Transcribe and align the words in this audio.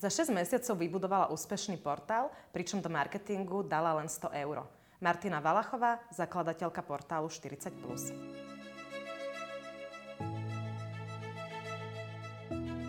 Za 0.00 0.08
6 0.08 0.32
mesiacov 0.32 0.80
vybudovala 0.80 1.28
úspešný 1.28 1.76
portál, 1.76 2.32
pričom 2.56 2.80
do 2.80 2.88
marketingu 2.88 3.60
dala 3.60 4.00
len 4.00 4.08
100 4.08 4.32
eur. 4.32 4.64
Martina 4.96 5.44
Valachová, 5.44 6.00
zakladateľka 6.08 6.80
portálu 6.80 7.28
40+. 7.28 7.68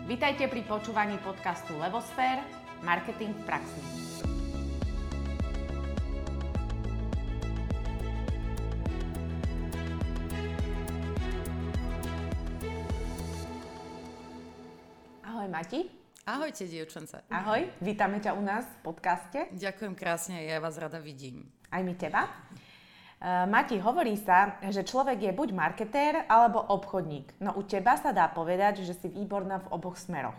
Vítajte 0.08 0.48
pri 0.48 0.64
počúvaní 0.64 1.20
podcastu 1.20 1.76
Levosfér– 1.76 2.40
Marketing 2.80 3.36
v 3.36 3.42
praxi. 3.44 3.80
Ahoj 15.28 15.48
Mati. 15.52 16.01
Ahojte, 16.22 16.70
dievčance. 16.70 17.18
Ahoj, 17.34 17.66
vítame 17.82 18.22
ťa 18.22 18.38
u 18.38 18.42
nás 18.46 18.62
v 18.62 18.94
podcaste. 18.94 19.50
Ďakujem 19.58 19.98
krásne, 19.98 20.38
ja 20.46 20.62
vás 20.62 20.78
rada 20.78 21.02
vidím. 21.02 21.50
Aj 21.66 21.82
my 21.82 21.98
teba. 21.98 22.30
Uh, 23.18 23.50
Mati, 23.50 23.74
hovorí 23.82 24.14
sa, 24.14 24.54
že 24.70 24.86
človek 24.86 25.18
je 25.18 25.34
buď 25.34 25.50
marketér, 25.50 26.22
alebo 26.30 26.62
obchodník. 26.62 27.26
No 27.42 27.58
u 27.58 27.66
teba 27.66 27.98
sa 27.98 28.14
dá 28.14 28.30
povedať, 28.30 28.86
že 28.86 28.94
si 28.94 29.10
výborná 29.10 29.66
v 29.66 29.70
oboch 29.74 29.98
smeroch. 29.98 30.38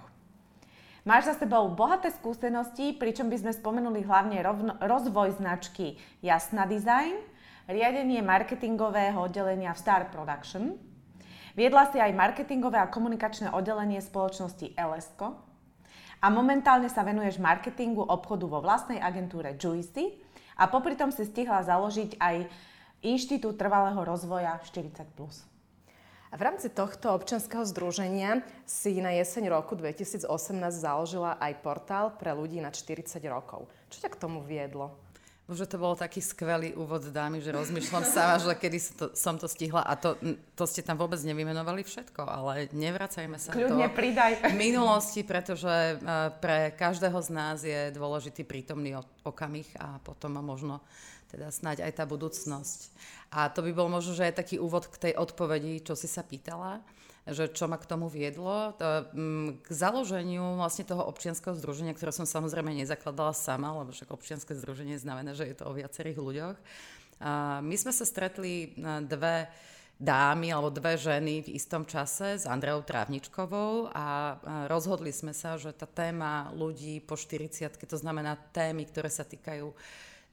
Máš 1.04 1.36
za 1.36 1.44
sebou 1.44 1.68
bohaté 1.76 2.16
skúsenosti, 2.16 2.96
pričom 2.96 3.28
by 3.28 3.44
sme 3.44 3.52
spomenuli 3.52 4.08
hlavne 4.08 4.40
rovno, 4.40 4.80
rozvoj 4.80 5.36
značky 5.36 6.00
Jasna 6.24 6.64
Design, 6.64 7.20
riadenie 7.68 8.24
marketingového 8.24 9.20
oddelenia 9.20 9.76
v 9.76 9.82
Star 9.84 10.08
Production, 10.16 10.80
Viedla 11.54 11.86
si 11.94 12.02
aj 12.02 12.18
marketingové 12.18 12.82
a 12.82 12.90
komunikačné 12.90 13.54
oddelenie 13.54 14.02
spoločnosti 14.02 14.74
LSCO, 14.74 15.53
a 16.24 16.32
momentálne 16.32 16.88
sa 16.88 17.04
venuješ 17.04 17.44
marketingu 17.44 18.00
obchodu 18.00 18.48
vo 18.48 18.64
vlastnej 18.64 19.04
agentúre 19.04 19.60
Juicy 19.60 20.16
a 20.56 20.72
popri 20.72 20.96
tom 20.96 21.12
si 21.12 21.28
stihla 21.28 21.68
založiť 21.68 22.16
aj 22.16 22.48
Inštitút 23.04 23.60
trvalého 23.60 24.00
rozvoja 24.00 24.56
40+. 24.64 25.04
A 26.32 26.40
v 26.40 26.42
rámci 26.42 26.72
tohto 26.72 27.12
občanského 27.12 27.68
združenia 27.68 28.42
si 28.64 29.04
na 29.04 29.12
jeseň 29.12 29.52
roku 29.52 29.76
2018 29.76 30.24
založila 30.72 31.36
aj 31.44 31.60
portál 31.60 32.16
pre 32.16 32.32
ľudí 32.32 32.64
na 32.64 32.72
40 32.72 33.20
rokov. 33.28 33.68
Čo 33.92 34.08
ťa 34.08 34.10
k 34.16 34.22
tomu 34.24 34.40
viedlo? 34.40 35.03
Už 35.44 35.68
to 35.68 35.76
bol 35.76 35.92
taký 35.92 36.24
skvelý 36.24 36.72
úvod 36.72 37.04
dámy, 37.12 37.44
že 37.44 37.52
rozmýšľam 37.52 38.08
sa, 38.08 38.40
že 38.40 38.56
kedy 38.56 38.80
som 39.12 39.36
to 39.36 39.52
stihla 39.52 39.84
a 39.84 40.00
to, 40.00 40.16
to 40.56 40.64
ste 40.64 40.88
tam 40.88 40.96
vôbec 40.96 41.20
nevymenovali 41.20 41.84
všetko, 41.84 42.24
ale 42.24 42.72
nevracajme 42.72 43.36
sa 43.36 43.52
Kľudne 43.52 43.92
do 43.92 43.92
pridaj. 43.92 44.40
minulosti, 44.56 45.20
pretože 45.28 45.68
e, 45.68 45.96
pre 46.40 46.72
každého 46.80 47.20
z 47.20 47.30
nás 47.36 47.60
je 47.60 47.92
dôležitý 47.92 48.48
prítomný 48.48 48.96
okamih 49.28 49.68
a 49.84 50.00
potom 50.00 50.40
možno 50.40 50.80
teda 51.28 51.52
snáď 51.52 51.92
aj 51.92 51.94
tá 52.00 52.08
budúcnosť. 52.08 52.80
A 53.36 53.52
to 53.52 53.68
by 53.68 53.76
bol 53.76 53.92
možno, 53.92 54.16
že 54.16 54.32
aj 54.32 54.40
taký 54.40 54.64
úvod 54.64 54.88
k 54.88 55.12
tej 55.12 55.14
odpovedi, 55.20 55.84
čo 55.84 55.92
si 56.00 56.08
sa 56.08 56.24
pýtala 56.24 56.80
že 57.24 57.48
čo 57.56 57.72
ma 57.72 57.80
k 57.80 57.88
tomu 57.88 58.12
viedlo. 58.12 58.76
Mm, 59.16 59.64
k 59.64 59.70
založeniu 59.72 60.60
vlastne 60.60 60.84
toho 60.84 61.08
občianského 61.08 61.56
združenia, 61.56 61.96
ktoré 61.96 62.12
som 62.12 62.28
samozrejme 62.28 62.76
nezakladala 62.76 63.32
sama, 63.32 63.72
lebo 63.80 63.96
však 63.96 64.12
občianske 64.12 64.52
združenie 64.60 65.00
znamená, 65.00 65.32
že 65.32 65.48
je 65.48 65.56
to 65.56 65.72
o 65.72 65.76
viacerých 65.78 66.20
ľuďoch. 66.20 66.58
My 67.64 67.76
sme 67.80 67.94
sa 67.96 68.04
stretli 68.04 68.76
dve 69.08 69.48
dámy 69.96 70.52
alebo 70.52 70.74
dve 70.74 71.00
ženy 71.00 71.48
v 71.48 71.54
istom 71.56 71.88
čase 71.88 72.36
s 72.36 72.44
Andreou 72.44 72.84
Trávničkovou 72.84 73.94
a 73.96 74.36
rozhodli 74.68 75.16
sme 75.16 75.32
sa, 75.32 75.56
že 75.56 75.72
tá 75.72 75.88
téma 75.88 76.52
ľudí 76.52 77.00
po 77.00 77.16
40 77.16 77.72
to 77.80 77.98
znamená 77.98 78.36
témy, 78.52 78.84
ktoré 78.90 79.08
sa 79.08 79.24
týkajú 79.24 79.72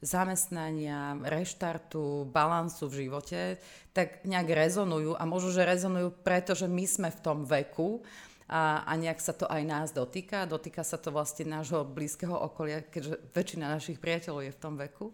zamestnania, 0.01 1.13
reštartu, 1.21 2.25
balansu 2.33 2.89
v 2.89 3.05
živote, 3.05 3.61
tak 3.93 4.25
nejak 4.25 4.49
rezonujú 4.49 5.13
a 5.13 5.23
možno, 5.29 5.53
že 5.53 5.61
rezonujú 5.61 6.09
preto, 6.25 6.57
že 6.57 6.65
my 6.65 6.85
sme 6.89 7.09
v 7.13 7.21
tom 7.21 7.45
veku 7.45 8.01
a, 8.49 8.81
a 8.83 8.91
nejak 8.97 9.21
sa 9.21 9.31
to 9.31 9.45
aj 9.45 9.61
nás 9.63 9.89
dotýka. 9.93 10.49
Dotýka 10.49 10.81
sa 10.81 10.97
to 10.97 11.13
vlastne 11.13 11.47
nášho 11.47 11.85
blízkeho 11.85 12.33
okolia, 12.33 12.81
keďže 12.81 13.31
väčšina 13.31 13.69
našich 13.69 14.01
priateľov 14.01 14.41
je 14.49 14.51
v 14.57 14.61
tom 14.61 14.75
veku. 14.75 15.13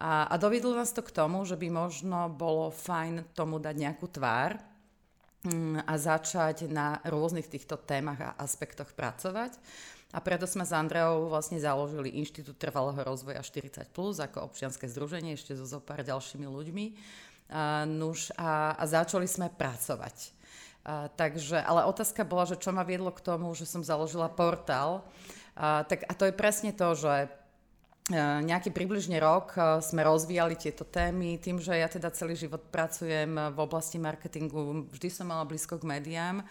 A, 0.00 0.26
a 0.26 0.34
dovidlo 0.40 0.74
nás 0.74 0.90
to 0.90 1.06
k 1.06 1.14
tomu, 1.14 1.46
že 1.46 1.54
by 1.54 1.70
možno 1.70 2.26
bolo 2.32 2.74
fajn 2.74 3.30
tomu 3.36 3.62
dať 3.62 3.76
nejakú 3.78 4.10
tvár 4.10 4.58
mm, 5.46 5.86
a 5.86 5.94
začať 5.94 6.66
na 6.66 6.98
rôznych 7.06 7.46
týchto 7.46 7.78
témach 7.78 8.18
a 8.18 8.34
aspektoch 8.42 8.90
pracovať. 8.90 9.54
A 10.14 10.22
preto 10.22 10.46
sme 10.46 10.62
s 10.62 10.70
Andreou 10.70 11.26
vlastne 11.26 11.58
založili 11.58 12.14
Inštitút 12.22 12.54
trvalého 12.54 13.02
rozvoja 13.02 13.42
40+, 13.42 13.90
plus, 13.90 14.22
ako 14.22 14.46
občianske 14.46 14.86
združenie, 14.86 15.34
ešte 15.34 15.58
so 15.58 15.66
zopár 15.66 16.06
ďalšími 16.06 16.46
ľuďmi. 16.46 16.84
A, 17.50 17.82
nuž, 17.82 18.30
a, 18.38 18.78
a 18.78 18.84
začali 18.86 19.26
sme 19.26 19.50
pracovať. 19.50 20.30
A, 20.86 21.10
takže, 21.10 21.58
ale 21.58 21.90
otázka 21.90 22.22
bola, 22.22 22.46
že 22.46 22.62
čo 22.62 22.70
ma 22.70 22.86
viedlo 22.86 23.10
k 23.10 23.26
tomu, 23.26 23.50
že 23.58 23.66
som 23.66 23.82
založila 23.82 24.30
portál. 24.30 25.02
A, 25.58 25.82
tak, 25.82 26.06
a 26.06 26.12
to 26.14 26.30
je 26.30 26.34
presne 26.38 26.70
to, 26.70 26.94
že 26.94 27.26
nejaký 28.12 28.68
približne 28.68 29.16
rok 29.16 29.56
sme 29.80 30.04
rozvíjali 30.04 30.60
tieto 30.60 30.84
témy. 30.84 31.40
Tým, 31.40 31.56
že 31.56 31.72
ja 31.72 31.88
teda 31.88 32.12
celý 32.12 32.36
život 32.36 32.60
pracujem 32.68 33.32
v 33.32 33.58
oblasti 33.58 33.96
marketingu, 33.96 34.84
vždy 34.92 35.08
som 35.08 35.24
mala 35.24 35.48
blízko 35.48 35.80
k 35.80 35.88
médiám, 35.88 36.44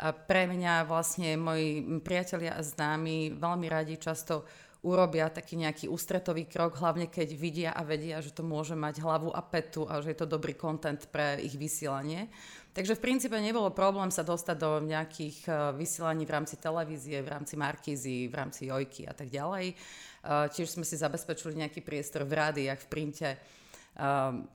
pre 0.00 0.48
mňa 0.48 0.88
vlastne 0.88 1.36
moji 1.38 2.00
priatelia 2.02 2.58
a 2.58 2.62
známi 2.64 3.34
veľmi 3.36 3.66
radi 3.70 3.98
často 3.98 4.44
urobia 4.82 5.30
taký 5.30 5.54
nejaký 5.62 5.86
ústretový 5.86 6.50
krok, 6.50 6.74
hlavne 6.82 7.06
keď 7.06 7.28
vidia 7.38 7.70
a 7.70 7.86
vedia, 7.86 8.18
že 8.18 8.34
to 8.34 8.42
môže 8.42 8.74
mať 8.74 8.98
hlavu 8.98 9.30
a 9.30 9.38
petu 9.38 9.86
a 9.86 10.02
že 10.02 10.10
je 10.10 10.18
to 10.18 10.26
dobrý 10.26 10.58
kontent 10.58 11.06
pre 11.06 11.38
ich 11.38 11.54
vysielanie. 11.54 12.26
Takže 12.74 12.98
v 12.98 13.04
princípe 13.04 13.36
nebolo 13.38 13.70
problém 13.70 14.10
sa 14.10 14.26
dostať 14.26 14.56
do 14.58 14.80
nejakých 14.82 15.38
e, 15.44 15.50
vysielaní 15.76 16.26
v 16.26 16.34
rámci 16.34 16.56
televízie, 16.58 17.22
v 17.22 17.28
rámci 17.30 17.54
Markízy, 17.54 18.26
v 18.26 18.34
rámci 18.34 18.72
Jojky 18.72 19.06
a 19.06 19.14
tak 19.14 19.30
ďalej. 19.30 19.66
E, 19.70 19.74
tiež 20.50 20.72
sme 20.72 20.82
si 20.82 20.98
zabezpečili 20.98 21.62
nejaký 21.62 21.84
priestor 21.84 22.26
v 22.26 22.32
rádiách, 22.32 22.80
v 22.82 22.90
printe 22.90 23.28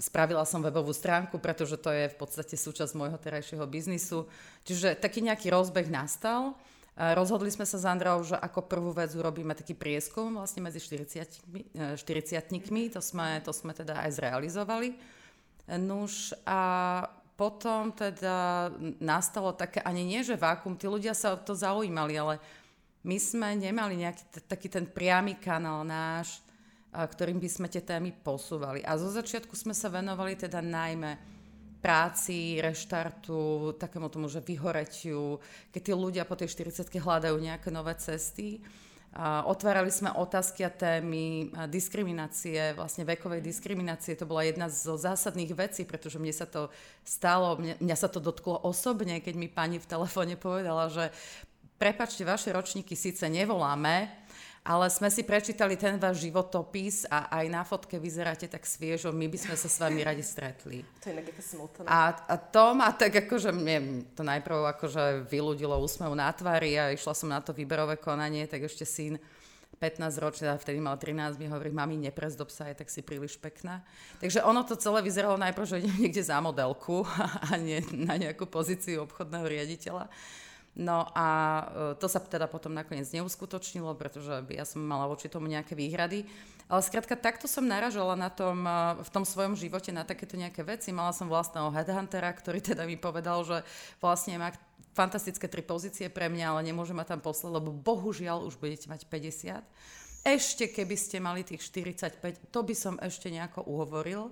spravila 0.01 0.43
som 0.49 0.65
webovú 0.65 0.89
stránku, 0.89 1.37
pretože 1.37 1.77
to 1.77 1.93
je 1.93 2.09
v 2.09 2.17
podstate 2.17 2.57
súčasť 2.57 2.97
môjho 2.97 3.17
terajšieho 3.21 3.63
biznisu. 3.69 4.25
Čiže 4.65 4.97
taký 4.97 5.21
nejaký 5.21 5.53
rozbeh 5.53 5.87
nastal. 5.93 6.57
Rozhodli 6.97 7.53
sme 7.53 7.61
sa 7.69 7.77
s 7.77 7.85
Androu, 7.85 8.25
že 8.25 8.33
ako 8.33 8.65
prvú 8.65 8.89
vec 8.89 9.13
urobíme 9.13 9.53
taký 9.53 9.77
prieskum 9.77 10.33
vlastne 10.41 10.65
medzi 10.65 10.81
40, 10.81 12.01
40 12.01 12.89
to 12.89 13.01
sme, 13.05 13.37
to 13.45 13.53
sme 13.53 13.77
teda 13.77 14.01
aj 14.01 14.17
zrealizovali. 14.17 14.97
Nuž 15.77 16.33
a 16.41 17.05
potom 17.37 17.93
teda 17.93 18.73
nastalo 18.97 19.53
také, 19.53 19.77
ani 19.85 20.01
nie 20.01 20.25
že 20.25 20.33
vákum, 20.33 20.73
tí 20.73 20.89
ľudia 20.89 21.13
sa 21.13 21.37
o 21.37 21.37
to 21.37 21.53
zaujímali, 21.53 22.17
ale 22.17 22.41
my 23.05 23.17
sme 23.21 23.53
nemali 23.53 24.01
nejaký 24.01 24.49
taký 24.49 24.65
ten 24.65 24.89
priamy 24.89 25.37
kanál 25.37 25.85
náš, 25.85 26.41
ktorým 26.93 27.37
by 27.37 27.49
sme 27.51 27.67
tie 27.67 27.83
témy 27.83 28.15
posúvali. 28.15 28.81
A 28.81 28.95
zo 28.95 29.11
začiatku 29.11 29.53
sme 29.53 29.75
sa 29.75 29.91
venovali 29.91 30.39
teda 30.39 30.63
najmä 30.63 31.37
práci, 31.77 32.57
reštartu, 32.57 33.73
takému 33.77 34.09
tomu, 34.09 34.25
že 34.25 34.41
vyhoretiu, 34.41 35.37
keď 35.69 35.81
tí 35.81 35.93
ľudia 35.93 36.23
po 36.25 36.33
tej 36.33 36.49
40 36.49 36.89
hľadajú 36.89 37.37
nejaké 37.37 37.69
nové 37.69 37.93
cesty. 38.01 38.65
Otvárali 39.47 39.89
sme 39.89 40.13
otázky 40.13 40.61
a 40.61 40.73
témy 40.73 41.49
diskriminácie, 41.71 42.75
vlastne 42.75 43.07
vekovej 43.07 43.41
diskriminácie. 43.41 44.17
To 44.19 44.29
bola 44.29 44.45
jedna 44.45 44.67
zo 44.67 44.97
zásadných 44.97 45.53
vecí, 45.53 45.85
pretože 45.87 46.19
mne 46.21 46.33
sa 46.35 46.45
to 46.45 46.69
stalo, 47.01 47.57
mňa, 47.57 47.81
mňa 47.81 47.97
sa 47.97 48.09
to 48.11 48.19
dotklo 48.21 48.61
osobne, 48.61 49.21
keď 49.23 49.33
mi 49.37 49.47
pani 49.47 49.77
v 49.81 49.89
telefóne 49.89 50.35
povedala, 50.37 50.91
že 50.91 51.09
prepačte, 51.81 52.25
vaše 52.25 52.51
ročníky 52.53 52.93
síce 52.97 53.25
nevoláme, 53.25 54.11
ale 54.67 54.91
sme 54.91 55.07
si 55.07 55.23
prečítali 55.23 55.79
ten 55.79 55.95
váš 55.95 56.27
životopis 56.27 57.07
a 57.07 57.31
aj 57.39 57.45
na 57.47 57.63
fotke 57.63 57.95
vyzeráte 57.95 58.51
tak 58.51 58.67
sviežo, 58.67 59.15
my 59.15 59.31
by 59.31 59.39
sme 59.39 59.55
sa 59.55 59.71
s 59.71 59.79
vami 59.79 60.03
radi 60.03 60.19
stretli. 60.19 60.83
To 60.99 61.07
je 61.07 61.15
inak 61.15 61.31
smutné. 61.39 61.87
A, 61.87 62.11
a 62.11 62.35
to 62.35 62.75
ma 62.75 62.91
tak 62.91 63.15
akože, 63.15 63.55
mne 63.55 64.03
to 64.11 64.27
najprv 64.27 64.75
akože 64.75 65.23
vyludilo 65.31 65.79
úsmev 65.79 66.11
na 66.11 66.27
tvári 66.35 66.75
a 66.75 66.91
išla 66.91 67.15
som 67.15 67.31
na 67.31 67.39
to 67.39 67.55
výberové 67.55 67.95
konanie, 67.95 68.43
tak 68.43 68.67
ešte 68.67 68.83
syn 68.83 69.15
15 69.79 70.19
ročný, 70.19 70.45
a 70.49 70.57
vtedy 70.57 70.81
mal 70.81 70.97
13, 70.97 71.37
mi 71.37 71.47
hovorí, 71.47 71.69
mami, 71.69 72.01
neprezdob 72.01 72.49
sa, 72.49 72.67
je 72.67 72.81
tak 72.81 72.89
si 72.89 73.05
príliš 73.05 73.37
pekná. 73.37 73.85
Takže 74.17 74.41
ono 74.41 74.65
to 74.65 74.73
celé 74.73 75.05
vyzeralo 75.05 75.37
najprv, 75.37 75.69
že 75.69 75.79
idem 75.85 75.95
niekde 76.01 76.23
za 76.25 76.41
modelku 76.41 77.05
a 77.47 77.55
nie 77.55 77.79
na 77.93 78.19
nejakú 78.19 78.49
pozíciu 78.49 79.05
obchodného 79.05 79.45
riaditeľa. 79.45 80.09
No 80.77 81.09
a 81.17 81.27
to 81.97 82.05
sa 82.05 82.21
teda 82.21 82.45
potom 82.45 82.69
nakoniec 82.69 83.09
neuskutočnilo, 83.09 83.97
pretože 83.97 84.45
ja 84.53 84.61
som 84.61 84.85
mala 84.85 85.09
voči 85.09 85.25
tomu 85.25 85.49
nejaké 85.49 85.73
výhrady. 85.73 86.29
Ale 86.69 86.85
skrátka, 86.85 87.17
takto 87.17 87.49
som 87.49 87.65
naražala 87.65 88.13
na 88.13 88.29
tom, 88.29 88.61
v 89.01 89.09
tom 89.09 89.25
svojom 89.25 89.57
živote 89.57 89.89
na 89.89 90.05
takéto 90.05 90.37
nejaké 90.37 90.61
veci. 90.61 90.93
Mala 90.93 91.17
som 91.17 91.25
vlastného 91.25 91.73
headhuntera, 91.73 92.29
ktorý 92.29 92.61
teda 92.61 92.85
mi 92.85 92.93
povedal, 92.93 93.41
že 93.41 93.65
vlastne 93.97 94.37
má 94.37 94.53
fantastické 94.93 95.49
tri 95.49 95.65
pozície 95.65 96.13
pre 96.13 96.29
mňa, 96.29 96.45
ale 96.53 96.61
nemôže 96.69 96.93
ma 96.93 97.07
tam 97.07 97.25
poslať, 97.25 97.57
lebo 97.57 97.73
bohužiaľ 97.73 98.45
už 98.45 98.61
budete 98.61 98.85
mať 98.85 99.09
50. 99.09 100.27
Ešte 100.27 100.69
keby 100.69 100.93
ste 100.99 101.17
mali 101.23 101.41
tých 101.41 101.63
45, 101.65 102.53
to 102.53 102.59
by 102.61 102.75
som 102.77 103.01
ešte 103.01 103.31
nejako 103.33 103.65
uhovoril. 103.65 104.29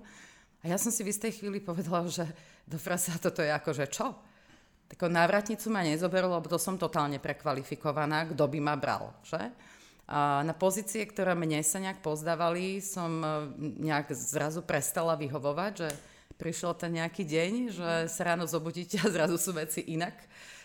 A 0.62 0.70
ja 0.70 0.78
som 0.78 0.94
si 0.94 1.02
v 1.02 1.10
istej 1.10 1.42
chvíli 1.42 1.58
povedala, 1.58 2.06
že 2.06 2.22
do 2.68 2.76
frasa 2.78 3.18
toto 3.18 3.42
je 3.42 3.50
ako, 3.50 3.70
že 3.74 3.86
čo? 3.90 4.12
Takú 4.86 5.10
návratnicu 5.10 5.66
ma 5.66 5.82
nezoberú, 5.82 6.30
lebo 6.30 6.46
to 6.46 6.62
som 6.62 6.78
totálne 6.78 7.18
prekvalifikovaná, 7.18 8.30
kto 8.30 8.46
by 8.46 8.58
ma 8.62 8.74
bral, 8.78 9.10
že? 9.26 9.50
A 10.06 10.46
na 10.46 10.54
pozície, 10.54 11.02
ktoré 11.02 11.34
mne 11.34 11.58
sa 11.66 11.82
nejak 11.82 11.98
pozdávali, 11.98 12.78
som 12.78 13.10
e, 13.18 13.28
nejak 13.82 14.14
zrazu 14.14 14.62
prestala 14.62 15.18
vyhovovať, 15.18 15.72
že 15.74 15.88
prišiel 16.38 16.78
ten 16.78 17.02
nejaký 17.02 17.26
deň, 17.26 17.52
že 17.74 17.90
sa 18.06 18.22
ráno 18.30 18.46
zobudíte 18.46 19.02
a 19.02 19.10
zrazu 19.10 19.34
sú 19.34 19.50
veci 19.50 19.82
inak. 19.90 20.14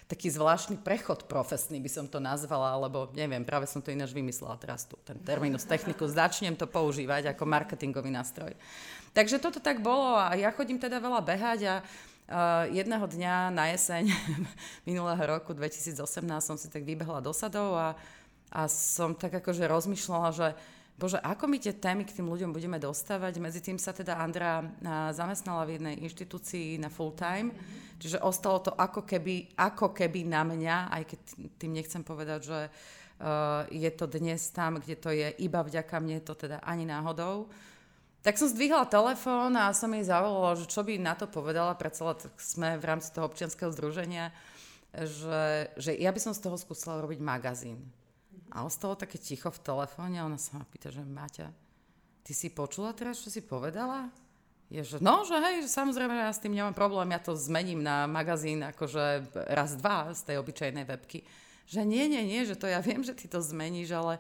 Taký 0.06 0.29
zvláštny 0.29 0.83
prechod 0.85 1.25
profesný 1.25 1.81
by 1.81 1.89
som 1.89 2.06
to 2.06 2.21
nazvala, 2.21 2.75
alebo 2.77 3.09
neviem, 3.17 3.41
práve 3.41 3.65
som 3.65 3.81
to 3.81 3.89
ináč 3.89 4.13
vymyslela 4.13 4.59
teraz 4.62 4.85
tu, 4.85 4.94
ten 5.01 5.17
terminus 5.24 5.65
techniku, 5.65 6.06
začnem 6.06 6.53
to 6.53 6.69
používať 6.69 7.33
ako 7.33 7.47
marketingový 7.47 8.13
nástroj. 8.13 8.53
Takže 9.15 9.41
toto 9.41 9.57
tak 9.57 9.81
bolo 9.81 10.19
a 10.19 10.35
ja 10.38 10.53
chodím 10.53 10.77
teda 10.77 11.00
veľa 11.01 11.24
behať 11.24 11.59
a 11.65 11.75
jedného 12.72 13.06
dňa 13.07 13.51
na 13.51 13.72
jeseň 13.75 14.07
minulého 14.89 15.24
roku 15.25 15.51
2018 15.51 16.00
som 16.39 16.56
si 16.56 16.72
tak 16.72 16.88
vybehla 16.88 17.19
do 17.19 17.36
sadov 17.36 17.75
a, 17.75 17.89
a 18.51 18.62
som 18.72 19.12
tak 19.16 19.44
akože 19.44 19.68
rozmýšľala, 19.68 20.30
že 20.31 20.48
bože, 21.01 21.18
ako 21.18 21.50
my 21.50 21.57
tie 21.57 21.74
témy 21.74 22.06
k 22.06 22.13
tým 22.13 22.30
ľuďom 22.30 22.54
budeme 22.54 22.78
dostávať. 22.78 23.42
Medzi 23.42 23.60
tým 23.66 23.81
sa 23.81 23.89
teda 23.89 24.22
Andra 24.22 24.62
zamestnala 25.12 25.66
v 25.66 25.81
jednej 25.81 25.95
inštitúcii 25.98 26.78
na 26.78 26.94
full 26.94 27.18
time, 27.18 27.50
čiže 27.98 28.22
ostalo 28.22 28.62
to 28.62 28.72
ako 28.77 29.01
keby, 29.01 29.57
ako 29.57 29.92
keby 29.98 30.30
na 30.30 30.45
mňa, 30.45 30.94
aj 30.94 31.04
keď 31.10 31.19
tým 31.57 31.72
nechcem 31.74 32.06
povedať, 32.06 32.39
že 32.45 32.60
uh, 32.69 33.66
je 33.74 33.89
to 33.98 34.06
dnes 34.06 34.39
tam, 34.54 34.77
kde 34.77 34.95
to 35.01 35.10
je 35.10 35.34
iba 35.42 35.66
vďaka 35.66 35.98
mne, 35.98 36.22
to 36.22 36.38
teda 36.38 36.62
ani 36.62 36.86
náhodou. 36.86 37.50
Tak 38.21 38.38
som 38.38 38.45
zdvihla 38.45 38.85
telefón 38.85 39.57
a 39.57 39.73
som 39.73 39.89
jej 39.89 40.06
zavolala, 40.06 40.53
že 40.53 40.69
čo 40.69 40.85
by 40.85 41.01
na 41.01 41.18
to 41.18 41.25
povedala, 41.25 41.73
predsa 41.73 42.13
sme 42.38 42.77
v 42.77 42.85
rámci 42.85 43.09
toho 43.09 43.25
občianského 43.25 43.73
združenia, 43.73 44.29
že, 44.94 45.73
že 45.73 45.97
ja 45.97 46.13
by 46.13 46.19
som 46.21 46.33
z 46.38 46.45
toho 46.45 46.53
skúsila 46.53 47.01
robiť 47.01 47.18
magazín. 47.18 47.81
A 48.53 48.68
ostalo 48.68 49.00
také 49.00 49.18
ticho 49.18 49.50
v 49.50 49.63
telefóne 49.63 50.21
a 50.21 50.27
ona 50.27 50.38
sa 50.38 50.59
ma 50.59 50.68
pýta, 50.68 50.94
že 50.94 51.01
Maťa, 51.01 51.50
ty 52.21 52.35
si 52.35 52.53
počula 52.53 52.94
teraz, 52.94 53.23
čo 53.23 53.33
si 53.33 53.41
povedala? 53.41 54.12
Je, 54.71 54.85
že 54.85 54.97
no, 55.03 55.27
že 55.27 55.35
hej, 55.35 55.67
samozrejme, 55.67 56.15
ja 56.15 56.31
s 56.31 56.39
tým 56.39 56.56
nemám 56.56 56.75
problém, 56.75 57.12
ja 57.12 57.19
to 57.19 57.35
zmením 57.35 57.83
na 57.83 58.07
magazín 58.07 58.63
akože 58.63 59.33
raz, 59.51 59.75
dva 59.75 60.15
z 60.15 60.31
tej 60.31 60.35
obyčajnej 60.39 60.85
webky. 60.88 61.27
Že 61.67 61.88
nie, 61.88 62.07
nie, 62.07 62.24
nie, 62.24 62.47
že 62.47 62.56
to 62.56 62.67
ja 62.67 62.79
viem, 62.83 63.03
že 63.03 63.15
ty 63.15 63.27
to 63.27 63.44
zmeníš, 63.44 63.91
ale 63.95 64.19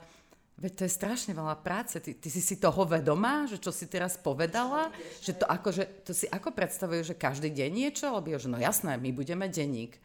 Veď 0.61 0.71
to 0.77 0.83
je 0.85 0.93
strašne 0.93 1.33
veľa 1.33 1.57
práce. 1.65 1.97
Ty, 1.97 2.13
ty 2.13 2.29
si 2.29 2.37
si 2.37 2.61
toho 2.61 2.85
vedomá, 2.85 3.49
že 3.49 3.57
čo 3.57 3.73
si 3.73 3.89
teraz 3.89 4.13
povedala? 4.13 4.93
Že 5.25 5.41
to, 5.41 5.45
ako, 5.49 5.69
že, 5.73 5.83
to 6.05 6.13
si 6.13 6.29
ako 6.29 6.53
predstavuje, 6.53 7.01
že 7.01 7.17
každý 7.17 7.49
deň 7.49 7.69
niečo? 7.73 8.13
Lebo 8.13 8.37
že 8.37 8.45
no 8.45 8.61
jasné, 8.61 9.01
my 9.01 9.09
budeme 9.09 9.49
denník. 9.49 9.97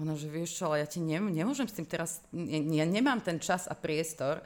Ono, 0.00 0.16
že 0.16 0.32
vieš 0.32 0.56
čo, 0.56 0.72
ale 0.72 0.80
ja 0.80 0.88
ti 0.88 1.04
ne, 1.04 1.20
nemôžem 1.20 1.68
s 1.68 1.76
tým 1.76 1.84
teraz, 1.84 2.24
ja 2.32 2.88
nemám 2.88 3.20
ten 3.20 3.36
čas 3.36 3.68
a 3.68 3.76
priestor. 3.76 4.40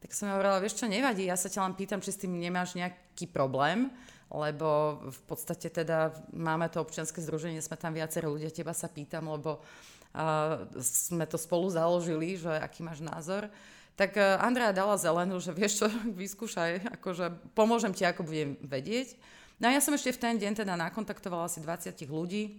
Tak 0.00 0.16
som 0.16 0.32
hovorila, 0.32 0.64
vieš 0.64 0.80
čo, 0.80 0.88
nevadí, 0.88 1.28
ja 1.28 1.36
sa 1.36 1.52
ťa 1.52 1.68
len 1.68 1.76
pýtam, 1.76 2.00
či 2.00 2.08
s 2.08 2.24
tým 2.24 2.32
nemáš 2.40 2.72
nejaký 2.72 3.28
problém, 3.28 3.92
lebo 4.32 4.98
v 5.04 5.20
podstate 5.28 5.68
teda 5.68 6.16
máme 6.32 6.72
to 6.72 6.80
občianske 6.80 7.20
združenie, 7.20 7.60
sme 7.60 7.76
tam 7.76 7.92
viaceré 7.92 8.24
ľudia, 8.24 8.48
teba 8.48 8.72
sa 8.72 8.88
pýtam, 8.88 9.28
lebo 9.28 9.60
uh, 9.60 10.64
sme 10.80 11.28
to 11.28 11.36
spolu 11.36 11.68
založili, 11.68 12.40
že 12.40 12.48
aký 12.48 12.80
máš 12.80 13.04
názor. 13.04 13.52
Tak 13.96 14.16
e, 14.16 14.24
Andrea 14.40 14.72
dala 14.72 14.96
zelenú, 14.96 15.36
že 15.36 15.52
vieš 15.52 15.84
čo, 15.84 15.86
vyskúšaj, 16.22 17.00
akože 17.00 17.52
pomôžem 17.52 17.92
ti, 17.92 18.08
ako 18.08 18.24
budem 18.24 18.56
vedieť. 18.64 19.16
No 19.60 19.68
a 19.68 19.76
ja 19.76 19.80
som 19.84 19.94
ešte 19.94 20.16
v 20.16 20.22
ten 20.22 20.34
deň 20.40 20.64
teda 20.64 20.74
nakontaktovala 20.74 21.46
asi 21.46 21.60
20 21.60 21.92
ľudí, 22.08 22.42
e, 22.48 22.52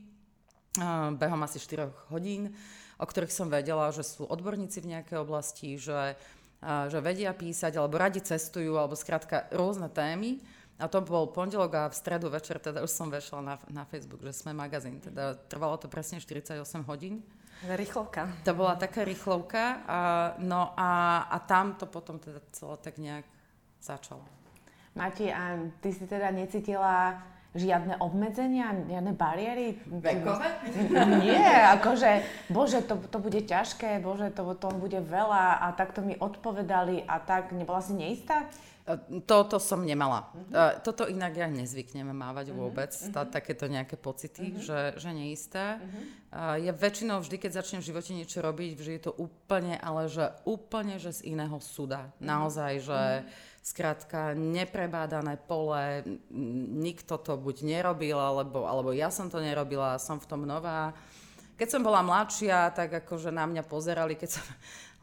behom 1.18 1.42
asi 1.42 1.58
4 1.58 1.90
hodín, 2.14 2.54
o 3.02 3.06
ktorých 3.06 3.34
som 3.34 3.50
vedela, 3.50 3.90
že 3.90 4.06
sú 4.06 4.30
odborníci 4.30 4.86
v 4.86 4.98
nejakej 4.98 5.18
oblasti, 5.18 5.76
že, 5.82 6.14
e, 6.62 6.70
že 6.94 7.00
vedia 7.02 7.34
písať, 7.34 7.82
alebo 7.82 7.98
radi 7.98 8.22
cestujú, 8.22 8.78
alebo 8.78 8.94
skrátka 8.94 9.50
rôzne 9.50 9.90
témy. 9.90 10.38
A 10.82 10.90
to 10.90 11.06
bol 11.06 11.30
pondelok 11.30 11.72
a 11.78 11.84
v 11.90 11.96
stredu 11.96 12.34
večer 12.34 12.58
teda 12.58 12.82
už 12.82 12.90
som 12.90 13.08
vešla 13.08 13.40
na, 13.46 13.56
na 13.70 13.84
Facebook, 13.86 14.26
že 14.26 14.34
sme 14.34 14.58
magazín. 14.58 14.98
Teda 14.98 15.38
trvalo 15.38 15.78
to 15.78 15.86
presne 15.86 16.18
48 16.18 16.58
hodín. 16.90 17.22
Rýchlovka. 17.64 18.28
To 18.44 18.52
bola 18.52 18.76
taká 18.76 19.08
rýchlovka. 19.08 19.64
A, 19.88 20.00
no 20.44 20.76
a, 20.76 21.24
a 21.32 21.38
tam 21.40 21.80
to 21.80 21.88
potom 21.88 22.20
teda 22.20 22.44
celé 22.52 22.76
tak 22.84 22.96
nejak 23.00 23.26
začalo. 23.80 24.24
Mati, 24.94 25.32
a 25.32 25.58
ty 25.82 25.90
si 25.96 26.06
teda 26.06 26.30
necítila 26.30 27.24
žiadne 27.54 28.02
obmedzenia, 28.02 28.74
žiadne 28.86 29.14
bariéry? 29.14 29.78
Vekové? 29.86 30.50
Nie, 31.22 31.70
akože, 31.78 32.26
bože, 32.50 32.82
to, 32.86 32.98
to 32.98 33.18
bude 33.22 33.42
ťažké, 33.46 34.02
bože, 34.02 34.34
to, 34.34 34.42
to 34.58 34.70
bude 34.74 34.98
veľa 35.06 35.62
a 35.62 35.68
takto 35.78 36.02
mi 36.02 36.18
odpovedali 36.18 37.06
a 37.06 37.22
tak, 37.22 37.54
nebola 37.54 37.82
si 37.82 37.94
neistá? 37.94 38.50
Toto 39.24 39.64
som 39.64 39.80
nemala. 39.88 40.28
Uh-huh. 40.36 40.76
Toto 40.84 41.08
inak 41.08 41.40
ja 41.40 41.48
nezvyknem 41.48 42.12
mávať 42.12 42.52
uh-huh. 42.52 42.60
vôbec, 42.68 42.92
tá, 43.16 43.24
takéto 43.24 43.72
nejaké 43.72 43.96
pocity, 43.96 44.52
uh-huh. 44.52 44.60
že, 44.60 44.80
že 45.00 45.10
neisté. 45.16 45.80
Uh-huh. 45.80 46.60
Ja 46.60 46.76
väčšinou 46.76 47.24
vždy, 47.24 47.40
keď 47.40 47.64
začnem 47.64 47.80
v 47.80 47.90
živote 47.96 48.12
niečo 48.12 48.44
robiť, 48.44 48.76
vždy 48.76 48.92
je 49.00 49.04
to 49.08 49.14
úplne, 49.16 49.80
ale 49.80 50.12
že 50.12 50.36
úplne, 50.44 51.00
že 51.00 51.16
z 51.16 51.32
iného 51.32 51.56
súda. 51.64 52.12
Uh-huh. 52.12 52.28
Naozaj, 52.28 52.72
že 52.84 53.00
skrátka 53.64 54.36
neprebádané 54.36 55.40
pole, 55.40 56.04
nikto 56.84 57.16
to 57.24 57.40
buď 57.40 57.64
nerobil, 57.64 58.20
alebo, 58.20 58.68
alebo 58.68 58.92
ja 58.92 59.08
som 59.08 59.32
to 59.32 59.40
nerobila, 59.40 59.96
som 59.96 60.20
v 60.20 60.28
tom 60.28 60.44
nová. 60.44 60.92
Keď 61.54 61.68
som 61.70 61.82
bola 61.86 62.02
mladšia, 62.02 62.74
tak 62.74 63.06
akože 63.06 63.30
na 63.30 63.46
mňa 63.46 63.64
pozerali, 63.66 64.18
keď 64.18 64.42
som 64.42 64.46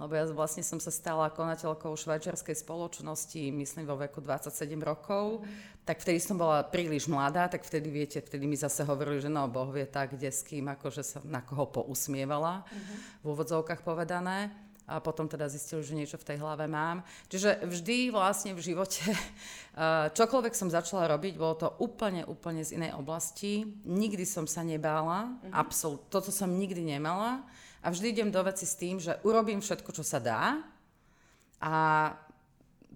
lebo 0.00 0.16
ja 0.16 0.24
vlastne 0.32 0.64
som 0.64 0.80
sa 0.80 0.88
stala 0.88 1.28
konateľkou 1.28 1.92
švajčiarskej 1.92 2.56
spoločnosti, 2.64 3.52
myslím 3.52 3.84
vo 3.84 4.00
veku 4.00 4.24
27 4.24 4.80
rokov, 4.80 5.44
tak 5.84 6.00
vtedy 6.00 6.16
som 6.16 6.40
bola 6.40 6.64
príliš 6.64 7.04
mladá, 7.04 7.52
tak 7.52 7.68
vtedy 7.68 7.92
viete, 7.92 8.16
vtedy 8.24 8.48
mi 8.48 8.56
zase 8.56 8.80
hovorili, 8.88 9.20
že 9.20 9.28
no, 9.28 9.44
Boh 9.44 9.68
vie 9.68 9.84
tak, 9.84 10.16
kde 10.16 10.32
s 10.32 10.40
kým, 10.40 10.72
akože 10.72 11.04
sa 11.04 11.20
na 11.28 11.44
koho 11.44 11.68
pousmievala, 11.68 12.64
uh-huh. 12.64 12.96
v 13.20 13.24
úvodzovkách 13.28 13.84
povedané 13.84 14.48
a 14.90 14.98
potom 14.98 15.30
teda 15.30 15.46
zistili, 15.46 15.86
že 15.86 15.94
niečo 15.94 16.18
v 16.18 16.34
tej 16.34 16.42
hlave 16.42 16.66
mám. 16.66 17.06
Čiže 17.30 17.62
vždy 17.62 18.10
vlastne 18.10 18.58
v 18.58 18.60
živote, 18.60 19.06
čokoľvek 20.18 20.54
som 20.58 20.66
začala 20.66 21.06
robiť, 21.06 21.38
bolo 21.38 21.54
to 21.54 21.68
úplne, 21.78 22.26
úplne 22.26 22.66
z 22.66 22.74
inej 22.74 22.98
oblasti. 22.98 23.62
Nikdy 23.86 24.26
som 24.26 24.50
sa 24.50 24.66
nebála, 24.66 25.30
uh-huh. 25.30 25.54
absolút, 25.54 26.10
toto 26.10 26.34
som 26.34 26.50
nikdy 26.50 26.82
nemala. 26.82 27.46
A 27.80 27.88
vždy 27.88 28.12
idem 28.12 28.28
do 28.34 28.42
veci 28.42 28.66
s 28.66 28.76
tým, 28.76 28.98
že 28.98 29.22
urobím 29.24 29.62
všetko, 29.62 29.94
čo 29.94 30.04
sa 30.04 30.20
dá 30.20 30.60
a 31.60 31.72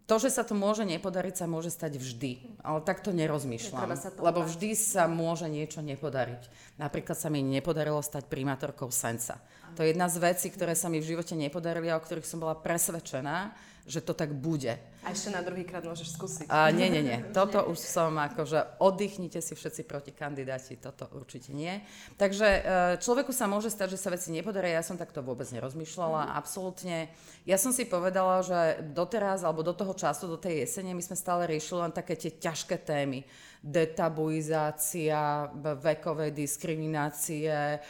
to, 0.05 0.21
že 0.21 0.37
sa 0.37 0.45
to 0.45 0.53
môže 0.53 0.85
nepodariť, 0.85 1.35
sa 1.41 1.47
môže 1.49 1.73
stať 1.73 1.97
vždy. 1.97 2.61
Ale 2.61 2.85
takto 2.85 3.09
nerozmýšľam. 3.09 3.89
Lebo 4.21 4.45
vždy 4.45 4.77
sa 4.77 5.09
môže 5.09 5.49
niečo 5.49 5.81
nepodariť. 5.81 6.77
Napríklad 6.77 7.17
sa 7.17 7.33
mi 7.33 7.41
nepodarilo 7.41 8.05
stať 8.05 8.29
primátorkou 8.29 8.93
Sensa. 8.93 9.41
To 9.75 9.83
je 9.83 9.91
jedna 9.91 10.07
z 10.07 10.23
vecí, 10.23 10.49
ktoré 10.51 10.79
sa 10.79 10.87
mi 10.87 11.03
v 11.03 11.11
živote 11.15 11.35
nepodarili 11.35 11.91
a 11.91 11.99
o 11.99 12.05
ktorých 12.05 12.27
som 12.27 12.39
bola 12.39 12.55
presvedčená, 12.55 13.53
že 13.85 14.01
to 14.01 14.15
tak 14.15 14.31
bude. 14.33 14.79
A 15.05 15.13
ešte 15.13 15.29
na 15.29 15.45
druhý 15.45 15.69
krát 15.69 15.85
môžeš 15.85 16.17
skúsiť. 16.17 16.49
A, 16.49 16.73
nie, 16.73 16.89
nie, 16.89 17.05
nie. 17.05 17.19
Toto 17.37 17.61
už 17.69 17.77
som 17.77 18.17
akože 18.17 18.81
oddychnite 18.81 19.45
si 19.45 19.53
všetci 19.53 19.85
proti 19.85 20.17
kandidáti, 20.17 20.81
toto 20.81 21.07
určite 21.13 21.53
nie. 21.53 21.85
Takže 22.17 22.49
e, 22.49 22.61
človeku 23.05 23.29
sa 23.29 23.45
môže 23.45 23.69
stať, 23.69 23.95
že 23.95 24.01
sa 24.01 24.09
veci 24.09 24.33
nepodaria, 24.33 24.81
ja 24.81 24.85
som 24.87 24.97
takto 24.97 25.21
vôbec 25.21 25.45
nerozmýšľala, 25.53 26.25
mm. 26.25 26.31
absolútne. 26.41 27.13
Ja 27.45 27.61
som 27.61 27.77
si 27.77 27.85
povedala, 27.85 28.41
že 28.41 28.81
doteraz, 28.97 29.45
alebo 29.45 29.61
do 29.61 29.77
toho 29.77 29.93
času, 29.93 30.25
do 30.25 30.41
tej 30.41 30.65
jesene, 30.65 30.97
my 30.97 31.05
sme 31.05 31.21
stále 31.21 31.45
riešili 31.45 31.85
len 31.85 31.93
také 31.93 32.17
tie 32.17 32.33
ťažké 32.33 32.81
témy 32.81 33.29
detabuizácia 33.65 35.49
vekovej 35.81 36.37
diskriminácie, 36.37 37.81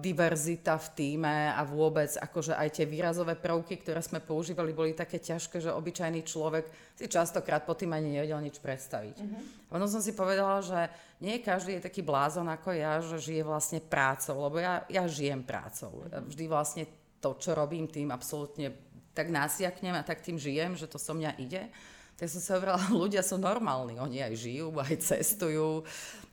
diverzita 0.00 0.80
v 0.80 0.88
týme 0.96 1.52
a 1.52 1.60
vôbec 1.68 2.08
akože 2.16 2.56
aj 2.56 2.80
tie 2.80 2.88
výrazové 2.88 3.36
prvky, 3.36 3.84
ktoré 3.84 4.00
sme 4.00 4.24
používali, 4.24 4.72
boli 4.72 4.96
také 4.96 5.20
ťažké, 5.20 5.60
že 5.60 5.68
obyčajný 5.68 6.24
človek 6.26 6.66
si 6.98 7.06
častokrát 7.06 7.62
po 7.62 7.78
tým 7.78 7.94
ani 7.94 8.18
nevedel 8.18 8.42
nič 8.42 8.58
predstaviť. 8.58 9.16
Uh-huh. 9.22 9.78
Ono 9.78 9.86
som 9.86 10.02
si 10.02 10.10
povedala, 10.10 10.58
že 10.60 10.90
nie 11.22 11.38
každý 11.38 11.78
je 11.78 11.86
taký 11.86 12.02
blázon 12.02 12.50
ako 12.50 12.74
ja, 12.74 12.98
že 12.98 13.22
žije 13.22 13.46
vlastne 13.46 13.78
prácou, 13.78 14.36
lebo 14.42 14.58
ja, 14.58 14.82
ja 14.90 15.06
žijem 15.06 15.46
prácou. 15.46 16.04
Vždy 16.10 16.44
vlastne 16.50 16.84
to, 17.22 17.38
čo 17.38 17.54
robím, 17.54 17.86
tým 17.86 18.10
absolútne 18.10 18.74
tak 19.14 19.30
nasiaknem 19.30 19.96
a 19.96 20.04
tak 20.04 20.20
tým 20.20 20.36
žijem, 20.36 20.74
že 20.74 20.90
to 20.90 20.98
so 21.00 21.14
mňa 21.14 21.38
ide 21.38 21.70
tak 22.16 22.32
som 22.32 22.40
si 22.40 22.48
hovorila, 22.48 22.80
ľudia 23.04 23.20
sú 23.20 23.36
normálni, 23.36 24.00
oni 24.00 24.24
aj 24.24 24.34
žijú, 24.34 24.72
aj 24.80 24.96
cestujú, 25.04 25.84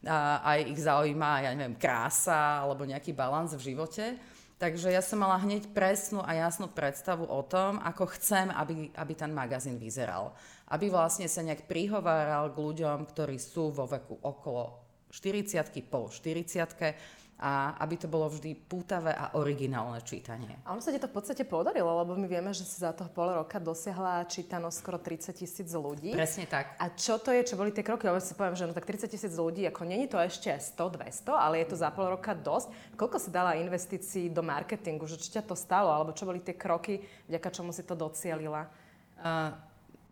a 0.04 0.44
aj 0.44 0.60
ich 0.68 0.80
zaujíma, 0.84 1.48
ja 1.48 1.52
neviem, 1.56 1.80
krása 1.80 2.64
alebo 2.64 2.84
nejaký 2.84 3.16
balans 3.16 3.56
v 3.56 3.72
živote. 3.72 4.20
Takže 4.64 4.96
ja 4.96 5.04
som 5.04 5.20
mala 5.20 5.44
hneď 5.44 5.76
presnú 5.76 6.24
a 6.24 6.40
jasnú 6.40 6.72
predstavu 6.72 7.28
o 7.28 7.44
tom, 7.44 7.84
ako 7.84 8.08
chcem, 8.16 8.48
aby, 8.48 8.96
aby 8.96 9.12
ten 9.12 9.28
magazín 9.36 9.76
vyzeral. 9.76 10.32
Aby 10.72 10.88
vlastne 10.88 11.28
sa 11.28 11.44
nejak 11.44 11.68
prihováral 11.68 12.48
k 12.56 12.64
ľuďom, 12.64 13.04
ktorí 13.12 13.36
sú 13.44 13.76
vo 13.76 13.84
veku 13.84 14.24
okolo 14.24 14.80
40 15.12 15.68
po 15.92 16.08
40 16.08 17.23
a 17.44 17.76
aby 17.84 18.00
to 18.00 18.08
bolo 18.08 18.32
vždy 18.32 18.56
pútavé 18.56 19.12
a 19.12 19.36
originálne 19.36 20.00
čítanie. 20.00 20.64
A 20.64 20.72
ono 20.72 20.80
sa 20.80 20.96
ti 20.96 21.00
to 21.04 21.12
v 21.12 21.20
podstate 21.20 21.44
podarilo, 21.44 21.92
lebo 22.00 22.16
my 22.16 22.24
vieme, 22.24 22.56
že 22.56 22.64
si 22.64 22.80
za 22.80 22.96
toho 22.96 23.12
pol 23.12 23.36
roka 23.36 23.60
dosiahla 23.60 24.24
čítanosť 24.32 24.78
skoro 24.80 24.96
30 24.96 25.36
tisíc 25.36 25.68
ľudí. 25.76 26.16
Presne 26.16 26.48
tak. 26.48 26.80
A 26.80 26.96
čo 26.96 27.20
to 27.20 27.36
je, 27.36 27.44
čo 27.44 27.60
boli 27.60 27.76
tie 27.76 27.84
kroky? 27.84 28.08
Lebo 28.08 28.24
si 28.24 28.32
poviem, 28.32 28.56
že 28.56 28.64
no 28.64 28.72
tak 28.72 28.88
30 28.88 29.12
tisíc 29.12 29.36
ľudí, 29.36 29.68
ako 29.68 29.84
není 29.84 30.08
to 30.08 30.16
ešte 30.16 30.56
100, 30.56 30.96
200, 30.96 31.36
ale 31.36 31.60
je 31.60 31.68
to 31.68 31.76
za 31.76 31.92
pol 31.92 32.16
roka 32.16 32.32
dosť. 32.32 32.96
Koľko 32.96 33.20
si 33.20 33.28
dala 33.28 33.60
investícií 33.60 34.32
do 34.32 34.40
marketingu? 34.40 35.04
Že 35.04 35.20
čo 35.20 35.30
ťa 35.36 35.44
to 35.44 35.60
stalo? 35.60 35.92
Alebo 35.92 36.16
čo 36.16 36.24
boli 36.24 36.40
tie 36.40 36.56
kroky, 36.56 37.04
vďaka 37.28 37.52
čomu 37.52 37.76
si 37.76 37.84
to 37.84 37.92
docielila? 37.92 38.72
Uh, 39.20 39.52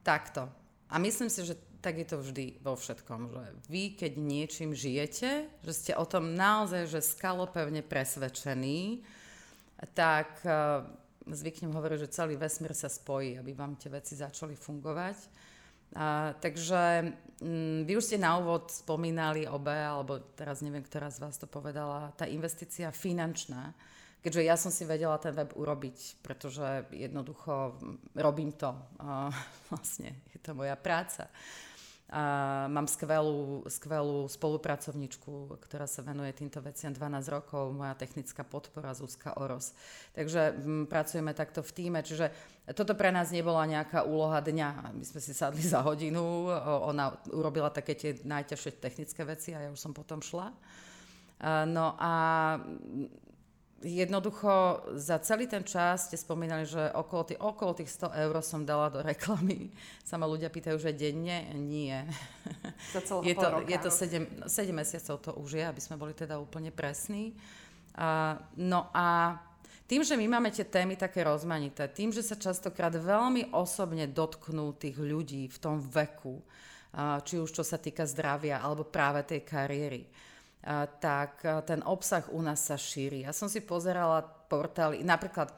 takto. 0.04 0.52
A 0.92 1.00
myslím 1.00 1.32
si, 1.32 1.48
že 1.48 1.56
tak 1.82 1.98
je 1.98 2.08
to 2.08 2.22
vždy 2.22 2.62
vo 2.62 2.78
všetkom, 2.78 3.34
že 3.34 3.44
vy, 3.66 3.98
keď 3.98 4.12
niečím 4.22 4.72
žijete, 4.78 5.50
že 5.66 5.74
ste 5.74 5.92
o 5.98 6.06
tom 6.06 6.38
naozaj, 6.38 6.86
že 6.86 7.02
skalopevne 7.02 7.82
presvedčení, 7.82 9.02
tak 9.98 10.46
uh, 10.46 10.86
zvyknem 11.26 11.74
hovoriť, 11.74 11.98
že 12.06 12.14
celý 12.14 12.38
vesmír 12.38 12.78
sa 12.78 12.90
spojí, 12.90 13.42
aby 13.42 13.52
vám 13.58 13.78
tie 13.82 13.90
veci 13.90 14.14
začali 14.14 14.54
fungovať. 14.54 15.18
Uh, 15.92 16.32
takže 16.40 17.12
um, 17.44 17.84
vy 17.84 17.94
už 18.00 18.14
ste 18.14 18.18
na 18.22 18.40
úvod 18.40 18.72
spomínali 18.72 19.44
obe, 19.50 19.76
alebo 19.76 20.22
teraz 20.38 20.64
neviem, 20.64 20.86
ktorá 20.86 21.12
z 21.12 21.20
vás 21.20 21.36
to 21.36 21.52
povedala, 21.52 22.16
tá 22.16 22.24
investícia 22.30 22.94
finančná, 22.96 23.76
keďže 24.24 24.42
ja 24.48 24.56
som 24.56 24.72
si 24.72 24.88
vedela 24.88 25.20
ten 25.20 25.36
web 25.36 25.52
urobiť, 25.52 26.24
pretože 26.24 26.88
jednoducho 26.96 27.76
robím 28.16 28.56
to, 28.56 28.72
uh, 29.04 29.34
vlastne 29.74 30.16
je 30.32 30.40
to 30.40 30.56
moja 30.56 30.78
práca. 30.80 31.28
A 32.12 32.68
mám 32.68 32.91
skvelú, 32.91 33.63
skvelú 33.72 34.27
spolupracovničku, 34.27 35.56
ktorá 35.63 35.88
sa 35.88 36.03
venuje 36.03 36.36
týmto 36.36 36.60
veciam 36.60 36.91
12 36.91 37.08
rokov, 37.32 37.72
moja 37.72 37.96
technická 37.96 38.44
podpora 38.44 38.91
Zuzka 38.91 39.32
Oros. 39.39 39.72
Takže 40.12 40.60
m, 40.60 40.84
mm, 40.84 40.86
pracujeme 40.91 41.32
takto 41.32 41.63
v 41.63 41.72
týme, 41.72 42.03
čiže 42.03 42.27
toto 42.75 43.00
pre 43.00 43.15
nás 43.15 43.32
nebola 43.32 43.63
nejaká 43.63 44.03
úloha 44.03 44.44
dňa. 44.44 44.91
My 44.91 45.06
sme 45.08 45.24
si 45.24 45.32
sadli 45.32 45.63
za 45.63 45.80
hodinu, 45.80 46.51
ona 46.84 47.15
urobila 47.32 47.72
také 47.72 47.96
tie 47.96 48.20
najťažšie 48.27 48.84
technické 48.84 49.24
veci 49.24 49.56
a 49.56 49.63
ja 49.63 49.70
už 49.72 49.80
som 49.80 49.96
potom 49.96 50.20
šla. 50.20 50.51
No 51.72 51.96
a 51.96 52.12
jednoducho 53.82 54.86
za 54.94 55.18
celý 55.20 55.50
ten 55.50 55.66
čas 55.66 56.06
ste 56.06 56.18
spomínali, 56.18 56.70
že 56.70 56.94
okolo, 56.94 57.24
tých, 57.34 57.42
okolo 57.42 57.72
tých 57.74 57.90
100 57.90 58.14
eur 58.30 58.36
som 58.46 58.62
dala 58.62 58.94
do 58.94 59.02
reklamy. 59.02 59.74
Sa 60.06 60.22
ma 60.22 60.30
ľudia 60.30 60.54
pýtajú, 60.54 60.78
že 60.78 60.94
denne? 60.94 61.50
Nie. 61.58 62.06
Za 62.94 63.02
je 63.26 63.36
to, 63.36 63.48
roka, 63.50 63.68
je 63.68 63.78
to 63.82 63.90
7, 63.90 64.46
7 64.46 64.72
mesiacov 64.72 65.16
to 65.22 65.32
už 65.38 65.50
je, 65.58 65.66
aby 65.66 65.82
sme 65.82 65.98
boli 65.98 66.14
teda 66.14 66.38
úplne 66.38 66.70
presní. 66.70 67.34
Uh, 67.92 68.40
no 68.56 68.88
a 68.96 69.36
tým, 69.84 70.08
že 70.08 70.16
my 70.16 70.40
máme 70.40 70.56
tie 70.56 70.64
témy 70.64 70.96
také 70.96 71.28
rozmanité, 71.28 71.92
tým, 71.92 72.16
že 72.16 72.24
sa 72.24 72.40
častokrát 72.40 72.96
veľmi 72.96 73.52
osobne 73.52 74.08
dotknú 74.08 74.72
tých 74.80 74.96
ľudí 74.96 75.52
v 75.52 75.58
tom 75.60 75.84
veku, 75.84 76.40
uh, 76.40 77.20
či 77.26 77.36
už 77.36 77.52
čo 77.52 77.64
sa 77.68 77.76
týka 77.76 78.08
zdravia 78.08 78.64
alebo 78.64 78.88
práve 78.88 79.28
tej 79.28 79.44
kariéry, 79.44 80.08
tak 81.01 81.41
ten 81.65 81.82
obsah 81.82 82.30
u 82.30 82.41
nás 82.41 82.62
sa 82.62 82.77
šíri. 82.77 83.25
Ja 83.25 83.34
som 83.34 83.50
si 83.50 83.65
pozerala 83.65 84.22
portály, 84.22 85.01
napríklad 85.01 85.50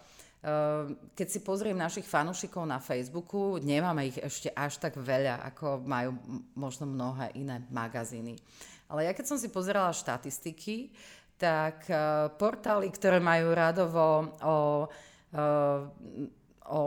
keď 1.16 1.28
si 1.32 1.40
pozriem 1.40 1.80
našich 1.80 2.04
fanúšikov 2.04 2.68
na 2.68 2.76
Facebooku, 2.76 3.64
nemáme 3.64 4.12
ich 4.12 4.20
ešte 4.20 4.52
až 4.52 4.76
tak 4.76 5.00
veľa, 5.00 5.40
ako 5.48 5.88
majú 5.88 6.20
možno 6.60 6.84
mnohé 6.84 7.32
iné 7.40 7.64
magazíny. 7.72 8.36
Ale 8.92 9.08
ja 9.08 9.16
keď 9.16 9.26
som 9.32 9.40
si 9.40 9.48
pozerala 9.48 9.96
štatistiky, 9.96 10.92
tak 11.40 11.88
portály, 12.36 12.92
ktoré 12.92 13.24
majú 13.24 13.56
radovo 13.56 14.36
o, 14.44 14.58
o 16.68 16.80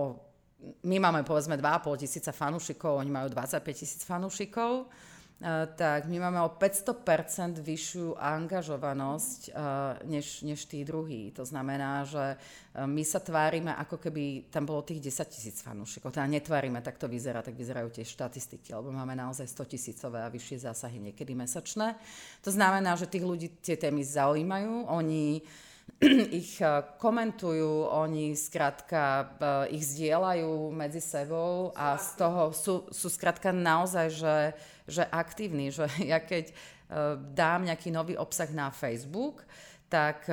my 0.84 0.96
máme 1.00 1.24
povedzme 1.24 1.56
2,5 1.56 2.04
tisíca 2.04 2.32
fanúšikov, 2.36 3.00
oni 3.00 3.08
majú 3.12 3.32
25 3.32 3.60
tisíc 3.72 4.02
fanúšikov, 4.04 4.88
tak 5.76 6.08
my 6.08 6.16
máme 6.16 6.40
o 6.40 6.48
500% 6.48 7.60
vyššiu 7.60 8.16
angažovanosť 8.16 9.52
než, 10.08 10.40
než 10.40 10.64
tí 10.64 10.80
druhí. 10.80 11.28
To 11.36 11.44
znamená, 11.44 12.08
že 12.08 12.40
my 12.72 13.04
sa 13.04 13.20
tvárime, 13.20 13.68
ako 13.76 14.00
keby 14.00 14.48
tam 14.48 14.64
bolo 14.64 14.80
tých 14.80 15.12
10 15.12 15.28
tisíc 15.28 15.60
fanúšikov. 15.60 16.08
Teda 16.16 16.24
netvárime, 16.24 16.80
tak 16.80 16.96
to 16.96 17.04
vyzerá, 17.04 17.44
tak 17.44 17.52
vyzerajú 17.52 17.92
tie 17.92 18.08
štatistiky, 18.08 18.72
lebo 18.72 18.88
máme 18.88 19.12
naozaj 19.12 19.44
100 19.44 19.72
tisícové 19.76 20.24
a 20.24 20.32
vyššie 20.32 20.72
zásahy 20.72 20.96
niekedy 21.12 21.36
mesačné. 21.36 22.00
To 22.40 22.48
znamená, 22.48 22.96
že 22.96 23.04
tých 23.04 23.28
ľudí 23.28 23.60
tie 23.60 23.76
témy 23.76 24.00
zaujímajú, 24.08 24.88
oni 24.88 25.44
ich 26.42 26.60
komentujú, 27.00 27.88
oni 27.88 28.36
skrátka 28.36 29.32
ich 29.72 29.80
zdieľajú 29.80 30.68
medzi 30.74 31.00
sebou 31.00 31.72
a 31.72 31.96
z 31.96 32.08
toho 32.20 32.52
sú, 32.52 32.74
sú 32.92 33.08
skrátka 33.08 33.54
naozaj, 33.54 34.06
že 34.12 34.36
že 34.86 35.02
aktívny, 35.02 35.74
že 35.74 35.90
ja 36.12 36.22
keď 36.22 36.50
uh, 36.50 37.18
dám 37.18 37.66
nejaký 37.66 37.90
nový 37.90 38.14
obsah 38.14 38.48
na 38.54 38.70
Facebook, 38.70 39.42
tak 39.86 40.26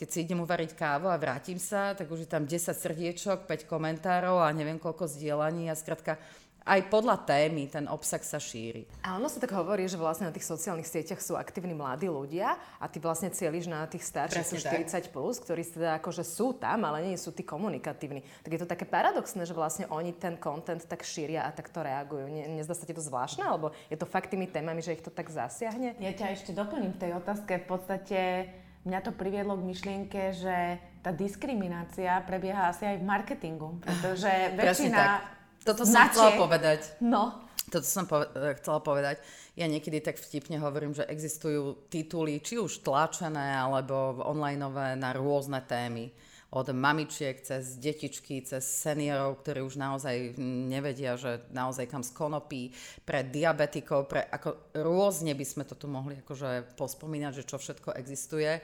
keď 0.00 0.08
si 0.08 0.24
idem 0.24 0.40
uvariť 0.40 0.72
kávu 0.72 1.12
a 1.12 1.20
vrátim 1.20 1.60
sa, 1.60 1.92
tak 1.92 2.08
už 2.08 2.24
je 2.24 2.28
tam 2.32 2.48
10 2.48 2.72
srdiečok, 2.72 3.44
5 3.44 3.68
komentárov 3.68 4.40
a 4.40 4.48
neviem 4.48 4.80
koľko 4.80 5.04
zdieľaní 5.04 5.68
a 5.68 5.76
skrátka 5.76 6.16
aj 6.64 6.80
podľa 6.88 7.28
témy 7.28 7.68
ten 7.68 7.84
obsah 7.84 8.24
sa 8.24 8.40
šíri. 8.40 8.88
A 9.04 9.20
ono 9.20 9.28
sa 9.28 9.36
tak 9.36 9.52
hovorí, 9.52 9.84
že 9.84 10.00
vlastne 10.00 10.32
na 10.32 10.34
tých 10.34 10.48
sociálnych 10.48 10.88
sieťach 10.88 11.20
sú 11.20 11.36
aktívni 11.36 11.76
mladí 11.76 12.08
ľudia 12.08 12.56
a 12.80 12.84
ty 12.88 12.96
vlastne 13.04 13.28
cieľiš 13.28 13.68
na 13.68 13.84
tých 13.84 14.08
starších, 14.08 14.48
sú 14.48 14.56
40 14.56 15.12
plus, 15.12 15.36
ktorí 15.44 15.60
teda 15.60 16.00
akože 16.00 16.24
sú 16.24 16.56
tam, 16.56 16.88
ale 16.88 17.04
nie 17.04 17.20
sú 17.20 17.36
tí 17.36 17.44
komunikatívni. 17.44 18.24
Tak 18.40 18.50
je 18.50 18.60
to 18.64 18.68
také 18.68 18.88
paradoxné, 18.88 19.44
že 19.44 19.52
vlastne 19.52 19.84
oni 19.92 20.16
ten 20.16 20.40
content 20.40 20.80
tak 20.80 21.04
šíria 21.04 21.44
a 21.44 21.52
takto 21.52 21.84
reagujú. 21.84 22.32
Ne, 22.32 22.48
nezdá 22.48 22.72
sa 22.72 22.88
ti 22.88 22.96
to 22.96 23.04
zvláštne, 23.04 23.44
alebo 23.44 23.76
je 23.92 24.00
to 24.00 24.08
fakt 24.08 24.32
tými 24.32 24.48
témami, 24.48 24.80
že 24.80 24.96
ich 24.96 25.04
to 25.04 25.12
tak 25.12 25.28
zasiahne? 25.28 26.00
Ja 26.00 26.12
ťa 26.16 26.32
ešte 26.32 26.56
doplním 26.56 26.96
v 26.96 27.00
tej 27.00 27.10
otázke. 27.20 27.60
V 27.60 27.76
podstate 27.76 28.48
mňa 28.88 29.00
to 29.04 29.12
priviedlo 29.12 29.60
k 29.60 29.68
myšlienke, 29.68 30.32
že 30.32 30.80
tá 31.04 31.12
diskriminácia 31.12 32.24
prebieha 32.24 32.72
asi 32.72 32.88
aj 32.88 32.96
v 32.96 33.04
marketingu, 33.04 33.76
pretože 33.84 34.56
väčšina 34.56 35.34
toto 35.64 35.88
som 35.88 36.04
chcela 36.12 36.36
povedať. 36.36 37.00
No. 37.00 37.40
Toto 37.72 37.88
som 37.88 38.04
po- 38.04 38.28
eh, 38.28 38.54
chcela 38.60 38.84
povedať. 38.84 39.18
Ja 39.56 39.64
niekedy 39.64 40.04
tak 40.04 40.20
vtipne 40.20 40.60
hovorím, 40.60 40.92
že 40.92 41.08
existujú 41.08 41.88
tituly, 41.88 42.44
či 42.44 42.60
už 42.60 42.84
tlačené, 42.84 43.56
alebo 43.56 44.20
onlineové 44.20 44.94
na 45.00 45.16
rôzne 45.16 45.64
témy. 45.64 46.12
Od 46.54 46.70
mamičiek 46.70 47.34
cez 47.42 47.82
detičky, 47.82 48.38
cez 48.46 48.62
seniorov, 48.62 49.42
ktorí 49.42 49.66
už 49.66 49.74
naozaj 49.74 50.38
nevedia, 50.38 51.18
že 51.18 51.42
naozaj 51.50 51.90
kam 51.90 52.06
skonopí, 52.06 52.70
pre 53.02 53.26
diabetikov, 53.26 54.06
pre 54.06 54.22
ako 54.22 54.70
rôzne 54.78 55.34
by 55.34 55.42
sme 55.42 55.66
to 55.66 55.74
tu 55.74 55.90
mohli 55.90 56.22
akože 56.22 56.78
pospomínať, 56.78 57.42
že 57.42 57.48
čo 57.48 57.58
všetko 57.58 57.98
existuje. 57.98 58.62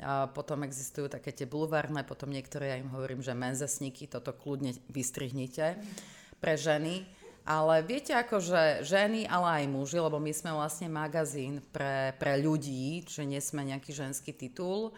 A 0.00 0.28
potom 0.32 0.64
existujú 0.64 1.12
také 1.12 1.32
tie 1.32 1.44
bulvárne, 1.44 2.08
potom 2.08 2.32
niektoré 2.32 2.72
ja 2.72 2.80
im 2.80 2.88
hovorím, 2.92 3.20
že 3.20 3.36
menzesníky, 3.36 4.08
toto 4.08 4.32
kľudne 4.32 4.72
vystrihnite. 4.88 5.76
Mm 5.76 6.15
pre 6.40 6.54
ženy. 6.58 7.06
Ale 7.46 7.86
viete, 7.86 8.10
ako 8.10 8.42
že 8.42 8.82
ženy, 8.82 9.30
ale 9.30 9.62
aj 9.62 9.70
muži, 9.70 10.02
lebo 10.02 10.18
my 10.18 10.34
sme 10.34 10.50
vlastne 10.50 10.90
magazín 10.90 11.62
pre, 11.70 12.10
pre 12.18 12.42
ľudí, 12.42 13.06
že 13.06 13.22
nie 13.22 13.38
sme 13.38 13.62
nejaký 13.62 13.94
ženský 13.94 14.34
titul. 14.34 14.90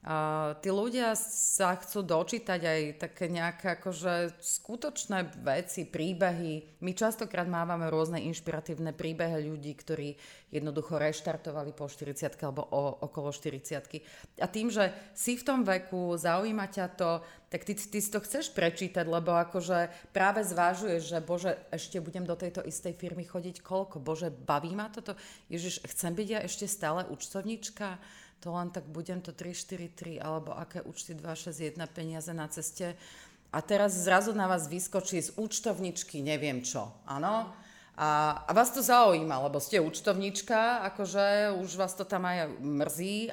Uh, 0.00 0.56
tí 0.64 0.72
ľudia 0.72 1.12
sa 1.12 1.76
chcú 1.76 2.00
dočítať 2.00 2.56
aj 2.56 2.80
také 3.04 3.28
nejaké 3.28 3.76
akože 3.76 4.32
skutočné 4.40 5.28
veci, 5.44 5.84
príbehy. 5.84 6.80
My 6.80 6.96
častokrát 6.96 7.44
mávame 7.44 7.92
rôzne 7.92 8.16
inšpiratívne 8.24 8.96
príbehy 8.96 9.44
ľudí, 9.44 9.76
ktorí 9.76 10.16
jednoducho 10.48 10.96
reštartovali 10.96 11.76
po 11.76 11.84
40 11.84 12.16
alebo 12.40 12.64
o, 12.72 12.96
okolo 13.04 13.28
40 13.28 14.40
A 14.40 14.46
tým, 14.48 14.72
že 14.72 14.88
si 15.12 15.36
v 15.36 15.44
tom 15.44 15.68
veku, 15.68 16.16
zaujíma 16.16 16.72
ťa 16.72 16.86
to, 16.96 17.20
tak 17.52 17.68
ty, 17.68 17.76
ty 17.76 18.00
si 18.00 18.08
to 18.08 18.24
chceš 18.24 18.56
prečítať, 18.56 19.04
lebo 19.04 19.36
akože 19.36 19.92
práve 20.16 20.40
zvážuješ, 20.48 21.02
že 21.12 21.18
bože, 21.20 21.52
ešte 21.68 22.00
budem 22.00 22.24
do 22.24 22.40
tejto 22.40 22.64
istej 22.64 22.96
firmy 22.96 23.28
chodiť 23.28 23.60
koľko? 23.60 24.00
Bože, 24.00 24.32
baví 24.32 24.72
ma 24.72 24.88
toto? 24.88 25.12
Ježiš, 25.52 25.84
chcem 25.84 26.16
byť 26.16 26.28
ja 26.32 26.40
ešte 26.40 26.64
stále 26.64 27.04
účtovníčka? 27.04 28.00
To 28.40 28.52
len 28.52 28.72
tak 28.72 28.88
budem 28.88 29.20
to 29.20 29.36
343 29.36 30.20
alebo 30.20 30.56
aké 30.56 30.80
účty 30.82 31.12
261 31.14 31.76
peniaze 31.92 32.32
na 32.32 32.48
ceste 32.48 32.96
a 33.52 33.58
teraz 33.60 33.94
zrazu 34.06 34.32
na 34.32 34.48
vás 34.48 34.66
vyskočí 34.66 35.20
z 35.20 35.36
účtovničky 35.36 36.24
neviem 36.24 36.64
čo, 36.64 36.88
áno? 37.04 37.52
A, 38.00 38.32
a 38.48 38.50
vás 38.56 38.72
to 38.72 38.80
zaujíma, 38.80 39.44
lebo 39.44 39.60
ste 39.60 39.76
účtovníčka, 39.76 40.80
akože 40.88 41.52
už 41.60 41.76
vás 41.76 41.92
to 41.92 42.08
tam 42.08 42.24
aj 42.24 42.48
mrzí, 42.56 43.28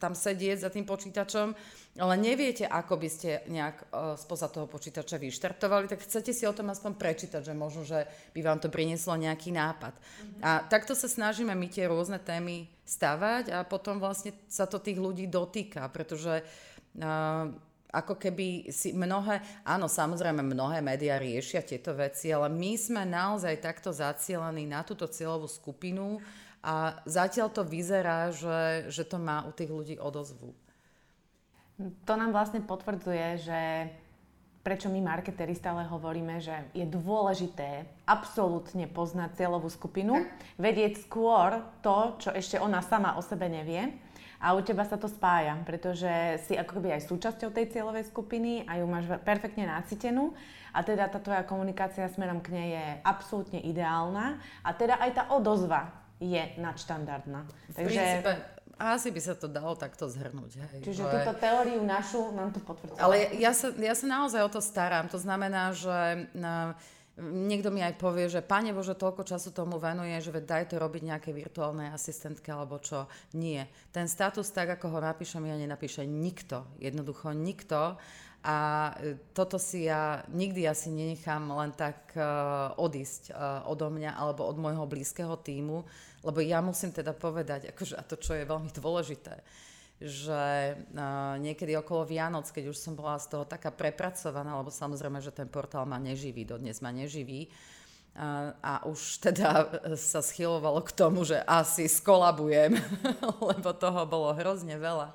tam 0.00 0.16
sedieť 0.16 0.64
za 0.64 0.72
tým 0.72 0.88
počítačom, 0.88 1.52
ale 2.00 2.14
neviete, 2.16 2.64
ako 2.64 2.96
by 2.96 3.08
ste 3.12 3.44
nejak 3.52 3.76
uh, 3.92 4.16
spoza 4.16 4.48
toho 4.48 4.64
počítača 4.64 5.20
vyštartovali, 5.20 5.92
tak 5.92 6.00
chcete 6.08 6.32
si 6.32 6.48
o 6.48 6.56
tom 6.56 6.72
aspoň 6.72 6.96
prečítať, 6.96 7.52
že 7.52 7.52
možno, 7.52 7.84
že 7.84 8.08
by 8.32 8.40
vám 8.40 8.58
to 8.64 8.72
prinieslo 8.72 9.12
nejaký 9.12 9.52
nápad. 9.52 9.92
Mm-hmm. 9.92 10.40
A 10.40 10.64
takto 10.64 10.96
sa 10.96 11.10
snažíme 11.10 11.52
my 11.52 11.68
tie 11.68 11.84
rôzne 11.84 12.16
témy 12.16 12.77
stavať 12.88 13.52
a 13.52 13.68
potom 13.68 14.00
vlastne 14.00 14.32
sa 14.48 14.64
to 14.64 14.80
tých 14.80 14.96
ľudí 14.96 15.28
dotýka, 15.28 15.84
pretože 15.92 16.40
ako 17.88 18.14
keby 18.16 18.72
si 18.72 18.96
mnohé, 18.96 19.40
áno, 19.64 19.88
samozrejme 19.88 20.40
mnohé 20.40 20.80
médiá 20.80 21.20
riešia 21.20 21.60
tieto 21.60 21.92
veci, 21.92 22.32
ale 22.32 22.48
my 22.48 22.72
sme 22.80 23.02
naozaj 23.04 23.60
takto 23.60 23.92
zacielení 23.92 24.64
na 24.64 24.80
túto 24.84 25.04
cieľovú 25.04 25.48
skupinu 25.48 26.20
a 26.64 27.00
zatiaľ 27.04 27.52
to 27.52 27.62
vyzerá, 27.64 28.32
že, 28.32 28.88
že 28.88 29.04
to 29.04 29.20
má 29.20 29.44
u 29.44 29.52
tých 29.52 29.70
ľudí 29.70 29.96
odozvu. 30.00 30.52
To 31.78 32.12
nám 32.18 32.34
vlastne 32.34 32.64
potvrdzuje, 32.64 33.26
že 33.38 33.60
prečo 34.68 34.92
my 34.92 35.00
marketeri 35.00 35.56
stále 35.56 35.88
hovoríme, 35.88 36.44
že 36.44 36.52
je 36.76 36.84
dôležité 36.84 37.88
absolútne 38.04 38.84
poznať 38.84 39.40
cieľovú 39.40 39.72
skupinu, 39.72 40.28
vedieť 40.60 41.08
skôr 41.08 41.64
to, 41.80 42.20
čo 42.20 42.36
ešte 42.36 42.60
ona 42.60 42.84
sama 42.84 43.16
o 43.16 43.24
sebe 43.24 43.48
nevie. 43.48 43.96
A 44.38 44.52
u 44.52 44.60
teba 44.60 44.84
sa 44.84 45.00
to 45.00 45.08
spája, 45.08 45.56
pretože 45.64 46.44
si 46.44 46.52
ako 46.52 46.78
keby 46.78 47.00
aj 47.00 47.08
súčasťou 47.08 47.48
tej 47.48 47.72
cieľovej 47.72 48.12
skupiny 48.12 48.68
a 48.68 48.76
ju 48.76 48.84
máš 48.84 49.08
perfektne 49.24 49.64
nacitenú 49.66 50.36
a 50.76 50.84
teda 50.84 51.08
tá 51.08 51.18
tvoja 51.18 51.42
komunikácia 51.48 52.04
smerom 52.12 52.44
k 52.44 52.52
nej 52.52 52.68
je 52.76 52.86
absolútne 53.08 53.64
ideálna. 53.64 54.36
A 54.62 54.70
teda 54.76 55.00
aj 55.00 55.10
tá 55.16 55.22
odozva 55.32 55.90
je 56.20 56.54
nadštandardná. 56.60 57.50
V 57.72 57.74
Takže... 57.82 57.88
princípe, 57.88 58.32
asi 58.78 59.10
by 59.10 59.20
sa 59.20 59.34
to 59.34 59.50
dalo 59.50 59.74
takto 59.74 60.06
zhrnúť. 60.06 60.52
Hej. 60.54 60.80
Čiže 60.86 61.02
ale... 61.02 61.12
túto 61.18 61.34
teóriu 61.42 61.82
našu 61.82 62.30
nám 62.30 62.54
to 62.54 62.62
potvrdzuje. 62.62 63.02
Ale 63.02 63.34
ja 63.36 63.50
sa, 63.50 63.74
ja 63.74 63.94
sa 63.98 64.06
naozaj 64.06 64.40
o 64.46 64.50
to 64.50 64.62
starám. 64.62 65.10
To 65.10 65.18
znamená, 65.18 65.74
že... 65.74 66.30
Na, 66.32 66.78
Niekto 67.18 67.74
mi 67.74 67.82
aj 67.82 67.98
povie, 67.98 68.30
že 68.30 68.46
Pane 68.46 68.70
Bože, 68.70 68.94
toľko 68.94 69.26
času 69.26 69.50
tomu 69.50 69.82
venuje, 69.82 70.14
že 70.22 70.30
daj 70.38 70.70
to 70.70 70.78
robiť 70.78 71.02
nejaké 71.02 71.34
virtuálne 71.34 71.90
asistentke 71.90 72.46
alebo 72.54 72.78
čo. 72.78 73.10
Nie. 73.34 73.66
Ten 73.90 74.06
status, 74.06 74.54
tak 74.54 74.78
ako 74.78 74.86
ho 74.94 74.98
napíšem, 75.02 75.42
ja 75.42 75.58
nenapíše 75.58 76.06
nikto. 76.06 76.62
Jednoducho 76.78 77.34
nikto. 77.34 77.98
A 78.46 78.56
e, 79.02 79.18
toto 79.34 79.58
si 79.58 79.90
ja 79.90 80.22
nikdy 80.30 80.70
asi 80.70 80.94
nenechám 80.94 81.50
len 81.50 81.74
tak 81.74 82.14
uh, 82.14 82.70
odísť 82.78 83.34
uh, 83.34 83.66
odo 83.66 83.90
mňa 83.90 84.14
alebo 84.14 84.46
od 84.46 84.54
môjho 84.54 84.86
blízkeho 84.86 85.34
týmu, 85.42 85.82
lebo 86.22 86.38
ja 86.42 86.58
musím 86.58 86.90
teda 86.90 87.14
povedať, 87.14 87.70
akože, 87.70 87.94
a 87.94 88.02
to, 88.02 88.18
čo 88.18 88.34
je 88.34 88.48
veľmi 88.48 88.70
dôležité, 88.74 89.38
že 89.98 90.78
uh, 90.78 91.34
niekedy 91.42 91.74
okolo 91.74 92.06
Vianoc, 92.06 92.46
keď 92.54 92.70
už 92.70 92.78
som 92.78 92.94
bola 92.94 93.18
z 93.18 93.34
toho 93.34 93.42
taká 93.42 93.74
prepracovaná, 93.74 94.54
lebo 94.54 94.70
samozrejme, 94.70 95.18
že 95.18 95.34
ten 95.34 95.50
portál 95.50 95.86
ma 95.90 95.98
neživí, 95.98 96.46
dodnes 96.46 96.78
ma 96.78 96.94
neživí, 96.94 97.50
uh, 97.50 98.54
a 98.62 98.86
už 98.86 99.18
teda 99.18 99.66
sa 99.98 100.22
schylovalo 100.22 100.86
k 100.86 100.94
tomu, 100.94 101.26
že 101.26 101.42
asi 101.42 101.90
skolabujem, 101.90 102.78
lebo 103.50 103.74
toho 103.74 104.06
bolo 104.06 104.30
hrozne 104.34 104.78
veľa. 104.78 105.14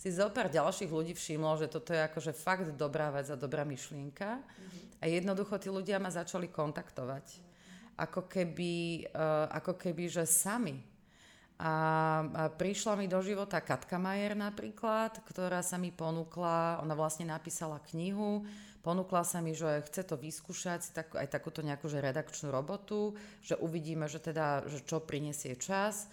Si 0.00 0.08
zo 0.08 0.32
pár 0.32 0.48
ďalších 0.48 0.88
ľudí 0.88 1.12
všimlo, 1.12 1.60
že 1.60 1.68
toto 1.68 1.92
je 1.92 2.00
akože 2.00 2.32
fakt 2.32 2.72
dobrá 2.72 3.12
vec 3.12 3.28
a 3.28 3.36
dobrá 3.36 3.68
myšlienka. 3.68 4.40
Mm-hmm. 4.40 4.96
A 4.96 5.04
jednoducho 5.12 5.60
tí 5.60 5.68
ľudia 5.68 6.00
ma 6.00 6.08
začali 6.08 6.48
kontaktovať. 6.48 7.49
Ako 8.00 8.24
keby, 8.24 9.04
uh, 9.12 9.52
ako 9.52 9.76
keby 9.76 10.08
že 10.08 10.24
sami 10.24 10.90
a 11.60 12.48
prišla 12.56 12.96
mi 12.96 13.04
do 13.04 13.20
života 13.20 13.60
Katka 13.60 14.00
Majer 14.00 14.32
napríklad, 14.32 15.20
ktorá 15.28 15.60
sa 15.60 15.76
mi 15.76 15.92
ponúkla, 15.92 16.80
ona 16.80 16.96
vlastne 16.96 17.28
napísala 17.28 17.84
knihu, 17.92 18.48
ponúkla 18.80 19.28
sa 19.28 19.44
mi, 19.44 19.52
že 19.52 19.84
chce 19.84 20.08
to 20.08 20.16
vyskúšať, 20.16 20.96
tak, 20.96 21.12
aj 21.12 21.28
takúto 21.28 21.60
nejakú 21.60 21.84
že 21.92 22.00
redakčnú 22.00 22.48
robotu, 22.48 23.12
že 23.44 23.60
uvidíme, 23.60 24.08
že 24.08 24.24
teda, 24.24 24.64
že 24.72 24.80
čo 24.88 25.04
prinesie 25.04 25.52
čas. 25.60 26.08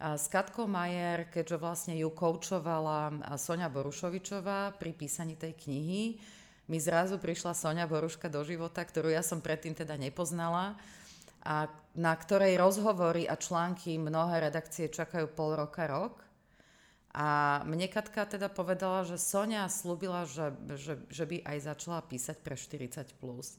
A 0.00 0.16
s 0.16 0.32
Katkou 0.32 0.64
Majer, 0.64 1.28
keďže 1.28 1.60
vlastne 1.60 1.94
ju 2.00 2.08
koučovala 2.08 3.36
Sonia 3.36 3.68
Borušovičová 3.68 4.80
pri 4.80 4.96
písaní 4.96 5.36
tej 5.36 5.60
knihy, 5.60 6.16
mi 6.72 6.78
zrazu 6.80 7.20
prišla 7.20 7.52
Sonia 7.52 7.84
Boruška 7.84 8.32
do 8.32 8.40
života, 8.48 8.80
ktorú 8.80 9.12
ja 9.12 9.20
som 9.20 9.44
predtým 9.44 9.76
teda 9.76 10.00
nepoznala 10.00 10.80
a 11.46 11.70
na 11.94 12.12
ktorej 12.12 12.58
rozhovory 12.58 13.24
a 13.30 13.38
články 13.38 13.96
mnohé 13.96 14.50
redakcie 14.50 14.90
čakajú 14.90 15.30
pol 15.30 15.54
roka, 15.54 15.86
rok. 15.86 16.26
A 17.16 17.62
mne 17.64 17.88
Katka 17.88 18.28
teda 18.28 18.52
povedala, 18.52 19.06
že 19.08 19.16
Sonia 19.16 19.64
slúbila, 19.72 20.28
že, 20.28 20.52
že, 20.76 21.00
že 21.08 21.24
by 21.24 21.46
aj 21.46 21.58
začala 21.64 22.04
písať 22.04 22.36
pre 22.44 22.58
40+. 22.58 23.16
Plus. 23.16 23.56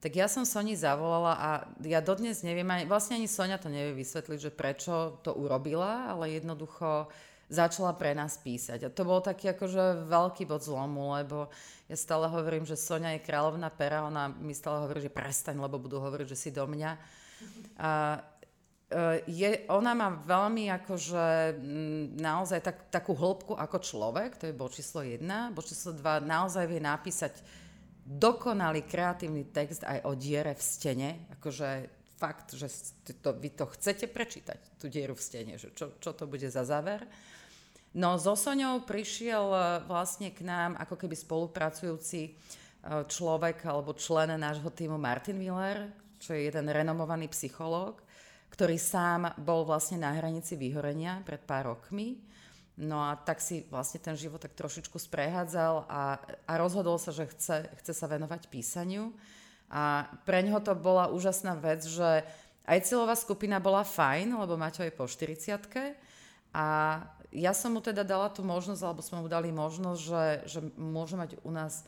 Tak 0.00 0.16
ja 0.16 0.26
som 0.26 0.48
Soni 0.48 0.74
zavolala 0.74 1.36
a 1.36 1.50
ja 1.84 2.00
dodnes 2.00 2.40
neviem, 2.40 2.66
ani, 2.66 2.88
vlastne 2.88 3.20
ani 3.20 3.28
Sonia 3.28 3.60
to 3.60 3.68
nevie 3.68 3.92
vysvetliť, 4.00 4.38
že 4.40 4.50
prečo 4.50 5.20
to 5.20 5.36
urobila, 5.36 6.08
ale 6.08 6.40
jednoducho 6.40 7.12
začala 7.50 7.92
pre 7.98 8.14
nás 8.14 8.38
písať. 8.38 8.86
A 8.86 8.94
to 8.94 9.02
bol 9.02 9.18
taký 9.18 9.50
akože 9.50 10.06
veľký 10.06 10.46
bod 10.46 10.62
zlomu, 10.62 11.18
lebo 11.18 11.50
ja 11.90 11.96
stále 11.98 12.30
hovorím, 12.30 12.62
že 12.62 12.78
Sonia 12.78 13.18
je 13.18 13.26
kráľovná 13.26 13.66
pera, 13.74 14.06
ona 14.06 14.30
mi 14.30 14.54
stále 14.54 14.86
hovorí, 14.86 15.02
že 15.02 15.10
prestaň, 15.10 15.58
lebo 15.58 15.82
budú 15.82 15.98
hovoriť, 15.98 16.26
že 16.30 16.38
si 16.38 16.50
do 16.54 16.62
mňa. 16.62 16.90
A 17.82 18.22
e, 18.86 19.26
je, 19.26 19.50
ona 19.66 19.98
má 19.98 20.14
veľmi 20.14 20.70
akože 20.80 21.58
naozaj 22.22 22.62
tak, 22.62 22.76
takú 22.94 23.18
hĺbku 23.18 23.58
ako 23.58 23.82
človek, 23.82 24.38
to 24.38 24.46
je 24.46 24.54
bod 24.54 24.70
číslo 24.70 25.02
jedna. 25.02 25.50
Bod 25.50 25.66
číslo 25.66 25.90
dva, 25.90 26.22
naozaj 26.22 26.70
vie 26.70 26.78
napísať 26.78 27.34
dokonalý 28.06 28.86
kreatívny 28.86 29.50
text 29.50 29.82
aj 29.82 30.06
o 30.06 30.14
diere 30.14 30.54
v 30.54 30.62
stene, 30.62 31.10
akože 31.38 31.98
fakt, 32.20 32.52
že 32.52 32.68
to, 33.24 33.32
vy 33.32 33.50
to 33.56 33.64
chcete 33.64 34.12
prečítať, 34.12 34.76
tú 34.76 34.92
dieru 34.92 35.16
v 35.16 35.24
stene, 35.24 35.54
že 35.56 35.72
čo, 35.72 35.96
čo 35.96 36.12
to 36.12 36.28
bude 36.28 36.44
za 36.44 36.68
záver. 36.68 37.00
No 37.90 38.14
so 38.22 38.38
Soňou 38.38 38.86
prišiel 38.86 39.50
e, 39.50 39.60
vlastne 39.90 40.30
k 40.30 40.46
nám 40.46 40.78
ako 40.78 40.94
keby 40.94 41.18
spolupracujúci 41.18 42.22
e, 42.22 42.30
človek 43.10 43.66
alebo 43.66 43.98
člen 43.98 44.30
nášho 44.38 44.70
týmu 44.70 44.94
Martin 44.94 45.34
Miller, 45.34 45.90
čo 46.22 46.30
je 46.30 46.46
jeden 46.46 46.70
renomovaný 46.70 47.26
psychológ, 47.34 47.98
ktorý 48.54 48.78
sám 48.78 49.34
bol 49.42 49.66
vlastne 49.66 49.98
na 49.98 50.14
hranici 50.14 50.54
vyhorenia 50.54 51.18
pred 51.26 51.42
pár 51.42 51.74
rokmi. 51.74 52.22
No 52.78 53.02
a 53.02 53.18
tak 53.18 53.42
si 53.42 53.66
vlastne 53.66 53.98
ten 53.98 54.14
život 54.14 54.38
tak 54.38 54.54
trošičku 54.54 54.94
sprehádzal 54.94 55.90
a, 55.90 56.22
a 56.46 56.52
rozhodol 56.62 56.94
sa, 56.94 57.10
že 57.10 57.26
chce, 57.26 57.74
chce 57.82 57.92
sa 57.92 58.06
venovať 58.06 58.46
písaniu. 58.46 59.10
A 59.66 60.06
pre 60.22 60.46
ňoho 60.46 60.62
to 60.62 60.78
bola 60.78 61.10
úžasná 61.10 61.58
vec, 61.58 61.82
že 61.82 62.22
aj 62.70 62.86
cieľová 62.86 63.18
skupina 63.18 63.58
bola 63.58 63.82
fajn, 63.82 64.38
lebo 64.38 64.54
Maťo 64.54 64.86
je 64.86 64.94
po 64.94 65.10
40 65.10 65.58
a 66.54 66.66
ja 67.30 67.54
som 67.54 67.74
mu 67.74 67.80
teda 67.80 68.02
dala 68.02 68.26
tú 68.30 68.42
možnosť, 68.42 68.82
alebo 68.82 69.02
sme 69.06 69.22
mu 69.22 69.28
dali 69.30 69.54
možnosť, 69.54 70.00
že, 70.02 70.24
že 70.50 70.58
môže 70.74 71.14
mať 71.14 71.38
u 71.46 71.50
nás 71.54 71.86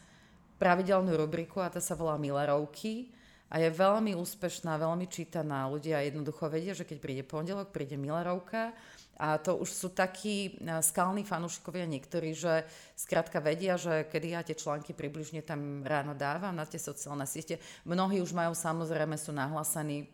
pravidelnú 0.62 1.18
rubriku 1.18 1.58
a 1.58 1.72
tá 1.72 1.82
sa 1.82 1.98
volá 1.98 2.14
Millerovky 2.14 3.10
a 3.50 3.58
je 3.58 3.68
veľmi 3.68 4.14
úspešná, 4.14 4.78
veľmi 4.78 5.10
čítaná. 5.10 5.66
Ľudia 5.66 6.06
jednoducho 6.06 6.46
vedia, 6.46 6.72
že 6.72 6.86
keď 6.86 6.98
príde 7.02 7.22
pondelok, 7.26 7.74
príde 7.74 7.98
Millerovka 7.98 8.70
a 9.18 9.36
to 9.42 9.58
už 9.58 9.70
sú 9.74 9.88
takí 9.90 10.56
skalní 10.62 11.26
fanúšikovia 11.26 11.84
niektorí, 11.90 12.32
že 12.32 12.62
skrátka 12.94 13.42
vedia, 13.42 13.74
že 13.74 14.06
kedy 14.06 14.26
ja 14.32 14.40
tie 14.46 14.54
články 14.54 14.94
približne 14.94 15.42
tam 15.42 15.82
ráno 15.82 16.14
dávam 16.14 16.54
na 16.54 16.64
tie 16.64 16.78
sociálne 16.78 17.26
siete. 17.26 17.58
Mnohí 17.82 18.22
už 18.22 18.30
majú 18.30 18.54
samozrejme, 18.54 19.18
sú 19.18 19.34
nahlásení 19.34 20.06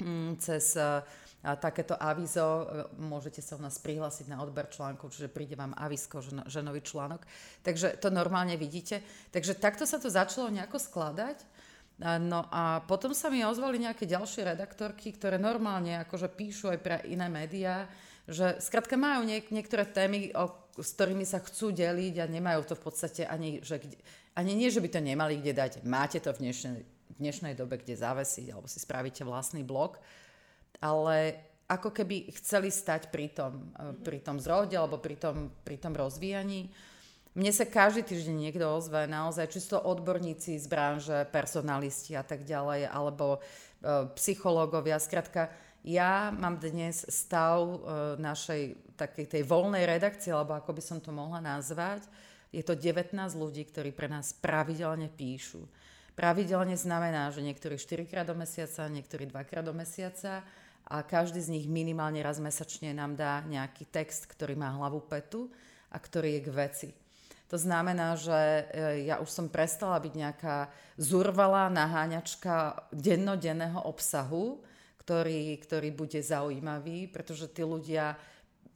mm, 0.00 0.40
cez 0.40 0.74
a 0.80 1.04
takéto 1.42 1.94
avizo, 1.94 2.66
môžete 2.98 3.38
sa 3.38 3.54
u 3.54 3.62
nás 3.62 3.78
prihlásiť 3.78 4.26
na 4.26 4.42
odber 4.42 4.66
článkov, 4.66 5.14
čiže 5.14 5.30
príde 5.30 5.54
vám 5.54 5.76
avisko, 5.78 6.18
že, 6.18 6.34
že 6.50 6.64
nový 6.64 6.82
článok. 6.82 7.22
Takže 7.62 8.02
to 8.02 8.10
normálne 8.10 8.58
vidíte. 8.58 9.04
Takže 9.30 9.54
takto 9.54 9.86
sa 9.86 10.02
to 10.02 10.10
začalo 10.10 10.50
nejako 10.50 10.82
skladať. 10.82 11.38
No 12.02 12.44
a 12.52 12.84
potom 12.84 13.16
sa 13.16 13.32
mi 13.32 13.40
ozvali 13.40 13.80
nejaké 13.80 14.04
ďalšie 14.04 14.44
redaktorky, 14.44 15.16
ktoré 15.16 15.40
normálne 15.40 16.04
akože 16.04 16.28
píšu 16.28 16.68
aj 16.68 16.78
pre 16.84 16.96
iné 17.08 17.24
médiá, 17.32 17.88
že 18.28 18.58
skrátka 18.58 18.98
majú 18.98 19.24
niek- 19.24 19.48
niektoré 19.54 19.86
témy, 19.86 20.34
o, 20.34 20.50
s 20.76 20.92
ktorými 20.98 21.24
sa 21.24 21.40
chcú 21.40 21.70
deliť 21.70 22.20
a 22.20 22.26
nemajú 22.26 22.68
to 22.68 22.74
v 22.74 22.82
podstate 22.82 23.22
ani, 23.24 23.62
že 23.62 23.80
kde, 23.80 23.96
ani 24.34 24.52
nie, 24.52 24.68
že 24.68 24.82
by 24.82 24.88
to 24.92 25.00
nemali 25.00 25.38
kde 25.40 25.54
dať. 25.56 25.72
Máte 25.86 26.18
to 26.18 26.34
v 26.34 26.50
dnešnej, 26.50 26.82
v 26.84 27.14
dnešnej 27.16 27.54
dobe, 27.54 27.78
kde 27.80 27.96
zavesiť, 27.96 28.50
alebo 28.50 28.66
si 28.66 28.82
spravíte 28.82 29.22
vlastný 29.22 29.62
blog, 29.62 29.96
ale 30.80 31.46
ako 31.66 31.90
keby 31.90 32.30
chceli 32.38 32.70
stať 32.70 33.10
pri 33.10 33.30
tom, 33.34 33.74
mm-hmm. 33.74 34.02
pri 34.06 34.18
tom 34.22 34.38
zrode 34.38 34.78
alebo 34.78 35.02
pri 35.02 35.18
tom, 35.18 35.50
pri 35.66 35.76
tom 35.82 35.94
rozvíjaní. 35.98 36.70
Mne 37.36 37.52
sa 37.52 37.68
každý 37.68 38.00
týždeň 38.00 38.48
niekto 38.48 38.64
ozve, 38.64 39.04
naozaj 39.04 39.52
čisto 39.52 39.76
odborníci 39.76 40.56
z 40.56 40.66
branže, 40.72 41.28
personalisti 41.28 42.16
a 42.16 42.24
tak 42.24 42.48
ďalej, 42.48 42.88
alebo 42.88 43.36
e, 43.36 43.38
psychológovia. 44.16 44.96
Skrátka, 44.96 45.52
ja 45.84 46.32
mám 46.32 46.56
dnes 46.56 47.04
stav 47.12 47.60
e, 47.60 47.76
našej 48.16 48.96
takej 48.96 49.36
tej 49.36 49.42
voľnej 49.44 49.84
redakcie, 49.84 50.32
alebo 50.32 50.56
ako 50.56 50.80
by 50.80 50.82
som 50.82 50.98
to 51.04 51.12
mohla 51.12 51.44
nazvať. 51.44 52.08
Je 52.56 52.64
to 52.64 52.72
19 52.72 53.12
ľudí, 53.36 53.68
ktorí 53.68 53.92
pre 53.92 54.08
nás 54.08 54.32
pravidelne 54.32 55.12
píšu. 55.12 55.68
Pravidelne 56.16 56.72
znamená, 56.72 57.28
že 57.28 57.44
niektorí 57.44 57.76
4 57.76 58.08
krát 58.08 58.24
do 58.24 58.32
mesiaca, 58.32 58.88
niektorí 58.88 59.28
2 59.28 59.36
krát 59.44 59.60
do 59.60 59.76
mesiaca 59.76 60.40
a 60.86 61.02
každý 61.02 61.42
z 61.42 61.50
nich 61.50 61.66
minimálne 61.66 62.22
raz 62.22 62.38
mesačne 62.38 62.94
nám 62.94 63.18
dá 63.18 63.42
nejaký 63.46 63.90
text, 63.90 64.30
ktorý 64.30 64.54
má 64.54 64.70
hlavu 64.70 65.02
petu 65.02 65.50
a 65.90 65.98
ktorý 65.98 66.38
je 66.38 66.44
k 66.46 66.50
veci. 66.54 66.88
To 67.46 67.58
znamená, 67.58 68.18
že 68.18 68.34
e, 68.34 68.62
ja 69.06 69.22
už 69.22 69.30
som 69.30 69.46
prestala 69.46 70.02
byť 70.02 70.14
nejaká 70.14 70.56
zurvalá 70.98 71.70
naháňačka 71.70 72.86
dennodenného 72.90 73.86
obsahu, 73.86 74.62
ktorý, 74.98 75.54
ktorý 75.62 75.94
bude 75.94 76.18
zaujímavý, 76.18 77.06
pretože 77.06 77.46
tí 77.46 77.62
ľudia 77.62 78.18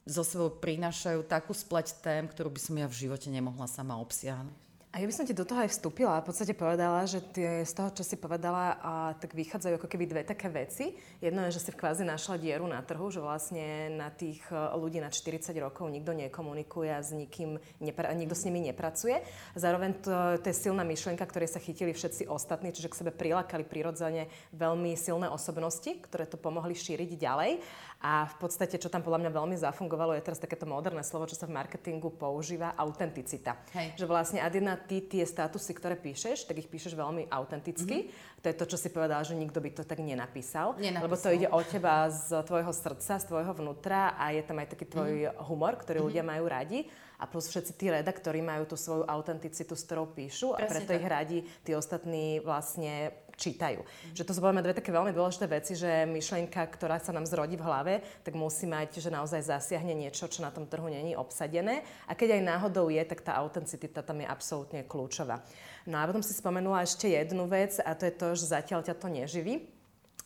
zo 0.07 0.23
sebou 0.23 0.55
prinášajú 0.55 1.27
takú 1.27 1.51
spleť 1.51 1.99
tém, 1.99 2.23
ktorú 2.31 2.47
by 2.47 2.59
som 2.63 2.75
ja 2.79 2.87
v 2.87 2.99
živote 3.07 3.27
nemohla 3.27 3.67
sama 3.67 3.99
obsiahnuť. 3.99 4.70
A 4.91 4.99
ja 4.99 5.07
by 5.07 5.15
som 5.15 5.23
ti 5.23 5.31
do 5.31 5.47
toho 5.47 5.63
aj 5.63 5.71
vstúpila 5.71 6.19
a 6.19 6.23
v 6.23 6.27
podstate 6.27 6.51
povedala, 6.51 7.07
že 7.07 7.23
tie, 7.23 7.63
z 7.63 7.73
toho, 7.79 7.95
čo 7.95 8.03
si 8.03 8.19
povedala, 8.19 8.75
a, 8.75 8.93
tak 9.15 9.31
vychádzajú 9.31 9.79
ako 9.79 9.87
keby 9.87 10.03
dve 10.03 10.21
také 10.27 10.51
veci. 10.51 10.99
Jedno 11.23 11.47
je, 11.47 11.55
že 11.55 11.63
si 11.63 11.71
v 11.71 11.79
kvázi 11.79 12.03
našla 12.03 12.35
dieru 12.35 12.67
na 12.67 12.83
trhu, 12.83 13.07
že 13.07 13.23
vlastne 13.23 13.87
na 13.95 14.11
tých 14.11 14.43
e, 14.51 14.55
ľudí 14.75 14.99
na 14.99 15.07
40 15.07 15.55
rokov 15.63 15.87
nikto 15.87 16.11
nekomunikuje 16.11 16.91
a 16.91 16.99
s 16.99 17.15
nikým, 17.15 17.55
nepra- 17.79 18.11
nikto 18.11 18.35
s 18.35 18.43
nimi 18.43 18.67
nepracuje. 18.67 19.23
Zároveň 19.55 19.95
to, 20.03 20.11
to 20.43 20.51
je 20.51 20.59
silná 20.59 20.83
myšlienka, 20.83 21.23
ktorej 21.23 21.55
sa 21.55 21.63
chytili 21.63 21.95
všetci 21.95 22.27
ostatní, 22.27 22.75
čiže 22.75 22.91
k 22.91 22.99
sebe 22.99 23.15
prilákali 23.15 23.63
prirodzene 23.63 24.27
veľmi 24.51 24.99
silné 24.99 25.31
osobnosti, 25.31 25.87
ktoré 26.03 26.27
to 26.27 26.35
pomohli 26.35 26.75
šíriť 26.75 27.15
ďalej. 27.15 27.63
A 28.01 28.25
v 28.25 28.35
podstate, 28.41 28.81
čo 28.81 28.89
tam 28.89 29.05
podľa 29.05 29.25
mňa 29.25 29.31
veľmi 29.31 29.57
zafungovalo, 29.61 30.17
je 30.17 30.25
teraz 30.25 30.41
takéto 30.41 30.65
moderné 30.65 31.05
slovo, 31.05 31.29
čo 31.29 31.37
sa 31.37 31.45
v 31.45 31.53
marketingu 31.53 32.09
používa, 32.09 32.73
autenticita. 32.73 33.61
Hej. 33.77 34.01
Že 34.01 34.05
vlastne 34.09 34.39
ad 34.41 34.57
jedna 34.57 34.73
ty 34.73 35.05
tie 35.05 35.21
statusy, 35.21 35.77
ktoré 35.77 35.93
píšeš, 35.93 36.49
tak 36.49 36.57
ich 36.57 36.65
píšeš 36.65 36.97
veľmi 36.97 37.29
autenticky. 37.29 38.09
Mm-hmm. 38.09 38.41
To 38.41 38.45
je 38.49 38.55
to, 38.57 38.65
čo 38.73 38.77
si 38.81 38.89
povedala, 38.89 39.21
že 39.21 39.37
nikto 39.37 39.61
by 39.61 39.69
to 39.69 39.85
tak 39.85 40.01
nenapísal. 40.01 40.73
nenapísal. 40.81 41.05
Lebo 41.05 41.15
to 41.15 41.29
ide 41.29 41.47
od 41.53 41.65
teba 41.69 42.09
z 42.09 42.41
tvojho 42.41 42.73
srdca, 42.73 43.21
z 43.21 43.25
tvojho 43.29 43.53
vnútra 43.53 44.17
a 44.17 44.33
je 44.33 44.41
tam 44.41 44.57
aj 44.57 44.73
taký 44.73 44.89
tvoj 44.89 45.11
mm-hmm. 45.29 45.45
humor, 45.45 45.77
ktorý 45.77 46.01
mm-hmm. 46.01 46.09
ľudia 46.09 46.23
majú 46.25 46.45
radi 46.49 46.79
a 47.21 47.29
plus 47.29 47.45
všetci 47.53 47.77
tí 47.77 47.93
redaktori 47.93 48.41
majú 48.41 48.65
tú 48.65 48.73
svoju 48.73 49.05
autenticitu, 49.05 49.77
s 49.77 49.85
ktorou 49.85 50.09
píšu 50.09 50.57
Presne 50.57 50.65
a 50.65 50.71
preto 50.73 50.89
tak. 50.89 50.97
ich 50.97 51.05
radi 51.05 51.37
tí 51.61 51.77
ostatní 51.77 52.41
vlastne 52.41 53.13
čítajú. 53.41 53.81
Že 54.13 54.23
to 54.29 54.31
sú 54.37 54.39
podľa 54.45 54.61
dve 54.61 54.77
také 54.77 54.93
veľmi 54.93 55.09
dôležité 55.09 55.49
veci, 55.49 55.73
že 55.73 56.05
myšlienka, 56.05 56.61
ktorá 56.77 57.01
sa 57.01 57.09
nám 57.09 57.25
zrodí 57.25 57.57
v 57.57 57.65
hlave, 57.65 57.93
tak 58.21 58.37
musí 58.37 58.69
mať, 58.69 59.01
že 59.01 59.09
naozaj 59.09 59.49
zasiahne 59.49 59.97
niečo, 59.97 60.29
čo 60.29 60.45
na 60.45 60.53
tom 60.53 60.69
trhu 60.69 60.85
není 60.85 61.17
obsadené. 61.17 61.81
A 62.05 62.13
keď 62.13 62.37
aj 62.37 62.45
náhodou 62.45 62.93
je, 62.93 63.01
tak 63.01 63.25
tá 63.25 63.33
autenticita 63.41 64.05
tam 64.05 64.21
je 64.21 64.29
absolútne 64.29 64.85
kľúčová. 64.85 65.41
No 65.89 65.97
a 65.97 66.05
potom 66.05 66.21
si 66.21 66.37
spomenula 66.37 66.85
ešte 66.85 67.09
jednu 67.09 67.49
vec 67.49 67.81
a 67.81 67.97
to 67.97 68.05
je 68.05 68.13
to, 68.13 68.27
že 68.37 68.53
zatiaľ 68.53 68.85
ťa 68.85 68.93
to 68.93 69.09
neživí. 69.09 69.81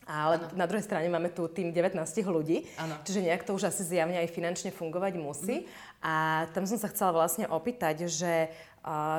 Ale 0.06 0.38
ano. 0.38 0.54
na 0.54 0.70
druhej 0.70 0.86
strane 0.86 1.10
máme 1.10 1.34
tu 1.34 1.50
tým 1.50 1.74
19 1.74 1.98
ľudí, 2.30 2.70
ano. 2.78 2.94
čiže 3.02 3.26
nejak 3.26 3.42
to 3.42 3.58
už 3.58 3.74
asi 3.74 3.82
zjavne 3.82 4.22
aj 4.22 4.30
finančne 4.30 4.70
fungovať 4.70 5.18
musí. 5.18 5.66
Mm. 5.66 5.68
A 6.06 6.14
tam 6.54 6.70
som 6.70 6.78
sa 6.78 6.94
chcela 6.94 7.10
vlastne 7.10 7.50
opýtať, 7.50 8.06
že 8.06 8.54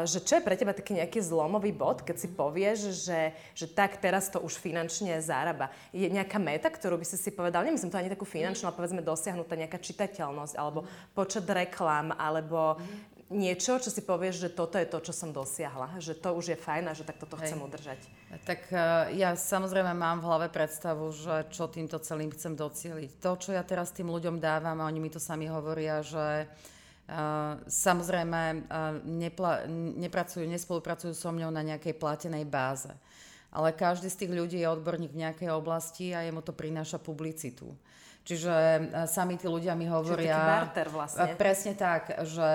že 0.06 0.22
čo 0.22 0.38
je 0.38 0.46
pre 0.46 0.54
teba 0.54 0.70
taký 0.70 0.94
nejaký 0.94 1.18
zlomový 1.18 1.74
bod, 1.74 2.06
keď 2.06 2.16
si 2.22 2.28
povieš, 2.30 2.78
že, 3.02 3.34
že 3.50 3.66
tak 3.66 3.98
teraz 3.98 4.30
to 4.30 4.38
už 4.38 4.54
finančne 4.62 5.18
zároba. 5.18 5.74
Je 5.90 6.06
nejaká 6.06 6.38
meta, 6.38 6.70
ktorú 6.70 6.94
by 6.94 7.06
si 7.06 7.18
si 7.18 7.34
povedal, 7.34 7.66
nemyslím 7.66 7.90
to 7.90 7.98
ani 7.98 8.12
takú 8.12 8.22
finančnú, 8.22 8.70
ale 8.70 8.78
povedzme 8.78 9.02
dosiahnutá 9.02 9.58
nejaká 9.58 9.82
čitateľnosť, 9.82 10.54
alebo 10.54 10.86
počet 11.18 11.42
reklám, 11.50 12.14
alebo 12.14 12.78
niečo, 13.26 13.82
čo 13.82 13.90
si 13.90 14.06
povieš, 14.06 14.46
že 14.46 14.54
toto 14.54 14.78
je 14.78 14.86
to, 14.86 15.02
čo 15.02 15.10
som 15.10 15.34
dosiahla, 15.34 15.98
že 15.98 16.14
to 16.14 16.30
už 16.30 16.54
je 16.54 16.58
fajn 16.62 16.84
a 16.86 16.94
že 16.94 17.02
tak 17.02 17.18
toto 17.18 17.34
Hej. 17.34 17.50
chcem 17.50 17.58
udržať. 17.58 18.00
Tak 18.46 18.70
uh, 18.70 19.10
ja 19.18 19.34
samozrejme 19.34 19.98
mám 19.98 20.22
v 20.22 20.30
hlave 20.30 20.46
predstavu, 20.46 21.10
že 21.10 21.50
čo 21.50 21.66
týmto 21.66 21.98
celým 21.98 22.30
chcem 22.30 22.54
docieliť. 22.54 23.18
To, 23.18 23.34
čo 23.34 23.50
ja 23.50 23.66
teraz 23.66 23.90
tým 23.90 24.14
ľuďom 24.14 24.38
dávam, 24.38 24.78
a 24.78 24.86
oni 24.86 25.02
mi 25.02 25.10
to 25.10 25.18
sami 25.18 25.50
hovoria, 25.50 26.06
že 26.06 26.46
uh, 26.46 26.75
samozrejme 27.66 28.66
nepla- 29.06 29.66
nepracujú, 29.94 30.42
nespolupracujú 30.42 31.14
so 31.14 31.30
mňou 31.30 31.54
na 31.54 31.62
nejakej 31.62 31.94
platenej 31.94 32.44
báze. 32.46 32.90
Ale 33.54 33.72
každý 33.72 34.10
z 34.10 34.26
tých 34.26 34.32
ľudí 34.34 34.58
je 34.60 34.68
odborník 34.68 35.14
v 35.14 35.22
nejakej 35.22 35.50
oblasti 35.54 36.12
a 36.12 36.26
jemu 36.26 36.42
to 36.42 36.52
prináša 36.52 36.98
publicitu. 36.98 37.72
Čiže 38.26 38.52
sami 39.06 39.38
tí 39.38 39.46
ľudia 39.46 39.78
mi 39.78 39.86
hovoria... 39.86 40.34
Čiže 40.34 40.50
barter 40.50 40.86
vlastne. 40.90 41.38
Presne 41.38 41.78
tak, 41.78 42.26
že, 42.26 42.50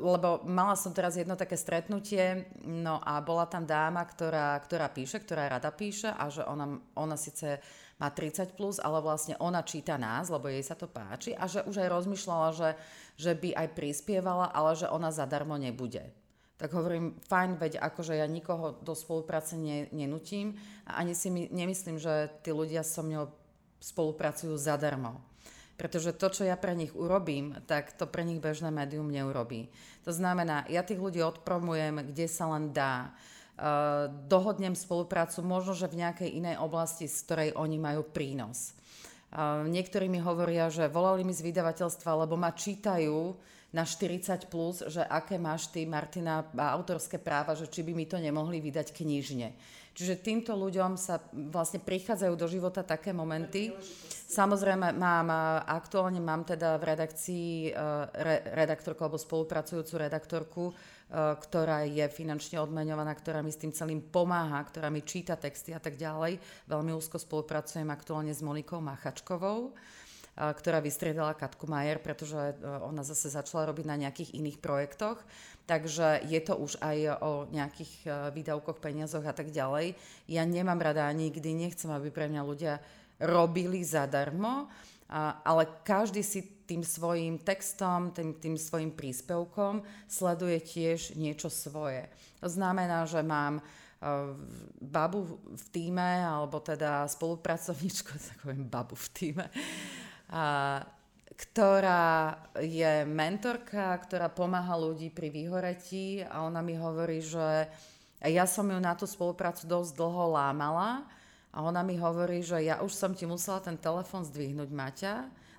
lebo 0.00 0.40
mala 0.48 0.72
som 0.72 0.96
teraz 0.96 1.20
jedno 1.20 1.36
také 1.36 1.52
stretnutie, 1.60 2.48
no 2.64 2.96
a 3.04 3.20
bola 3.20 3.44
tam 3.44 3.68
dáma, 3.68 4.00
ktorá, 4.08 4.56
ktorá 4.64 4.88
píše, 4.88 5.20
ktorá 5.20 5.52
rada 5.52 5.68
píše 5.68 6.08
a 6.08 6.32
že 6.32 6.40
ona, 6.48 6.80
ona 6.96 7.12
síce 7.20 7.60
má 7.96 8.12
30 8.12 8.52
plus, 8.56 8.76
ale 8.76 9.00
vlastne 9.00 9.40
ona 9.40 9.64
číta 9.64 9.96
nás, 9.96 10.28
lebo 10.28 10.52
jej 10.52 10.60
sa 10.60 10.76
to 10.76 10.84
páči 10.84 11.32
a 11.32 11.48
že 11.48 11.64
už 11.64 11.80
aj 11.80 11.88
rozmýšľala, 11.88 12.48
že, 12.52 12.70
že 13.16 13.32
by 13.32 13.56
aj 13.56 13.68
prispievala, 13.72 14.52
ale 14.52 14.76
že 14.76 14.92
ona 14.92 15.08
zadarmo 15.08 15.56
nebude. 15.56 16.12
Tak 16.56 16.72
hovorím, 16.72 17.20
fajn, 17.28 17.60
veď 17.60 17.72
akože 17.84 18.16
ja 18.16 18.24
nikoho 18.24 18.80
do 18.80 18.96
spolupráce 18.96 19.60
ne, 19.60 19.92
nenutím 19.92 20.56
a 20.88 21.04
ani 21.04 21.12
si 21.12 21.28
my, 21.28 21.52
nemyslím, 21.52 22.00
že 22.00 22.32
tí 22.40 22.52
ľudia 22.52 22.80
so 22.80 23.04
mnou 23.04 23.28
spolupracujú 23.80 24.56
zadarmo. 24.56 25.20
Pretože 25.76 26.16
to, 26.16 26.32
čo 26.32 26.48
ja 26.48 26.56
pre 26.56 26.72
nich 26.72 26.96
urobím, 26.96 27.52
tak 27.68 27.92
to 28.00 28.08
pre 28.08 28.24
nich 28.24 28.40
bežné 28.40 28.72
médium 28.72 29.12
neurobí. 29.12 29.68
To 30.08 30.12
znamená, 30.12 30.64
ja 30.72 30.80
tých 30.80 30.96
ľudí 30.96 31.20
odpromujem, 31.20 32.00
kde 32.12 32.24
sa 32.24 32.48
len 32.48 32.72
dá 32.72 33.12
dohodnem 34.28 34.76
spoluprácu 34.76 35.40
možno, 35.40 35.72
že 35.72 35.88
v 35.88 36.04
nejakej 36.04 36.28
inej 36.28 36.56
oblasti, 36.60 37.08
z 37.08 37.16
ktorej 37.24 37.50
oni 37.56 37.80
majú 37.80 38.04
prínos. 38.04 38.76
Uh, 39.26 39.66
niektorí 39.66 40.06
mi 40.06 40.22
hovoria, 40.22 40.70
že 40.70 40.86
volali 40.86 41.26
mi 41.26 41.34
z 41.34 41.42
vydavateľstva, 41.44 42.24
lebo 42.24 42.38
ma 42.38 42.54
čítajú 42.54 43.34
na 43.74 43.82
40+, 43.82 44.46
plus, 44.46 44.80
že 44.86 45.02
aké 45.02 45.36
máš 45.36 45.68
ty, 45.68 45.84
Martina, 45.84 46.46
autorské 46.54 47.18
práva, 47.18 47.58
že 47.58 47.66
či 47.66 47.82
by 47.82 47.92
mi 47.92 48.06
to 48.06 48.16
nemohli 48.16 48.62
vydať 48.62 48.94
knižne. 48.94 49.52
Čiže 49.96 50.20
týmto 50.20 50.52
ľuďom 50.52 51.00
sa 51.00 51.24
vlastne 51.32 51.80
prichádzajú 51.80 52.34
do 52.36 52.44
života 52.44 52.84
také 52.84 53.16
momenty. 53.16 53.72
Samozrejme, 54.28 54.92
mám, 54.92 55.28
aktuálne 55.64 56.20
mám 56.20 56.44
teda 56.44 56.76
v 56.76 56.84
redakcii 56.92 57.72
re, 58.12 58.36
redaktorku 58.52 59.00
alebo 59.00 59.16
spolupracujúcu 59.16 59.94
redaktorku, 59.96 60.64
E, 61.06 61.38
ktorá 61.38 61.86
je 61.86 62.02
finančne 62.10 62.58
odmeňovaná, 62.58 63.14
ktorá 63.14 63.38
mi 63.38 63.54
s 63.54 63.62
tým 63.62 63.70
celým 63.70 64.02
pomáha, 64.02 64.58
ktorá 64.66 64.90
mi 64.90 65.06
číta 65.06 65.38
texty 65.38 65.70
a 65.70 65.78
tak 65.78 65.94
ďalej. 65.94 66.42
Veľmi 66.66 66.90
úzko 66.98 67.22
spolupracujem 67.22 67.86
aktuálne 67.94 68.34
s 68.34 68.42
Monikou 68.42 68.82
Machačkovou, 68.82 69.70
ktorá 70.36 70.84
vystriedala 70.84 71.32
Katku 71.32 71.64
Majer, 71.64 71.96
pretože 72.04 72.36
e, 72.36 72.54
ona 72.60 73.00
zase 73.00 73.32
začala 73.32 73.72
robiť 73.72 73.86
na 73.88 73.96
nejakých 73.96 74.36
iných 74.36 74.60
projektoch. 74.60 75.16
Takže 75.64 76.22
je 76.28 76.40
to 76.44 76.54
už 76.60 76.78
aj 76.78 77.18
o 77.24 77.50
nejakých 77.50 78.06
výdavkoch, 78.30 78.78
peniazoch 78.78 79.26
a 79.26 79.34
tak 79.34 79.50
ďalej. 79.50 79.98
Ja 80.30 80.46
nemám 80.46 80.78
rada 80.78 81.10
nikdy 81.10 81.58
nechcem, 81.58 81.90
aby 81.90 82.14
pre 82.14 82.30
mňa 82.30 82.42
ľudia 82.46 82.78
robili 83.18 83.82
zadarmo, 83.82 84.70
ale 85.42 85.62
každý 85.82 86.22
si 86.22 86.62
tým 86.70 86.86
svojim 86.86 87.42
textom, 87.42 88.14
tým, 88.14 88.38
tým 88.38 88.54
svojim 88.54 88.94
príspevkom 88.94 89.82
sleduje 90.06 90.62
tiež 90.62 91.18
niečo 91.18 91.50
svoje. 91.50 92.06
To 92.38 92.46
znamená, 92.46 93.02
že 93.06 93.26
mám 93.26 93.58
babu 94.82 95.40
v 95.46 95.66
týme, 95.72 96.26
alebo 96.26 96.60
teda 96.60 97.08
spolupracovníčku, 97.08 98.12
tak 98.28 98.36
poviem 98.42 98.66
babu 98.68 98.94
v 98.94 99.08
týme, 99.14 99.46
a, 100.30 100.82
ktorá 101.36 102.40
je 102.64 103.04
mentorka, 103.04 103.92
ktorá 104.00 104.32
pomáha 104.32 104.72
ľudí 104.72 105.12
pri 105.12 105.28
vyhoretí 105.28 106.24
a 106.24 106.48
ona 106.48 106.64
mi 106.64 106.72
hovorí, 106.80 107.20
že 107.20 107.68
ja 108.24 108.48
som 108.48 108.64
ju 108.64 108.80
na 108.80 108.96
tú 108.96 109.04
spoluprácu 109.04 109.68
dosť 109.68 109.92
dlho 109.92 110.32
lámala 110.32 111.04
a 111.52 111.60
ona 111.60 111.84
mi 111.84 112.00
hovorí, 112.00 112.40
že 112.40 112.64
ja 112.64 112.80
už 112.80 112.92
som 112.92 113.12
ti 113.12 113.28
musela 113.28 113.60
ten 113.60 113.76
telefon 113.76 114.24
zdvihnúť, 114.24 114.70
Maťa, 114.72 115.14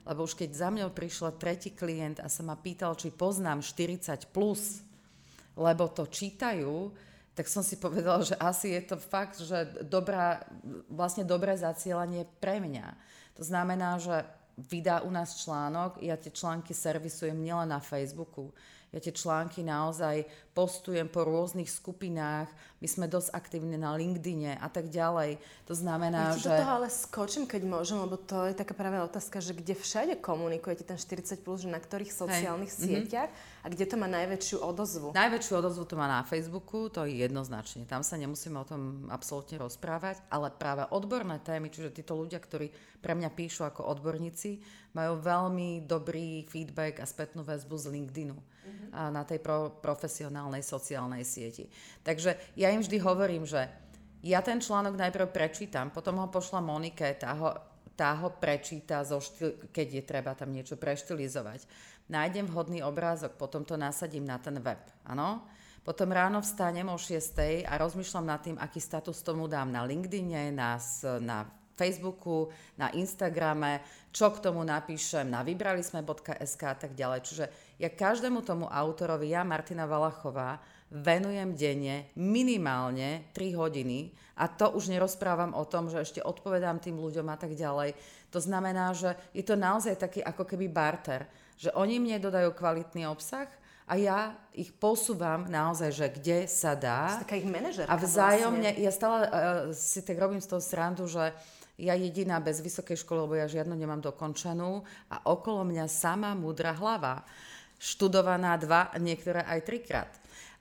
lebo 0.10 0.26
už 0.26 0.34
keď 0.34 0.50
za 0.50 0.70
mňou 0.74 0.90
prišiel 0.90 1.38
tretí 1.38 1.70
klient 1.70 2.18
a 2.18 2.28
sa 2.32 2.42
ma 2.42 2.58
pýtal, 2.58 2.98
či 2.98 3.14
poznám 3.14 3.62
40+, 3.62 4.26
plus, 4.34 4.82
lebo 5.54 5.86
to 5.94 6.10
čítajú, 6.10 6.90
tak 7.38 7.46
som 7.46 7.62
si 7.62 7.78
povedala, 7.78 8.26
že 8.26 8.34
asi 8.42 8.74
je 8.74 8.82
to 8.82 8.98
fakt, 8.98 9.38
že 9.38 9.86
dobrá, 9.86 10.42
vlastne 10.90 11.22
dobré 11.22 11.54
zacielanie 11.54 12.26
pre 12.42 12.58
mňa. 12.58 12.98
To 13.38 13.46
znamená, 13.46 14.02
že 14.02 14.26
vydá 14.58 15.06
u 15.06 15.14
nás 15.14 15.38
článok, 15.38 16.02
ja 16.02 16.18
tie 16.18 16.34
články 16.34 16.74
servisujem 16.74 17.38
nielen 17.38 17.70
na 17.70 17.78
Facebooku, 17.78 18.50
ja 18.90 18.98
tie 18.98 19.14
články 19.14 19.62
naozaj 19.62 20.26
postujem 20.58 21.06
po 21.06 21.22
rôznych 21.22 21.70
skupinách, 21.70 22.50
my 22.78 22.88
sme 22.88 23.06
dosť 23.10 23.34
aktívni 23.34 23.74
na 23.74 23.98
LinkedIne 23.98 24.62
a 24.62 24.70
tak 24.70 24.94
ďalej. 24.94 25.42
To 25.66 25.74
znamená, 25.74 26.38
ja 26.38 26.38
že... 26.38 26.54
Ja 26.54 26.62
toho 26.62 26.74
ale 26.78 26.90
skočím, 26.94 27.50
keď 27.50 27.66
môžem, 27.66 27.98
lebo 27.98 28.22
to 28.22 28.46
je 28.46 28.54
taká 28.54 28.78
práve 28.78 29.02
otázka, 29.02 29.42
že 29.42 29.58
kde 29.58 29.74
všade 29.74 30.14
komunikujete 30.22 30.86
ten 30.86 30.98
40+, 30.98 31.42
plus, 31.42 31.66
že 31.66 31.70
na 31.74 31.82
ktorých 31.82 32.14
sociálnych 32.14 32.70
Hej. 32.70 32.78
Mhm. 32.78 32.86
sieťach 32.86 33.30
mm-hmm. 33.34 33.66
a 33.66 33.68
kde 33.74 33.86
to 33.90 33.96
má 33.98 34.08
najväčšiu 34.08 34.58
odozvu? 34.62 35.08
Najväčšiu 35.18 35.54
odozvu 35.58 35.84
to 35.90 35.96
má 35.98 36.06
na 36.06 36.22
Facebooku, 36.22 36.94
to 36.94 37.10
je 37.10 37.18
jednoznačne. 37.26 37.90
Tam 37.90 38.06
sa 38.06 38.14
nemusíme 38.14 38.62
o 38.62 38.66
tom 38.70 39.10
absolútne 39.10 39.58
rozprávať, 39.58 40.22
ale 40.30 40.54
práve 40.54 40.86
odborné 40.94 41.42
témy, 41.42 41.74
čiže 41.74 41.98
títo 41.98 42.14
ľudia, 42.14 42.38
ktorí 42.38 42.70
pre 43.02 43.18
mňa 43.18 43.34
píšu 43.34 43.66
ako 43.66 43.90
odborníci, 43.90 44.62
majú 44.94 45.22
veľmi 45.22 45.86
dobrý 45.86 46.46
feedback 46.50 46.98
a 47.02 47.06
spätnú 47.06 47.46
väzbu 47.46 47.76
z 47.78 47.86
LinkedInu 47.94 48.34
mm-hmm. 48.34 48.90
a 48.98 49.02
na 49.14 49.22
tej 49.22 49.38
pro, 49.38 49.70
profesionálnej 49.78 50.66
sociálnej 50.66 51.22
sieti. 51.22 51.70
Takže 52.02 52.58
ja 52.58 52.67
im 52.74 52.82
vždy 52.84 52.98
hovorím, 53.00 53.44
že 53.46 53.70
ja 54.26 54.42
ten 54.42 54.58
článok 54.58 54.98
najprv 54.98 55.30
prečítam, 55.30 55.94
potom 55.94 56.18
ho 56.20 56.28
pošla 56.28 56.60
Monike, 56.60 57.06
tá 57.16 57.38
ho, 57.38 57.54
tá 57.94 58.18
ho 58.18 58.34
prečíta, 58.34 59.06
zo 59.06 59.22
štil, 59.22 59.70
keď 59.70 59.88
je 60.02 60.04
treba 60.04 60.32
tam 60.34 60.50
niečo 60.50 60.76
preštilizovať. 60.76 61.66
Nájdem 62.08 62.48
vhodný 62.48 62.82
obrázok, 62.82 63.36
potom 63.36 63.68
to 63.68 63.76
nasadím 63.76 64.26
na 64.26 64.40
ten 64.40 64.58
web, 64.64 64.80
áno? 65.06 65.44
Potom 65.88 66.12
ráno 66.12 66.44
vstanem 66.44 66.84
o 66.92 67.00
6 67.00 67.64
a 67.64 67.74
rozmýšľam 67.80 68.26
nad 68.28 68.44
tým, 68.44 68.60
aký 68.60 68.84
status 68.84 69.24
tomu 69.24 69.48
dám 69.48 69.72
na 69.72 69.88
LinkedIne, 69.88 70.52
na, 70.52 70.76
na 71.24 71.48
Facebooku, 71.78 72.52
na 72.76 72.92
Instagrame, 72.92 73.86
čo 74.12 74.34
k 74.34 74.42
tomu 74.44 74.66
napíšem 74.68 75.30
na 75.30 75.46
vybralisme.sk 75.48 76.62
a 76.66 76.76
tak 76.76 76.92
ďalej. 76.98 77.20
Čiže 77.24 77.46
ja 77.80 77.88
každému 77.88 78.44
tomu 78.44 78.68
autorovi, 78.68 79.32
ja 79.32 79.48
Martina 79.48 79.88
Valachová, 79.88 80.60
venujem 80.92 81.52
denne 81.52 82.08
minimálne 82.16 83.28
3 83.36 83.60
hodiny 83.60 84.12
a 84.40 84.48
to 84.48 84.72
už 84.72 84.88
nerozprávam 84.94 85.52
o 85.58 85.68
tom, 85.68 85.92
že 85.92 86.00
ešte 86.00 86.22
odpovedám 86.24 86.80
tým 86.80 86.96
ľuďom 86.96 87.28
a 87.28 87.38
tak 87.38 87.58
ďalej. 87.58 87.98
To 88.32 88.40
znamená, 88.40 88.96
že 88.96 89.16
je 89.36 89.44
to 89.44 89.60
naozaj 89.60 90.00
taký 90.00 90.24
ako 90.24 90.48
keby 90.48 90.72
barter, 90.72 91.28
že 91.58 91.74
oni 91.74 92.00
mne 92.00 92.22
dodajú 92.22 92.54
kvalitný 92.54 93.10
obsah 93.10 93.50
a 93.88 93.96
ja 93.96 94.36
ich 94.52 94.76
posúvam 94.76 95.48
naozaj, 95.48 95.90
že 95.96 96.08
kde 96.12 96.38
sa 96.46 96.76
dá. 96.76 97.24
Taká 97.24 97.40
ich 97.40 97.48
manažerka 97.48 97.88
A 97.88 97.96
vzájomne, 97.96 98.76
vlastne. 98.76 98.84
ja 98.84 98.92
stále 98.92 99.18
uh, 99.24 99.32
si 99.72 100.04
tak 100.04 100.20
robím 100.20 100.44
z 100.44 100.52
toho 100.52 100.60
srandu, 100.60 101.08
že 101.08 101.32
ja 101.78 101.94
jediná 101.96 102.42
bez 102.44 102.60
vysokej 102.60 103.00
školy, 103.06 103.20
lebo 103.24 103.36
ja 103.38 103.48
žiadnu 103.48 103.78
nemám 103.78 104.02
dokončenú 104.02 104.84
a 105.08 105.16
okolo 105.30 105.64
mňa 105.64 105.86
sama 105.88 106.36
múdra 106.36 106.74
hlava. 106.74 107.24
Študovaná 107.78 108.58
dva, 108.58 108.90
niektoré 108.98 109.46
aj 109.46 109.60
trikrát. 109.62 110.12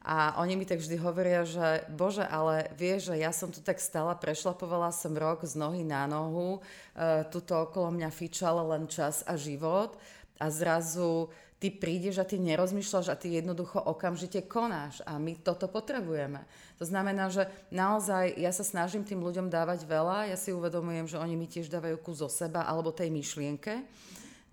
A 0.07 0.39
oni 0.39 0.55
mi 0.55 0.63
tak 0.63 0.79
vždy 0.79 1.03
hovoria, 1.03 1.43
že 1.43 1.83
bože, 1.91 2.23
ale 2.23 2.71
vieš, 2.79 3.11
že 3.11 3.19
ja 3.19 3.35
som 3.35 3.51
tu 3.51 3.59
tak 3.59 3.83
stala, 3.83 4.15
prešlapovala 4.15 4.95
som 4.95 5.11
rok 5.11 5.43
z 5.43 5.59
nohy 5.59 5.83
na 5.83 6.07
nohu, 6.07 6.63
e, 6.95 7.27
tuto 7.27 7.67
okolo 7.67 7.91
mňa 7.91 8.15
fičal 8.15 8.55
len 8.71 8.87
čas 8.87 9.27
a 9.27 9.35
život 9.35 9.99
a 10.39 10.47
zrazu 10.47 11.27
ty 11.59 11.75
prídeš 11.75 12.23
a 12.23 12.29
ty 12.29 12.39
nerozmýšľaš 12.39 13.07
a 13.11 13.19
ty 13.19 13.35
jednoducho 13.35 13.83
okamžite 13.83 14.47
konáš 14.47 15.03
a 15.03 15.19
my 15.19 15.43
toto 15.43 15.67
potrebujeme. 15.67 16.47
To 16.79 16.87
znamená, 16.87 17.27
že 17.27 17.51
naozaj 17.75 18.39
ja 18.39 18.55
sa 18.55 18.63
snažím 18.63 19.03
tým 19.03 19.19
ľuďom 19.27 19.51
dávať 19.51 19.91
veľa, 19.91 20.31
ja 20.31 20.39
si 20.39 20.55
uvedomujem, 20.55 21.11
že 21.11 21.19
oni 21.19 21.35
mi 21.35 21.51
tiež 21.51 21.67
dávajú 21.67 21.99
kus 21.99 22.23
zo 22.23 22.31
seba 22.31 22.63
alebo 22.63 22.95
tej 22.95 23.11
myšlienke. 23.11 23.83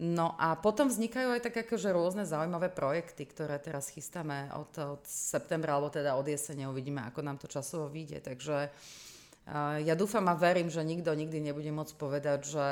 No 0.04 0.36
a 0.36 0.60
potom 0.60 0.92
vznikajú 0.92 1.32
aj 1.32 1.48
tak 1.48 1.64
akože 1.64 1.96
rôzne 1.96 2.28
zaujímavé 2.28 2.68
projekty, 2.68 3.24
ktoré 3.24 3.56
teraz 3.56 3.88
chystáme 3.88 4.52
od, 4.52 5.00
od 5.00 5.04
septembra, 5.08 5.80
alebo 5.80 5.88
teda 5.88 6.20
od 6.20 6.28
jesene 6.28 6.68
uvidíme, 6.68 7.00
ako 7.08 7.24
nám 7.24 7.40
to 7.40 7.48
časovo 7.48 7.88
vyjde. 7.88 8.20
Takže 8.20 8.68
ja 9.80 9.96
dúfam 9.96 10.28
a 10.28 10.36
verím, 10.36 10.68
že 10.68 10.84
nikto 10.84 11.16
nikdy 11.16 11.40
nebude 11.40 11.72
môcť 11.72 11.96
povedať, 11.96 12.40
že 12.44 12.66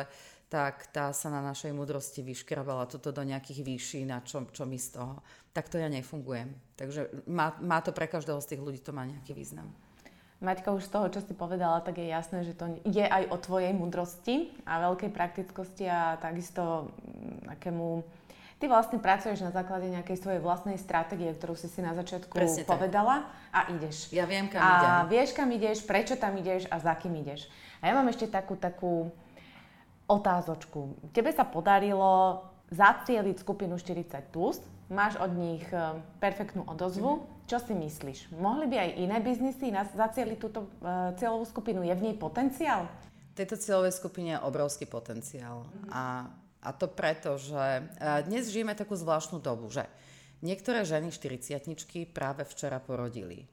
tak 0.51 0.91
tá 0.91 1.15
sa 1.15 1.31
na 1.31 1.39
našej 1.39 1.71
múdrosti 1.71 2.19
vyškrabala 2.19 2.83
toto 2.91 3.15
do 3.15 3.23
nejakých 3.23 3.63
výší, 3.63 3.99
na 4.03 4.19
čo, 4.19 4.43
čo 4.51 4.67
my 4.67 4.75
z 4.75 4.99
toho. 4.99 5.23
Tak 5.55 5.71
to 5.71 5.79
ja 5.79 5.87
nefungujem. 5.87 6.51
Takže 6.75 7.31
má, 7.31 7.55
má 7.63 7.79
to 7.79 7.95
pre 7.95 8.11
každého 8.11 8.43
z 8.43 8.55
tých 8.55 8.61
ľudí, 8.63 8.83
to 8.83 8.91
má 8.91 9.07
nejaký 9.07 9.31
význam. 9.31 9.71
Maťka, 10.41 10.73
už 10.73 10.89
z 10.89 10.91
toho, 10.91 11.05
čo 11.13 11.21
si 11.21 11.37
povedala, 11.37 11.85
tak 11.85 12.01
je 12.01 12.09
jasné, 12.09 12.41
že 12.41 12.57
to 12.57 12.81
je 12.81 13.05
aj 13.05 13.29
o 13.29 13.37
tvojej 13.37 13.77
múdrosti 13.77 14.49
a 14.65 14.81
veľkej 14.89 15.13
praktickosti 15.13 15.85
a 15.85 16.17
takisto 16.17 16.89
mm, 16.89 17.53
akému... 17.57 18.01
Ty 18.57 18.65
vlastne 18.69 18.97
pracuješ 19.01 19.41
na 19.41 19.53
základe 19.53 19.89
nejakej 19.89 20.17
svojej 20.21 20.41
vlastnej 20.41 20.77
stratégie, 20.81 21.29
ktorú 21.33 21.57
si 21.57 21.65
si 21.65 21.81
na 21.81 21.97
začiatku 21.97 22.33
Presne 22.33 22.61
povedala 22.65 23.25
tak. 23.25 23.53
a 23.53 23.59
ideš. 23.73 24.09
Ja 24.13 24.25
viem, 24.29 24.49
kam 24.49 24.61
a 24.61 24.69
idem. 24.69 24.89
A 24.89 24.93
vieš, 25.09 25.29
kam 25.33 25.49
ideš, 25.49 25.81
prečo 25.85 26.13
tam 26.17 26.37
ideš 26.37 26.69
a 26.69 26.77
za 26.77 26.93
kým 26.93 27.13
ideš. 27.21 27.49
A 27.81 27.89
ja 27.89 27.97
mám 27.97 28.09
ešte 28.09 28.29
takú, 28.29 28.53
takú 28.57 29.09
otázočku. 30.09 30.93
Tebe 31.13 31.33
sa 31.33 31.45
podarilo 31.45 32.45
zacieliť 32.69 33.41
skupinu 33.41 33.77
40+, 33.77 34.29
plus, 34.29 34.61
máš 34.91 35.15
od 35.19 35.31
nich 35.35 35.63
e, 35.71 35.99
perfektnú 36.19 36.67
odozvu. 36.67 37.23
Čo 37.51 37.59
si 37.59 37.75
myslíš? 37.75 38.31
Mohli 38.39 38.71
by 38.71 38.75
aj 38.79 38.89
iné 38.95 39.17
biznisy 39.19 39.75
zacieliť 39.75 40.39
túto 40.39 40.71
uh, 40.79 41.11
cieľovú 41.19 41.43
skupinu? 41.43 41.83
Je 41.83 41.91
v 41.91 42.07
nej 42.07 42.15
potenciál? 42.15 42.87
V 43.35 43.43
tejto 43.43 43.59
cieľovej 43.59 43.91
skupine 43.91 44.39
je 44.39 44.45
obrovský 44.47 44.87
potenciál. 44.87 45.67
Mm-hmm. 45.67 45.91
A, 45.91 46.31
a 46.63 46.69
to 46.71 46.87
preto, 46.87 47.35
že 47.35 47.59
uh, 47.83 48.23
dnes 48.23 48.47
žijeme 48.47 48.71
takú 48.71 48.95
zvláštnu 48.95 49.43
dobu, 49.43 49.67
že 49.67 49.83
niektoré 50.39 50.87
ženy 50.87 51.11
40 51.11 51.67
práve 52.15 52.47
včera 52.47 52.79
porodili. 52.79 53.43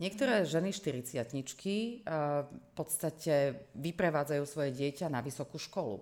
Niektoré 0.00 0.48
ženy 0.48 0.72
40 0.72 1.20
uh, 1.20 2.48
v 2.48 2.72
podstate 2.72 3.68
vyprevádzajú 3.76 4.42
svoje 4.48 4.72
dieťa 4.72 5.12
na 5.12 5.20
vysokú 5.20 5.60
školu 5.60 6.00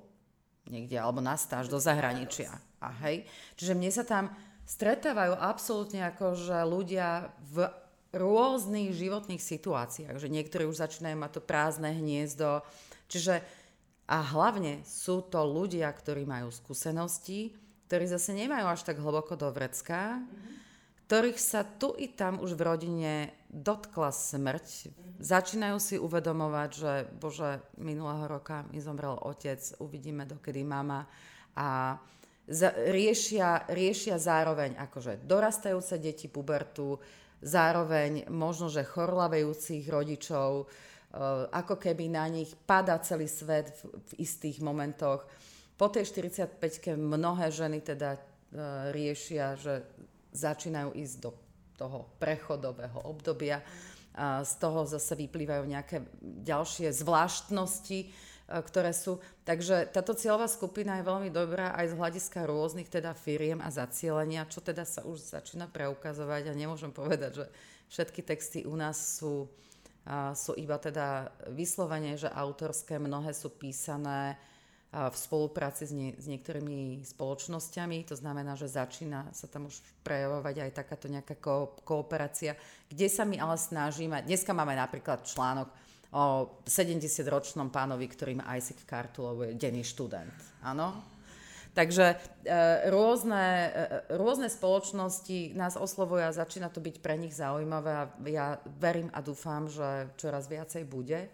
niekde, 0.71 0.99
alebo 0.99 1.23
na 1.23 1.35
stáž 1.35 1.67
do 1.67 1.79
zahraničia. 1.79 2.51
A 2.83 2.91
hej, 3.07 3.27
čiže 3.59 3.75
mne 3.75 3.91
sa 3.91 4.07
tam 4.07 4.31
stretávajú 4.67 5.39
absolútne 5.39 6.03
ako, 6.11 6.35
že 6.35 6.59
ľudia 6.67 7.31
v 7.55 7.71
rôznych 8.11 8.91
životných 8.93 9.41
situáciách, 9.41 10.19
že 10.19 10.29
niektorí 10.29 10.67
už 10.67 10.83
začínajú 10.83 11.17
mať 11.17 11.31
to 11.39 11.43
prázdne 11.43 11.95
hniezdo, 11.95 12.67
čiže 13.07 13.41
a 14.07 14.23
hlavne 14.23 14.87
sú 14.87 15.19
to 15.27 15.43
ľudia, 15.43 15.91
ktorí 15.91 16.23
majú 16.23 16.55
skúsenosti, 16.55 17.59
ktorí 17.91 18.07
zase 18.07 18.39
nemajú 18.39 18.67
až 18.71 18.87
tak 18.87 19.03
hlboko 19.03 19.35
do 19.35 19.51
vrecka, 19.51 20.23
ktorých 21.07 21.39
sa 21.39 21.67
tu 21.67 21.95
i 21.99 22.11
tam 22.11 22.39
už 22.39 22.55
v 22.55 22.67
rodine 22.67 23.15
dotkla 23.51 24.11
smrť. 24.11 24.91
Začínajú 25.23 25.79
si 25.79 25.95
uvedomovať, 25.99 26.71
že 26.71 26.93
bože, 27.19 27.63
minulého 27.79 28.27
roka 28.27 28.67
mi 28.71 28.83
zomrel 28.83 29.15
otec, 29.19 29.59
uvidíme 29.83 30.27
dokedy 30.27 30.63
mama. 30.67 31.07
A 31.55 31.99
riešia, 32.95 33.67
riešia 33.67 34.23
zároveň 34.23 34.79
akože 34.79 35.27
dorastajúce 35.27 35.99
deti 35.99 36.31
pubertu, 36.31 36.99
zároveň 37.43 38.31
možno, 38.31 38.71
že 38.71 38.87
chorlavejúcich 38.87 39.85
rodičov, 39.91 40.51
e, 40.63 40.65
ako 41.51 41.75
keby 41.77 42.07
na 42.07 42.27
nich 42.31 42.55
pada 42.55 43.03
celý 43.03 43.27
svet 43.27 43.75
v, 43.83 43.99
v 43.99 44.11
istých 44.23 44.63
momentoch. 44.63 45.27
Po 45.77 45.93
tej 45.93 46.09
45-ke 46.09 46.95
mnohé 46.95 47.51
ženy 47.51 47.83
teda 47.83 48.17
e, 48.17 48.21
riešia, 48.95 49.59
že 49.59 49.85
začínajú 50.33 50.95
ísť 50.97 51.17
do 51.21 51.31
toho 51.77 52.09
prechodového 52.17 53.05
obdobia. 53.05 53.61
A 54.17 54.41
z 54.49 54.55
toho 54.57 54.89
zase 54.89 55.13
vyplývajú 55.13 55.69
nejaké 55.69 56.09
ďalšie 56.47 56.89
zvláštnosti, 56.95 57.99
e, 58.01 58.09
ktoré 58.49 58.95
sú. 58.95 59.21
Takže 59.47 59.95
táto 59.95 60.11
cieľová 60.19 60.51
skupina 60.51 60.99
je 60.99 61.07
veľmi 61.07 61.31
dobrá 61.31 61.71
aj 61.79 61.95
z 61.95 61.99
hľadiska 62.03 62.51
rôznych 62.51 62.91
teda 62.91 63.15
firiem 63.15 63.63
a 63.63 63.71
zacielenia, 63.71 64.51
čo 64.51 64.59
teda 64.59 64.83
sa 64.83 65.07
už 65.07 65.23
začína 65.23 65.71
preukazovať 65.71 66.51
a 66.51 66.59
nemôžem 66.59 66.91
povedať, 66.91 67.41
že 67.41 67.47
všetky 67.87 68.27
texty 68.27 68.67
u 68.67 68.75
nás 68.75 69.23
sú 69.23 69.47
sú 70.39 70.55
iba 70.55 70.79
teda 70.79 71.35
vyslovene, 71.51 72.15
že 72.15 72.31
autorské, 72.31 72.95
mnohé 72.95 73.35
sú 73.35 73.51
písané 73.51 74.39
v 74.95 75.17
spolupráci 75.19 75.83
s, 75.83 75.91
nie, 75.91 76.15
s 76.15 76.31
niektorými 76.31 77.03
spoločnosťami. 77.03 78.07
To 78.07 78.15
znamená, 78.15 78.55
že 78.55 78.71
začína 78.71 79.35
sa 79.35 79.51
tam 79.51 79.67
už 79.67 79.83
prejavovať 80.07 80.63
aj 80.63 80.71
takáto 80.79 81.11
nejaká 81.11 81.35
ko- 81.43 81.75
kooperácia, 81.83 82.55
kde 82.87 83.11
sa 83.11 83.27
my 83.27 83.35
ale 83.43 83.59
snažíme, 83.59 84.23
dneska 84.23 84.55
máme 84.55 84.79
napríklad 84.79 85.27
článok 85.27 85.75
o 86.17 86.25
70-ročnom 86.65 87.69
pánovi, 87.69 88.09
ktorý 88.09 88.41
má 88.41 88.57
ISIC 88.57 88.89
kartu, 88.89 89.21
lebo 89.29 89.45
je 89.45 89.53
denný 89.53 89.85
študent. 89.85 90.33
Áno? 90.65 90.97
Takže 91.77 92.17
e, 92.49 92.89
rôzne, 92.89 93.69
e, 93.69 94.17
rôzne 94.17 94.49
spoločnosti 94.49 95.53
nás 95.53 95.77
oslovujú 95.77 96.25
a 96.25 96.33
začína 96.33 96.73
to 96.73 96.81
byť 96.81 97.05
pre 97.05 97.21
nich 97.21 97.37
zaujímavé 97.37 97.93
a 97.93 98.09
ja 98.25 98.47
verím 98.81 99.13
a 99.13 99.21
dúfam, 99.21 99.69
že 99.69 100.09
čoraz 100.17 100.49
viacej 100.49 100.89
bude. 100.89 101.29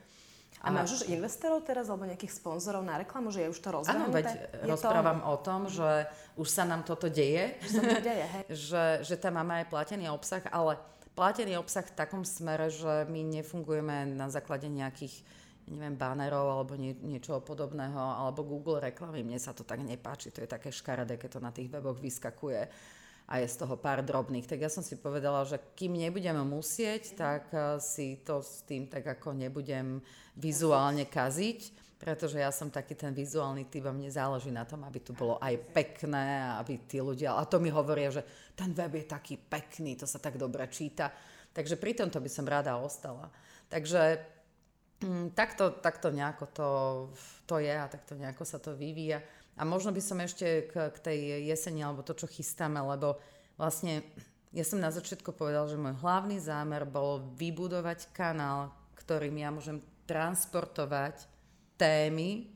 A 0.63 0.71
máš 0.71 1.03
už 1.03 1.11
investorov 1.11 1.67
teraz, 1.67 1.91
alebo 1.91 2.07
nejakých 2.07 2.39
sponzorov 2.39 2.87
na 2.87 3.03
reklamu, 3.03 3.35
že 3.35 3.47
je 3.47 3.49
už 3.51 3.59
to 3.59 3.71
rozvinuté? 3.75 3.99
Áno, 3.99 4.15
veď 4.15 4.27
je 4.31 4.71
rozprávam 4.71 5.19
to... 5.19 5.27
o 5.27 5.37
tom, 5.43 5.61
že 5.67 5.91
už 6.39 6.49
sa 6.51 6.63
nám 6.63 6.87
toto 6.87 7.11
deje. 7.11 7.59
Že 7.67 7.71
sa 7.71 7.83
to 7.83 7.99
deje, 7.99 8.27
hej. 8.31 8.45
že, 8.71 8.85
že 9.03 9.15
tam 9.19 9.43
máme 9.43 9.63
aj 9.63 9.67
platený 9.71 10.07
obsah, 10.11 10.43
ale 10.55 10.79
platený 11.13 11.61
obsah 11.61 11.85
v 11.85 11.97
takom 11.97 12.23
smere, 12.25 12.73
že 12.73 13.07
my 13.09 13.21
nefungujeme 13.41 14.13
na 14.17 14.33
základe 14.33 14.69
nejakých 14.69 15.25
neviem, 15.69 15.95
banerov 15.95 16.51
alebo 16.51 16.75
nie, 16.75 16.97
niečoho 16.99 17.39
podobného, 17.39 17.97
alebo 17.97 18.43
Google 18.43 18.83
reklamy. 18.83 19.23
Mne 19.23 19.39
sa 19.39 19.55
to 19.55 19.63
tak 19.63 19.79
nepáči, 19.79 20.35
to 20.35 20.43
je 20.43 20.51
také 20.51 20.75
škaredé, 20.75 21.17
keď 21.17 21.39
to 21.39 21.41
na 21.41 21.55
tých 21.55 21.71
weboch 21.71 21.99
vyskakuje 22.03 22.67
a 23.31 23.39
je 23.39 23.47
z 23.47 23.57
toho 23.63 23.79
pár 23.79 24.03
drobných. 24.03 24.45
Tak 24.45 24.59
ja 24.59 24.71
som 24.73 24.83
si 24.83 24.99
povedala, 24.99 25.47
že 25.47 25.61
kým 25.79 25.95
nebudeme 25.95 26.43
musieť, 26.43 27.15
tak 27.15 27.49
eh, 27.55 27.79
si 27.79 28.19
to 28.21 28.43
s 28.43 28.67
tým 28.67 28.91
tak 28.91 29.07
ako 29.07 29.33
nebudem 29.33 30.03
vizuálne 30.35 31.07
kaziť, 31.07 31.82
pretože 32.03 32.43
ja 32.43 32.51
som 32.51 32.67
taký 32.67 32.99
ten 32.99 33.15
vizuálny 33.15 33.71
typ 33.71 33.87
a 33.87 33.95
mne 33.95 34.11
záleží 34.11 34.51
na 34.51 34.67
tom, 34.67 34.83
aby 34.83 34.99
tu 34.99 35.15
bolo 35.15 35.39
aj 35.39 35.55
pekné, 35.71 36.51
aby 36.59 36.83
tí 36.91 36.99
ľudia, 36.99 37.39
a 37.39 37.47
to 37.47 37.63
mi 37.63 37.71
hovoria, 37.71 38.11
že 38.11 38.27
ten 38.59 38.75
web 38.75 38.91
je 38.99 39.07
taký 39.07 39.39
pekný, 39.39 39.95
to 39.95 40.03
sa 40.03 40.19
tak 40.19 40.35
dobre 40.35 40.67
číta. 40.67 41.15
Takže 41.55 41.79
pri 41.79 41.95
tomto 41.95 42.19
by 42.19 42.27
som 42.27 42.51
rada 42.51 42.75
ostala. 42.75 43.31
Takže 43.71 44.19
mm, 44.99 45.31
takto, 45.39 45.79
takto 45.79 46.11
nejako 46.11 46.45
to, 46.51 46.69
to 47.47 47.63
je 47.63 47.71
a 47.71 47.87
takto 47.87 48.19
nejako 48.19 48.43
sa 48.43 48.59
to 48.59 48.75
vyvíja. 48.75 49.23
A 49.55 49.63
možno 49.63 49.95
by 49.95 50.03
som 50.03 50.19
ešte 50.19 50.67
k, 50.67 50.91
k 50.91 50.99
tej 50.99 51.19
jeseni, 51.47 51.87
alebo 51.87 52.03
to, 52.03 52.19
čo 52.19 52.27
chystáme, 52.27 52.83
lebo 52.83 53.15
vlastne 53.55 54.03
ja 54.51 54.67
som 54.67 54.83
na 54.83 54.91
začiatku 54.91 55.31
povedal, 55.39 55.71
že 55.71 55.79
môj 55.79 56.03
hlavný 56.03 56.43
zámer 56.43 56.83
bol 56.83 57.31
vybudovať 57.39 58.11
kanál, 58.11 58.75
ktorým 58.99 59.39
ja 59.39 59.55
môžem 59.55 59.79
transportovať 60.11 61.31
témy, 61.83 62.47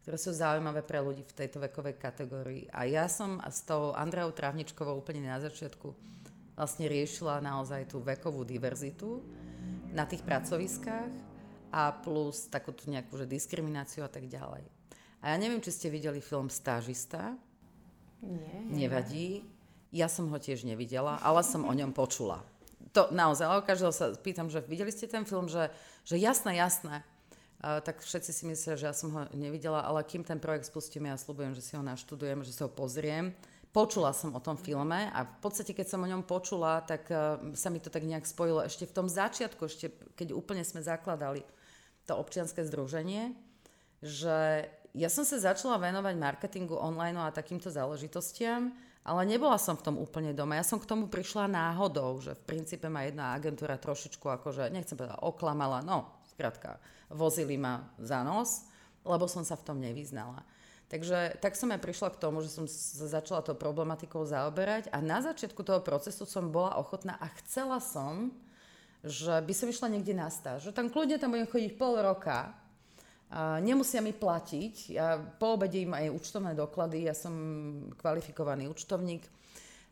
ktoré 0.00 0.16
sú 0.16 0.32
zaujímavé 0.32 0.80
pre 0.80 1.04
ľudí 1.04 1.28
v 1.28 1.36
tejto 1.44 1.60
vekovej 1.60 2.00
kategórii. 2.00 2.64
A 2.72 2.88
ja 2.88 3.04
som 3.04 3.36
s 3.44 3.68
tou 3.68 3.92
Andreou 3.92 4.32
Trávničkovou 4.32 4.96
úplne 4.96 5.28
na 5.28 5.36
začiatku 5.36 5.92
vlastne 6.56 6.88
riešila 6.88 7.44
naozaj 7.44 7.92
tú 7.92 8.00
vekovú 8.00 8.48
diverzitu 8.48 9.20
na 9.92 10.08
tých 10.08 10.24
pracoviskách 10.24 11.12
a 11.68 11.92
plus 12.00 12.48
takúto 12.48 12.88
nejakú 12.88 13.12
že 13.20 13.28
diskrimináciu 13.28 14.04
a 14.04 14.10
tak 14.10 14.24
ďalej. 14.24 14.64
A 15.22 15.32
ja 15.32 15.36
neviem, 15.36 15.62
či 15.62 15.70
ste 15.70 15.92
videli 15.92 16.18
film 16.24 16.48
Stážista. 16.48 17.36
Nie. 18.24 18.88
Nevadí. 18.88 19.44
Ja 19.92 20.08
som 20.08 20.32
ho 20.32 20.38
tiež 20.40 20.64
nevidela, 20.64 21.20
ale 21.20 21.44
som 21.44 21.68
o 21.68 21.72
ňom 21.72 21.92
počula. 21.92 22.40
To 22.96 23.12
naozaj, 23.12 23.44
ale 23.44 23.68
každého 23.68 23.92
sa 23.92 24.12
pýtam, 24.16 24.48
že 24.48 24.64
videli 24.64 24.90
ste 24.90 25.06
ten 25.06 25.28
film, 25.28 25.46
že, 25.46 25.68
že 26.02 26.16
jasné, 26.16 26.56
jasné. 26.58 27.04
Tak 27.62 28.02
všetci 28.02 28.30
si 28.34 28.42
myslia, 28.50 28.74
že 28.74 28.90
ja 28.90 28.94
som 28.94 29.14
ho 29.14 29.22
nevidela, 29.38 29.86
ale 29.86 30.02
kým 30.02 30.26
ten 30.26 30.42
projekt 30.42 30.66
spustíme, 30.66 31.06
ja 31.06 31.14
slúbujem, 31.14 31.54
že 31.54 31.62
si 31.62 31.78
ho 31.78 31.82
naštudujem, 31.86 32.42
že 32.42 32.50
si 32.50 32.58
ho 32.58 32.66
pozriem. 32.66 33.30
Počula 33.70 34.10
som 34.10 34.34
o 34.34 34.42
tom 34.42 34.58
filme 34.58 35.08
a 35.14 35.24
v 35.24 35.38
podstate, 35.40 35.70
keď 35.70 35.86
som 35.86 36.02
o 36.02 36.10
ňom 36.10 36.26
počula, 36.26 36.82
tak 36.82 37.08
uh, 37.08 37.40
sa 37.54 37.70
mi 37.70 37.78
to 37.80 37.88
tak 37.88 38.04
nejak 38.04 38.26
spojilo 38.26 38.66
ešte 38.66 38.84
v 38.84 38.96
tom 38.98 39.06
začiatku, 39.08 39.64
ešte 39.64 39.94
keď 40.18 40.36
úplne 40.36 40.60
sme 40.60 40.84
zakladali 40.84 41.46
to 42.04 42.18
občianske 42.18 42.66
združenie, 42.66 43.32
že 44.02 44.68
ja 44.92 45.08
som 45.08 45.24
sa 45.24 45.40
začala 45.40 45.80
venovať 45.80 46.14
marketingu 46.18 46.76
online 46.76 47.16
a 47.16 47.32
takýmto 47.32 47.72
záležitostiam, 47.72 48.74
ale 49.08 49.20
nebola 49.24 49.56
som 49.56 49.78
v 49.78 49.86
tom 49.88 49.96
úplne 49.96 50.36
doma. 50.36 50.60
Ja 50.60 50.66
som 50.66 50.76
k 50.76 50.84
tomu 50.84 51.08
prišla 51.08 51.48
náhodou, 51.48 52.20
že 52.20 52.36
v 52.36 52.42
princípe 52.44 52.92
ma 52.92 53.08
jedna 53.08 53.32
agentúra 53.32 53.80
trošičku 53.80 54.28
akože, 54.28 54.68
nechcem 54.68 55.00
povedať, 55.00 55.16
oklamala, 55.22 55.80
no, 55.80 56.21
skrátka, 56.32 56.80
vozili 57.12 57.60
ma 57.60 57.86
za 58.00 58.24
nos, 58.24 58.64
lebo 59.04 59.28
som 59.28 59.44
sa 59.44 59.54
v 59.54 59.66
tom 59.66 59.78
nevyznala. 59.78 60.42
Takže 60.92 61.40
tak 61.40 61.56
som 61.56 61.72
aj 61.72 61.80
prišla 61.80 62.12
k 62.12 62.20
tomu, 62.20 62.44
že 62.44 62.52
som 62.52 62.68
sa 62.68 63.08
začala 63.08 63.40
tou 63.40 63.56
problematikou 63.56 64.28
zaoberať 64.28 64.92
a 64.92 65.00
na 65.00 65.24
začiatku 65.24 65.64
toho 65.64 65.80
procesu 65.80 66.28
som 66.28 66.52
bola 66.52 66.76
ochotná 66.76 67.16
a 67.16 67.32
chcela 67.40 67.80
som, 67.80 68.28
že 69.00 69.40
by 69.40 69.52
som 69.56 69.72
išla 69.72 69.88
niekde 69.88 70.12
na 70.12 70.28
stáž. 70.28 70.68
Že 70.68 70.76
tam 70.76 70.92
kľudne 70.92 71.16
tam 71.16 71.32
budem 71.32 71.48
chodiť 71.48 71.72
pol 71.80 71.96
roka, 71.96 72.52
nemusia 73.64 74.04
mi 74.04 74.12
platiť. 74.12 74.74
Ja 74.92 75.16
po 75.16 75.56
obede 75.56 75.80
im 75.80 75.96
aj 75.96 76.12
účtovné 76.12 76.52
doklady, 76.52 77.08
ja 77.08 77.16
som 77.16 77.32
kvalifikovaný 77.96 78.68
účtovník. 78.68 79.24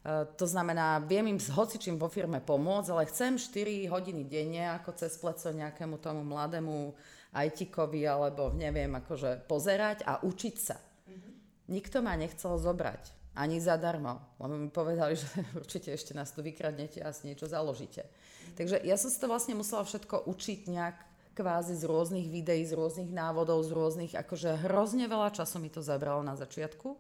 To 0.09 0.47
znamená, 0.49 0.97
viem 1.05 1.37
im 1.37 1.37
s 1.37 1.53
hocičím 1.53 2.01
vo 2.01 2.09
firme 2.09 2.41
pomôcť, 2.41 2.89
ale 2.89 3.11
chcem 3.13 3.37
4 3.37 3.85
hodiny 3.93 4.25
denne 4.25 4.73
ako 4.81 4.97
cez 4.97 5.13
pleco 5.21 5.53
nejakému 5.53 6.01
tomu 6.01 6.25
mladému 6.25 6.97
ITkovi 7.37 8.09
alebo 8.09 8.49
neviem, 8.57 8.89
akože 8.97 9.45
pozerať 9.45 10.09
a 10.09 10.25
učiť 10.25 10.57
sa. 10.57 10.81
Mm-hmm. 10.81 11.33
Nikto 11.69 12.01
ma 12.01 12.17
nechcel 12.17 12.57
zobrať. 12.57 13.13
Ani 13.37 13.61
zadarmo. 13.61 14.19
Lebo 14.41 14.57
mi 14.57 14.73
povedali, 14.73 15.15
že 15.21 15.29
určite 15.53 15.93
ešte 15.93 16.17
nás 16.17 16.33
tu 16.33 16.41
vykradnete 16.41 17.05
a 17.05 17.13
si 17.13 17.29
niečo 17.29 17.45
založíte. 17.45 18.09
Mm-hmm. 18.09 18.57
Takže 18.57 18.77
ja 18.89 18.97
som 18.97 19.13
si 19.13 19.21
to 19.21 19.29
vlastne 19.29 19.53
musela 19.53 19.85
všetko 19.85 20.25
učiť 20.33 20.61
nejak 20.73 20.97
kvázi 21.37 21.77
z 21.77 21.85
rôznych 21.85 22.27
videí, 22.27 22.65
z 22.65 22.73
rôznych 22.73 23.13
návodov, 23.13 23.63
z 23.69 23.71
rôznych, 23.77 24.13
akože 24.17 24.65
hrozne 24.65 25.07
veľa 25.07 25.31
času 25.31 25.61
mi 25.61 25.69
to 25.69 25.85
zabralo 25.85 26.25
na 26.25 26.35
začiatku. 26.35 26.97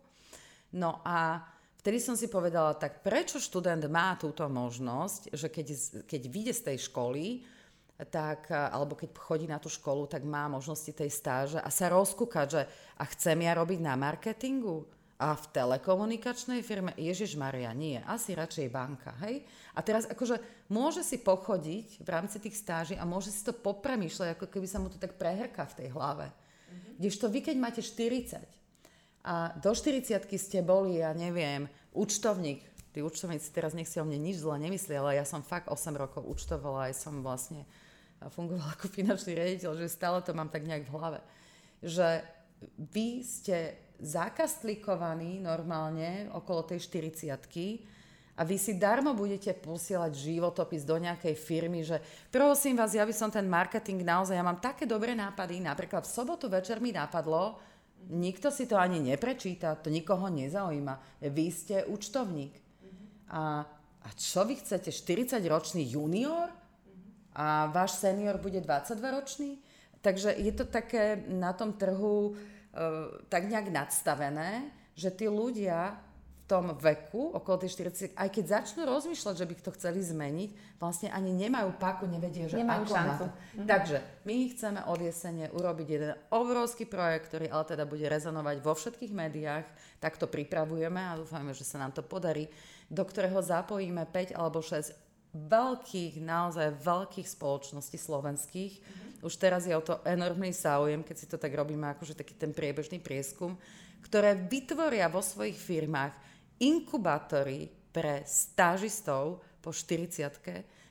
No 0.77 1.03
a 1.03 1.43
vtedy 1.81 1.99
som 1.99 2.15
si 2.15 2.29
povedala, 2.29 2.77
tak 2.77 3.01
prečo 3.01 3.41
študent 3.41 3.89
má 3.89 4.15
túto 4.21 4.45
možnosť, 4.45 5.33
že 5.33 5.49
keď, 5.49 5.67
keď 6.05 6.23
vyjde 6.29 6.55
z 6.55 6.63
tej 6.69 6.79
školy, 6.93 7.25
tak, 8.09 8.49
alebo 8.53 8.97
keď 8.97 9.13
chodí 9.17 9.45
na 9.49 9.61
tú 9.61 9.69
školu, 9.69 10.09
tak 10.09 10.25
má 10.25 10.49
možnosti 10.49 10.89
tej 10.93 11.13
stáže 11.13 11.61
a 11.61 11.69
sa 11.69 11.93
rozkúkať, 11.93 12.47
že 12.49 12.63
a 12.97 13.05
chcem 13.13 13.45
ja 13.45 13.53
robiť 13.57 13.81
na 13.81 13.97
marketingu, 13.97 14.89
a 15.21 15.37
v 15.37 15.53
telekomunikačnej 15.53 16.65
firme, 16.65 16.97
Ježiš 16.97 17.37
Maria, 17.37 17.77
nie, 17.77 18.01
asi 18.09 18.33
radšej 18.33 18.73
banka, 18.73 19.13
hej? 19.21 19.45
A 19.77 19.85
teraz 19.85 20.09
akože 20.09 20.41
môže 20.73 21.05
si 21.05 21.21
pochodiť 21.21 22.01
v 22.01 22.09
rámci 22.09 22.41
tých 22.41 22.57
stáží 22.57 22.97
a 22.97 23.05
môže 23.05 23.29
si 23.29 23.45
to 23.45 23.53
popremýšľať, 23.53 24.33
ako 24.33 24.49
keby 24.49 24.65
sa 24.65 24.81
mu 24.81 24.89
to 24.89 24.97
tak 24.97 25.21
prehrká 25.21 25.69
v 25.69 25.77
tej 25.77 25.89
hlave. 25.93 26.33
Mm-hmm. 26.33 26.93
Kdežto 26.97 27.27
vy, 27.29 27.41
keď 27.45 27.57
máte 27.61 27.85
40 27.85 28.60
a 29.21 29.53
do 29.61 29.77
40 29.77 30.25
ste 30.41 30.65
boli, 30.65 31.05
ja 31.05 31.13
neviem, 31.13 31.69
účtovník, 31.93 32.65
tí 32.97 33.05
účtovníci 33.05 33.53
teraz 33.53 33.77
nech 33.77 33.87
si 33.87 34.01
o 34.01 34.05
mne 34.05 34.17
nič 34.17 34.41
zle 34.41 34.57
nemyslí, 34.57 34.95
ale 34.97 35.21
ja 35.21 35.25
som 35.29 35.45
fakt 35.45 35.69
8 35.69 35.93
rokov 35.95 36.25
účtovala, 36.25 36.89
aj 36.89 36.95
som 36.97 37.21
vlastne 37.21 37.69
fungovala 38.33 38.77
ako 38.77 38.89
finančný 38.89 39.37
riaditeľ, 39.37 39.77
že 39.81 39.93
stále 39.93 40.21
to 40.21 40.33
mám 40.33 40.49
tak 40.49 40.65
nejak 40.65 40.89
v 40.89 40.93
hlave. 40.93 41.21
Že 41.81 42.25
vy 42.77 43.25
ste 43.25 43.77
zakastlikovaní 44.01 45.41
normálne 45.41 46.29
okolo 46.33 46.65
tej 46.65 46.81
40 46.85 47.29
a 48.41 48.43
vy 48.49 48.57
si 48.57 48.81
darmo 48.81 49.13
budete 49.13 49.53
posielať 49.53 50.17
životopis 50.17 50.89
do 50.89 50.97
nejakej 50.97 51.37
firmy, 51.37 51.85
že 51.85 52.01
prosím 52.33 52.81
vás, 52.81 52.97
ja 52.97 53.05
by 53.05 53.13
som 53.13 53.29
ten 53.29 53.45
marketing 53.45 54.01
naozaj, 54.01 54.33
ja 54.33 54.41
mám 54.41 54.65
také 54.65 54.89
dobré 54.89 55.13
nápady, 55.13 55.61
napríklad 55.61 56.09
v 56.09 56.15
sobotu 56.17 56.49
večer 56.49 56.81
mi 56.81 56.89
napadlo, 56.89 57.61
nikto 58.09 58.49
si 58.49 58.65
to 58.65 58.81
ani 58.81 59.03
neprečíta, 59.03 59.75
to 59.75 59.91
nikoho 59.91 60.31
nezaujíma, 60.33 61.25
vy 61.29 61.47
ste 61.53 61.85
účtovník. 61.85 62.57
A, 63.31 63.67
a 64.03 64.09
čo 64.17 64.49
vy 64.49 64.57
chcete, 64.57 64.91
40-ročný 64.91 65.85
junior? 65.87 66.51
A 67.37 67.71
váš 67.71 68.01
senior 68.03 68.43
bude 68.43 68.59
22-ročný? 68.59 69.63
Takže 70.01 70.35
je 70.35 70.53
to 70.57 70.65
také 70.65 71.23
na 71.29 71.53
tom 71.53 71.77
trhu, 71.77 72.35
Eh, 72.71 73.27
tak 73.27 73.51
nejak 73.51 73.67
nadstavené, 73.67 74.71
že 74.95 75.11
tí 75.11 75.27
ľudia 75.27 75.99
tom 76.51 76.75
veku, 76.75 77.31
okolo 77.31 77.63
tej 77.63 77.71
40, 77.79 78.19
aj 78.19 78.29
keď 78.35 78.45
začnú 78.59 78.83
rozmýšľať, 78.83 79.35
že 79.39 79.47
by 79.47 79.55
to 79.63 79.71
chceli 79.79 80.03
zmeniť, 80.03 80.51
vlastne 80.83 81.15
ani 81.15 81.31
nemajú 81.31 81.79
paku, 81.79 82.11
nevedia, 82.11 82.51
že 82.51 82.59
nemajú 82.59 82.91
ako 82.91 82.95
šancu. 82.99 83.25
Mhm. 83.31 83.67
Takže 83.71 83.97
my 84.27 84.35
chceme 84.51 84.81
od 84.91 84.99
jesene 84.99 85.47
urobiť 85.55 85.87
jeden 85.87 86.13
obrovský 86.35 86.91
projekt, 86.91 87.31
ktorý 87.31 87.47
ale 87.55 87.65
teda 87.71 87.87
bude 87.87 88.11
rezonovať 88.11 88.57
vo 88.59 88.75
všetkých 88.75 89.13
médiách, 89.15 89.67
tak 90.03 90.19
to 90.19 90.27
pripravujeme 90.27 90.99
a 90.99 91.15
dúfame, 91.15 91.55
že 91.55 91.63
sa 91.63 91.79
nám 91.79 91.95
to 91.95 92.03
podarí, 92.03 92.51
do 92.91 93.07
ktorého 93.07 93.39
zapojíme 93.39 94.03
5 94.11 94.35
alebo 94.35 94.59
6 94.59 94.91
veľkých, 95.31 96.19
naozaj 96.19 96.83
veľkých 96.83 97.29
spoločností 97.31 97.95
slovenských. 97.95 98.73
Mm-hmm. 98.83 99.23
Už 99.23 99.35
teraz 99.39 99.63
je 99.63 99.79
o 99.79 99.85
to 99.85 100.03
enormný 100.03 100.51
záujem, 100.51 101.07
keď 101.07 101.17
si 101.17 101.31
to 101.31 101.39
tak 101.39 101.55
robíme, 101.55 101.87
akože 101.95 102.19
taký 102.19 102.35
ten 102.35 102.51
priebežný 102.51 102.99
prieskum, 102.99 103.55
ktoré 104.03 104.35
vytvoria 104.35 105.07
vo 105.07 105.23
svojich 105.23 105.55
firmách 105.55 106.30
inkubátory 106.61 107.73
pre 107.91 108.23
stážistov 108.29 109.43
po 109.65 109.75
40 109.75 110.31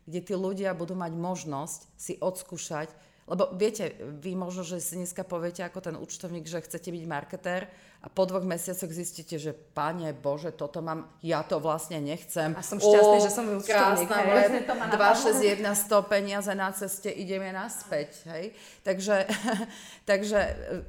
kde 0.10 0.20
tí 0.26 0.34
ľudia 0.34 0.74
budú 0.74 0.98
mať 0.98 1.14
možnosť 1.14 1.80
si 1.96 2.18
odskúšať 2.18 2.90
lebo 3.30 3.54
viete, 3.54 3.94
vy 4.26 4.34
možno, 4.34 4.66
že 4.66 4.82
si 4.82 4.98
dneska 4.98 5.22
poviete 5.22 5.62
ako 5.62 5.86
ten 5.86 5.96
účtovník, 5.96 6.50
že 6.50 6.66
chcete 6.66 6.90
byť 6.90 7.04
marketér 7.06 7.70
a 8.00 8.08
po 8.08 8.24
dvoch 8.24 8.48
mesiacoch 8.48 8.88
zistíte, 8.96 9.36
že 9.36 9.52
pane 9.52 10.16
Bože, 10.16 10.56
toto 10.56 10.80
mám, 10.80 11.12
ja 11.20 11.44
to 11.44 11.60
vlastne 11.60 12.00
nechcem. 12.00 12.56
A 12.56 12.64
som 12.64 12.80
šťastný, 12.80 13.18
o, 13.20 13.26
že 13.28 13.28
som 13.28 13.44
účtovník. 13.44 14.08
Krásna, 14.08 14.88
261 14.88 15.76
100 15.76 16.00
peniaze 16.16 16.52
na 16.56 16.72
ceste, 16.72 17.12
ideme 17.12 17.52
naspäť. 17.52 18.24
Hej? 18.32 18.56
Takže, 18.88 19.28
takže, 20.10 20.40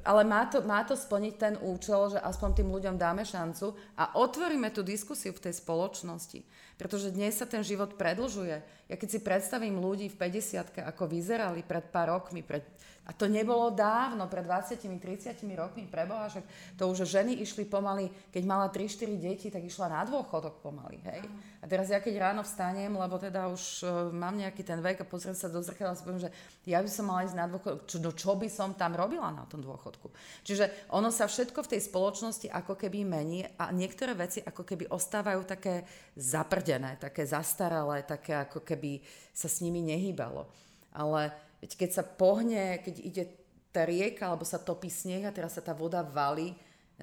ale 0.06 0.22
má 0.22 0.46
to, 0.46 0.62
má 0.62 0.86
to 0.86 0.94
splniť 0.94 1.34
ten 1.34 1.54
účel, 1.58 2.14
že 2.14 2.22
aspoň 2.22 2.62
tým 2.62 2.70
ľuďom 2.70 2.94
dáme 2.94 3.26
šancu 3.26 3.74
a 3.98 4.14
otvoríme 4.14 4.70
tú 4.70 4.86
diskusiu 4.86 5.34
v 5.34 5.50
tej 5.50 5.58
spoločnosti. 5.58 6.46
Pretože 6.78 7.10
dnes 7.10 7.34
sa 7.34 7.44
ten 7.44 7.66
život 7.66 7.98
predlžuje. 7.98 8.86
Ja 8.86 8.94
keď 8.94 9.08
si 9.10 9.18
predstavím 9.18 9.82
ľudí 9.82 10.06
v 10.14 10.30
50 10.30 10.86
ako 10.94 11.10
vyzerali 11.10 11.66
pred 11.66 11.90
pár 11.90 12.14
rokmi, 12.14 12.46
pred 12.46 12.62
a 13.10 13.12
to 13.12 13.26
nebolo 13.26 13.74
dávno, 13.74 14.30
pred 14.30 14.46
20-30 14.46 15.42
rokmi, 15.58 15.82
preboha, 15.90 16.30
však 16.30 16.46
to 16.78 16.86
už 16.86 16.99
ženy 17.04 17.40
išli 17.44 17.68
pomaly, 17.68 18.08
keď 18.30 18.42
mala 18.46 18.66
3-4 18.72 19.20
deti, 19.20 19.48
tak 19.52 19.64
išla 19.64 19.90
na 19.90 20.02
dôchodok 20.06 20.64
pomaly, 20.64 20.98
hej. 21.06 21.22
A 21.60 21.68
teraz 21.68 21.92
ja 21.92 22.00
keď 22.00 22.32
ráno 22.32 22.40
vstanem, 22.40 22.88
lebo 22.88 23.20
teda 23.20 23.52
už 23.52 23.84
uh, 23.84 24.08
mám 24.08 24.32
nejaký 24.36 24.64
ten 24.64 24.80
vek 24.80 25.04
a 25.04 25.08
pozriem 25.08 25.36
sa 25.36 25.52
do 25.52 25.60
zrkadla 25.60 25.92
si 25.92 26.02
poviem, 26.02 26.24
že 26.24 26.32
ja 26.64 26.80
by 26.80 26.88
som 26.88 27.04
mala 27.08 27.28
ísť 27.28 27.36
na 27.36 27.46
dôchodok, 27.50 27.80
čo, 27.84 27.96
no 28.00 28.10
čo 28.16 28.32
by 28.32 28.48
som 28.48 28.72
tam 28.72 28.96
robila 28.96 29.28
na 29.28 29.44
tom 29.44 29.60
dôchodku. 29.60 30.08
Čiže 30.42 30.88
ono 30.96 31.12
sa 31.12 31.28
všetko 31.28 31.60
v 31.66 31.70
tej 31.76 31.80
spoločnosti 31.84 32.48
ako 32.48 32.80
keby 32.80 33.04
mení 33.04 33.44
a 33.60 33.68
niektoré 33.70 34.16
veci 34.16 34.40
ako 34.40 34.64
keby 34.64 34.88
ostávajú 34.88 35.44
také 35.44 35.84
zaprdené, 36.16 36.96
také 36.96 37.28
zastaralé, 37.28 38.08
také 38.08 38.40
ako 38.40 38.64
keby 38.64 39.04
sa 39.36 39.48
s 39.48 39.60
nimi 39.60 39.84
nehýbalo. 39.84 40.48
Ale 40.96 41.30
keď 41.60 41.90
sa 41.92 42.04
pohne, 42.04 42.80
keď 42.80 42.94
ide 43.04 43.24
tá 43.70 43.86
rieka, 43.86 44.26
alebo 44.26 44.42
sa 44.42 44.58
topí 44.58 44.90
sneh 44.90 45.22
a 45.22 45.34
teraz 45.34 45.54
sa 45.54 45.62
tá 45.62 45.70
voda 45.70 46.02
valí, 46.02 46.54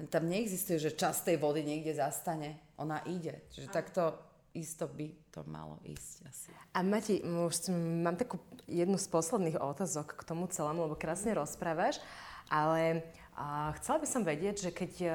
tam 0.06 0.30
neexistuje, 0.30 0.78
že 0.78 0.94
čas 0.94 1.26
tej 1.26 1.42
vody 1.42 1.66
niekde 1.66 1.98
zastane. 1.98 2.62
Ona 2.78 3.02
ide. 3.10 3.42
Čiže 3.50 3.74
takto 3.74 4.14
isto 4.54 4.86
by 4.86 5.10
to 5.34 5.42
malo 5.50 5.82
ísť 5.82 6.16
asi. 6.30 6.50
A 6.74 6.86
Mati, 6.86 7.18
už 7.22 7.74
mám 7.74 8.14
takú 8.14 8.38
jednu 8.70 8.94
z 8.94 9.06
posledných 9.10 9.58
otázok 9.58 10.14
k 10.14 10.22
tomu 10.22 10.46
celému, 10.46 10.86
lebo 10.86 10.94
krásne 10.94 11.34
rozprávaš, 11.34 11.98
ale 12.46 13.02
a 13.38 13.70
chcela 13.78 14.02
by 14.02 14.08
som 14.10 14.26
vedieť, 14.26 14.56
že 14.66 14.70
keď 14.74 14.92
uh, 15.06 15.12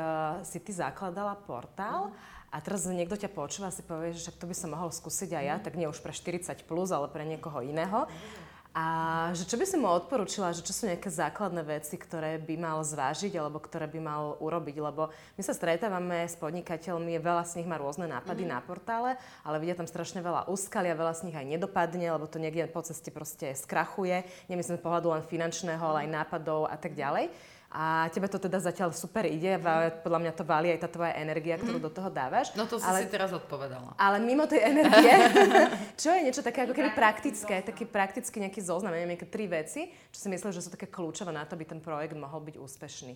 si 0.47 0.55
ty 0.63 0.71
zakladala 0.71 1.36
portál 1.43 2.07
mm. 2.07 2.55
a 2.55 2.57
teraz 2.63 2.88
niekto 2.88 3.19
ťa 3.19 3.27
počúva 3.27 3.67
a 3.67 3.75
si 3.75 3.84
povie, 3.84 4.15
že 4.15 4.23
však 4.23 4.39
to 4.39 4.47
by 4.47 4.55
som 4.55 4.71
mohol 4.71 4.95
skúsiť 4.95 5.36
aj 5.36 5.43
ja, 5.43 5.55
mm. 5.59 5.63
tak 5.67 5.75
nie 5.75 5.91
už 5.91 5.99
pre 5.99 6.15
40+, 6.15 6.63
plus, 6.63 6.95
ale 6.95 7.11
pre 7.11 7.27
niekoho 7.27 7.59
iného. 7.59 8.07
Mm 8.07 8.42
a 8.74 8.86
že 9.38 9.45
čo 9.45 9.53
by 9.53 9.69
si 9.69 9.78
mu 9.78 9.86
odporúčila, 9.86 10.49
že 10.49 10.65
čo 10.65 10.74
sú 10.74 10.89
nejaké 10.89 11.05
základné 11.05 11.61
veci, 11.61 11.93
ktoré 11.93 12.41
by 12.41 12.57
mal 12.57 12.82
zvážiť 12.82 13.38
alebo 13.38 13.61
ktoré 13.61 13.86
by 13.86 13.99
mal 14.01 14.24
urobiť? 14.41 14.82
Lebo 14.82 15.13
my 15.13 15.41
sa 15.45 15.53
stretávame 15.53 16.26
s 16.26 16.34
podnikateľmi, 16.41 17.21
veľa 17.21 17.45
z 17.45 17.61
nich 17.61 17.69
má 17.69 17.78
rôzne 17.78 18.09
nápady 18.09 18.49
mm-hmm. 18.49 18.57
na 18.57 18.65
portále, 18.65 19.09
ale 19.45 19.61
vidia 19.61 19.78
tam 19.78 19.86
strašne 19.86 20.26
veľa 20.26 20.49
úskalia, 20.49 20.97
veľa 20.97 21.13
z 21.13 21.30
nich 21.30 21.38
aj 21.38 21.45
nedopadne, 21.53 22.17
lebo 22.17 22.26
to 22.26 22.41
niekde 22.41 22.65
po 22.74 22.82
ceste 22.82 23.13
proste 23.13 23.53
skrachuje. 23.53 24.26
Nemyslím 24.49 24.82
z 24.82 24.86
pohľadu 24.89 25.13
len 25.13 25.21
finančného, 25.21 25.93
ale 25.93 26.09
aj 26.09 26.26
nápadov 26.26 26.65
a 26.65 26.74
tak 26.74 26.97
ďalej. 26.97 27.30
A 27.74 28.05
tebe 28.13 28.30
to 28.30 28.38
teda 28.38 28.61
zatiaľ 28.61 28.93
super 28.93 29.26
ide, 29.26 29.57
podľa 30.05 30.19
mňa 30.21 30.32
to 30.38 30.45
valí 30.45 30.69
aj 30.69 30.86
tá 30.86 30.89
tvoja 30.93 31.17
energia, 31.17 31.57
ktorú 31.57 31.82
mm. 31.82 31.86
do 31.89 31.91
toho 31.91 32.13
dávaš. 32.13 32.53
No 32.53 32.69
to 32.69 32.78
si 32.78 32.86
ale, 32.86 33.01
si 33.01 33.09
teraz 33.09 33.34
odpovedala. 33.34 33.97
Ale 33.97 34.21
mimo 34.21 34.45
tej 34.45 34.61
energie, 34.61 35.09
čo 36.01 36.13
je 36.13 36.21
niečo 36.21 36.45
také 36.45 36.69
ako 36.69 36.78
keby 36.78 36.93
praktické, 36.93 37.65
taký 37.65 37.89
praktický 37.89 38.45
nejaký 38.45 38.61
zoznam, 38.61 38.93
neviem, 38.93 39.17
nejaké 39.17 39.26
tri 39.26 39.49
veci, 39.49 39.89
čo 40.13 40.21
si 40.21 40.30
myslíš, 40.30 40.53
že 40.53 40.61
sú 40.61 40.69
také 40.69 40.86
kľúčové 40.86 41.34
na 41.34 41.49
to, 41.49 41.57
aby 41.57 41.65
ten 41.65 41.82
projekt 41.82 42.13
mohol 42.13 42.45
byť 42.45 42.61
úspešný? 42.61 43.13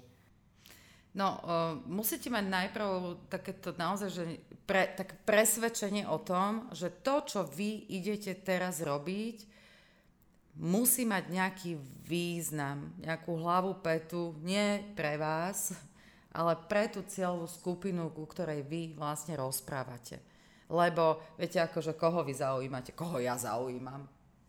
No, 1.14 1.38
uh, 1.38 1.78
musíte 1.86 2.34
mať 2.34 2.46
najprv 2.50 2.90
takéto 3.30 3.78
naozaj, 3.78 4.10
že 4.10 4.24
pre, 4.66 4.90
tak 4.90 5.22
presvedčenie 5.26 6.10
o 6.10 6.18
tom, 6.18 6.66
že 6.74 6.90
to, 6.90 7.22
čo 7.26 7.46
vy 7.46 7.94
idete 7.94 8.34
teraz 8.42 8.82
robiť, 8.82 9.57
musí 10.58 11.06
mať 11.06 11.30
nejaký 11.30 11.78
význam, 12.04 12.94
nejakú 13.00 13.38
hlavu 13.38 13.78
petu, 13.80 14.34
nie 14.42 14.82
pre 14.98 15.16
vás, 15.16 15.78
ale 16.34 16.58
pre 16.70 16.90
tú 16.90 17.06
cieľovú 17.06 17.46
skupinu, 17.46 18.10
ku 18.14 18.26
ktorej 18.26 18.66
vy 18.66 18.98
vlastne 18.98 19.38
rozprávate. 19.38 20.22
Lebo 20.68 21.24
viete, 21.40 21.64
akože 21.64 21.96
koho 21.96 22.28
vy 22.28 22.36
zaujímate, 22.36 22.92
koho 22.92 23.24
ja 23.24 23.40
zaujímam? 23.40 24.04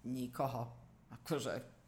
Nikoho. 0.08 0.66
Akože 1.14 1.78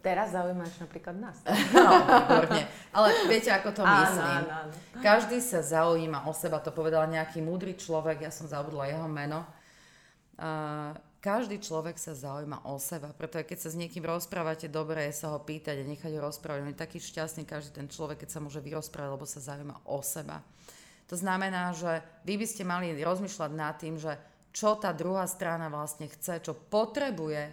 Teraz 0.00 0.32
zaujímaš 0.32 0.80
napríklad 0.80 1.12
nás. 1.20 1.36
No, 1.76 1.92
výborne. 2.00 2.64
Ale 2.88 3.08
viete, 3.28 3.52
ako 3.52 3.68
to 3.76 3.82
myslím. 3.84 4.24
Áno, 4.24 4.48
áno, 4.48 4.72
áno. 4.72 5.02
Každý 5.04 5.44
sa 5.44 5.60
zaujíma 5.60 6.24
o 6.24 6.32
seba, 6.32 6.56
to 6.64 6.72
povedal 6.72 7.04
nejaký 7.04 7.44
múdry 7.44 7.76
človek, 7.76 8.24
ja 8.24 8.32
som 8.32 8.48
zabudla 8.48 8.88
jeho 8.88 9.04
meno. 9.04 9.44
Uh, 10.40 10.96
každý 11.20 11.60
človek 11.60 12.00
sa 12.00 12.16
zaujíma 12.16 12.64
o 12.64 12.80
seba, 12.80 13.12
preto 13.12 13.36
keď 13.40 13.58
sa 13.60 13.68
s 13.68 13.76
niekým 13.76 14.02
rozprávate, 14.08 14.72
dobre 14.72 15.04
je 15.12 15.20
sa 15.20 15.36
ho 15.36 15.38
pýtať 15.38 15.84
a 15.84 15.88
nechať 15.88 16.16
ho 16.16 16.24
rozprávať. 16.24 16.64
On 16.64 16.72
je 16.72 16.80
taký 16.80 16.96
šťastný 16.96 17.44
každý 17.44 17.76
ten 17.76 17.88
človek, 17.92 18.24
keď 18.24 18.30
sa 18.32 18.40
môže 18.40 18.64
vyrozprávať, 18.64 19.12
lebo 19.12 19.28
sa 19.28 19.44
zaujíma 19.44 19.84
o 19.84 20.00
seba. 20.00 20.40
To 21.12 21.14
znamená, 21.20 21.76
že 21.76 22.00
vy 22.24 22.40
by 22.40 22.46
ste 22.48 22.64
mali 22.64 22.96
rozmýšľať 22.96 23.50
nad 23.52 23.76
tým, 23.76 24.00
že 24.00 24.16
čo 24.50 24.80
tá 24.80 24.90
druhá 24.96 25.28
strana 25.28 25.70
vlastne 25.70 26.08
chce, 26.10 26.42
čo 26.42 26.56
potrebuje, 26.56 27.52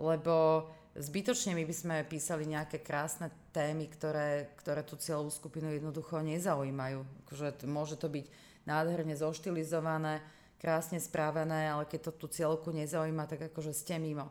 lebo 0.00 0.66
zbytočne 0.96 1.54
my 1.54 1.64
by 1.64 1.74
sme 1.76 1.96
písali 2.08 2.48
nejaké 2.48 2.82
krásne 2.82 3.30
témy, 3.54 3.86
ktoré, 3.86 4.50
ktoré 4.58 4.82
tú 4.82 4.98
cieľovú 4.98 5.30
skupinu 5.30 5.70
jednoducho 5.70 6.20
nezaujímajú. 6.24 7.00
Akože 7.26 7.68
môže 7.68 7.94
to 7.96 8.10
byť 8.10 8.26
nádherne 8.66 9.14
zoštilizované, 9.16 10.20
krásne 10.60 11.00
správené, 11.00 11.72
ale 11.72 11.88
keď 11.88 12.12
to 12.12 12.12
tú 12.20 12.26
cieľku 12.28 12.68
nezaujíma, 12.68 13.24
tak 13.24 13.48
akože 13.48 13.72
ste 13.72 13.96
mimo. 13.96 14.28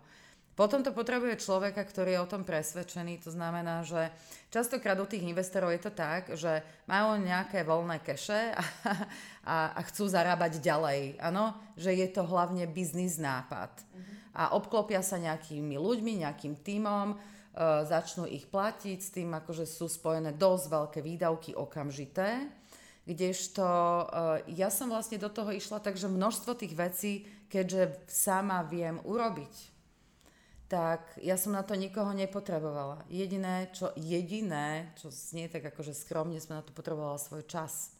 Potom 0.53 0.83
to 0.83 0.91
potrebuje 0.91 1.39
človeka, 1.39 1.79
ktorý 1.87 2.19
je 2.19 2.23
o 2.23 2.27
tom 2.27 2.43
presvedčený. 2.43 3.23
To 3.23 3.31
znamená, 3.31 3.87
že 3.87 4.11
častokrát 4.51 4.99
u 4.99 5.07
tých 5.07 5.23
investorov 5.23 5.71
je 5.71 5.87
to 5.87 5.91
tak, 5.95 6.35
že 6.35 6.59
majú 6.83 7.15
nejaké 7.15 7.63
voľné 7.63 8.03
keše 8.03 8.51
a, 8.59 8.63
a, 9.47 9.57
a 9.71 9.81
chcú 9.87 10.11
zarábať 10.11 10.59
ďalej. 10.59 11.15
Áno, 11.23 11.55
že 11.79 11.95
je 11.95 12.07
to 12.11 12.27
hlavne 12.27 12.67
biznis 12.67 13.15
nápad. 13.15 13.71
A 14.35 14.51
obklopia 14.51 14.99
sa 14.99 15.15
nejakými 15.15 15.79
ľuďmi, 15.79 16.27
nejakým 16.27 16.59
tímom, 16.59 17.15
e, 17.15 17.17
začnú 17.87 18.27
ich 18.27 18.43
platiť, 18.43 18.99
s 18.99 19.15
tým 19.15 19.31
akože 19.39 19.63
sú 19.63 19.87
spojené 19.87 20.35
dosť 20.35 20.65
veľké 20.75 20.99
výdavky 20.99 21.55
okamžité 21.55 22.58
Kdežto 23.09 23.65
uh, 23.65 24.05
ja 24.45 24.69
som 24.69 24.93
vlastne 24.93 25.17
do 25.17 25.33
toho 25.33 25.49
išla, 25.49 25.81
takže 25.81 26.05
množstvo 26.05 26.53
tých 26.53 26.77
vecí, 26.77 27.25
keďže 27.49 28.05
sama 28.05 28.61
viem 28.61 29.01
urobiť, 29.01 29.53
tak 30.69 31.17
ja 31.17 31.33
som 31.33 31.57
na 31.57 31.65
to 31.65 31.73
nikoho 31.73 32.13
nepotrebovala. 32.13 33.01
Jediné, 33.09 33.73
čo, 33.73 33.89
jediné, 33.97 34.93
čo 35.01 35.09
znie 35.09 35.49
tak 35.49 35.65
akože 35.73 35.97
skromne, 35.97 36.37
som 36.37 36.61
na 36.61 36.63
to 36.63 36.69
potrebovala 36.69 37.17
svoj 37.17 37.41
čas. 37.49 37.97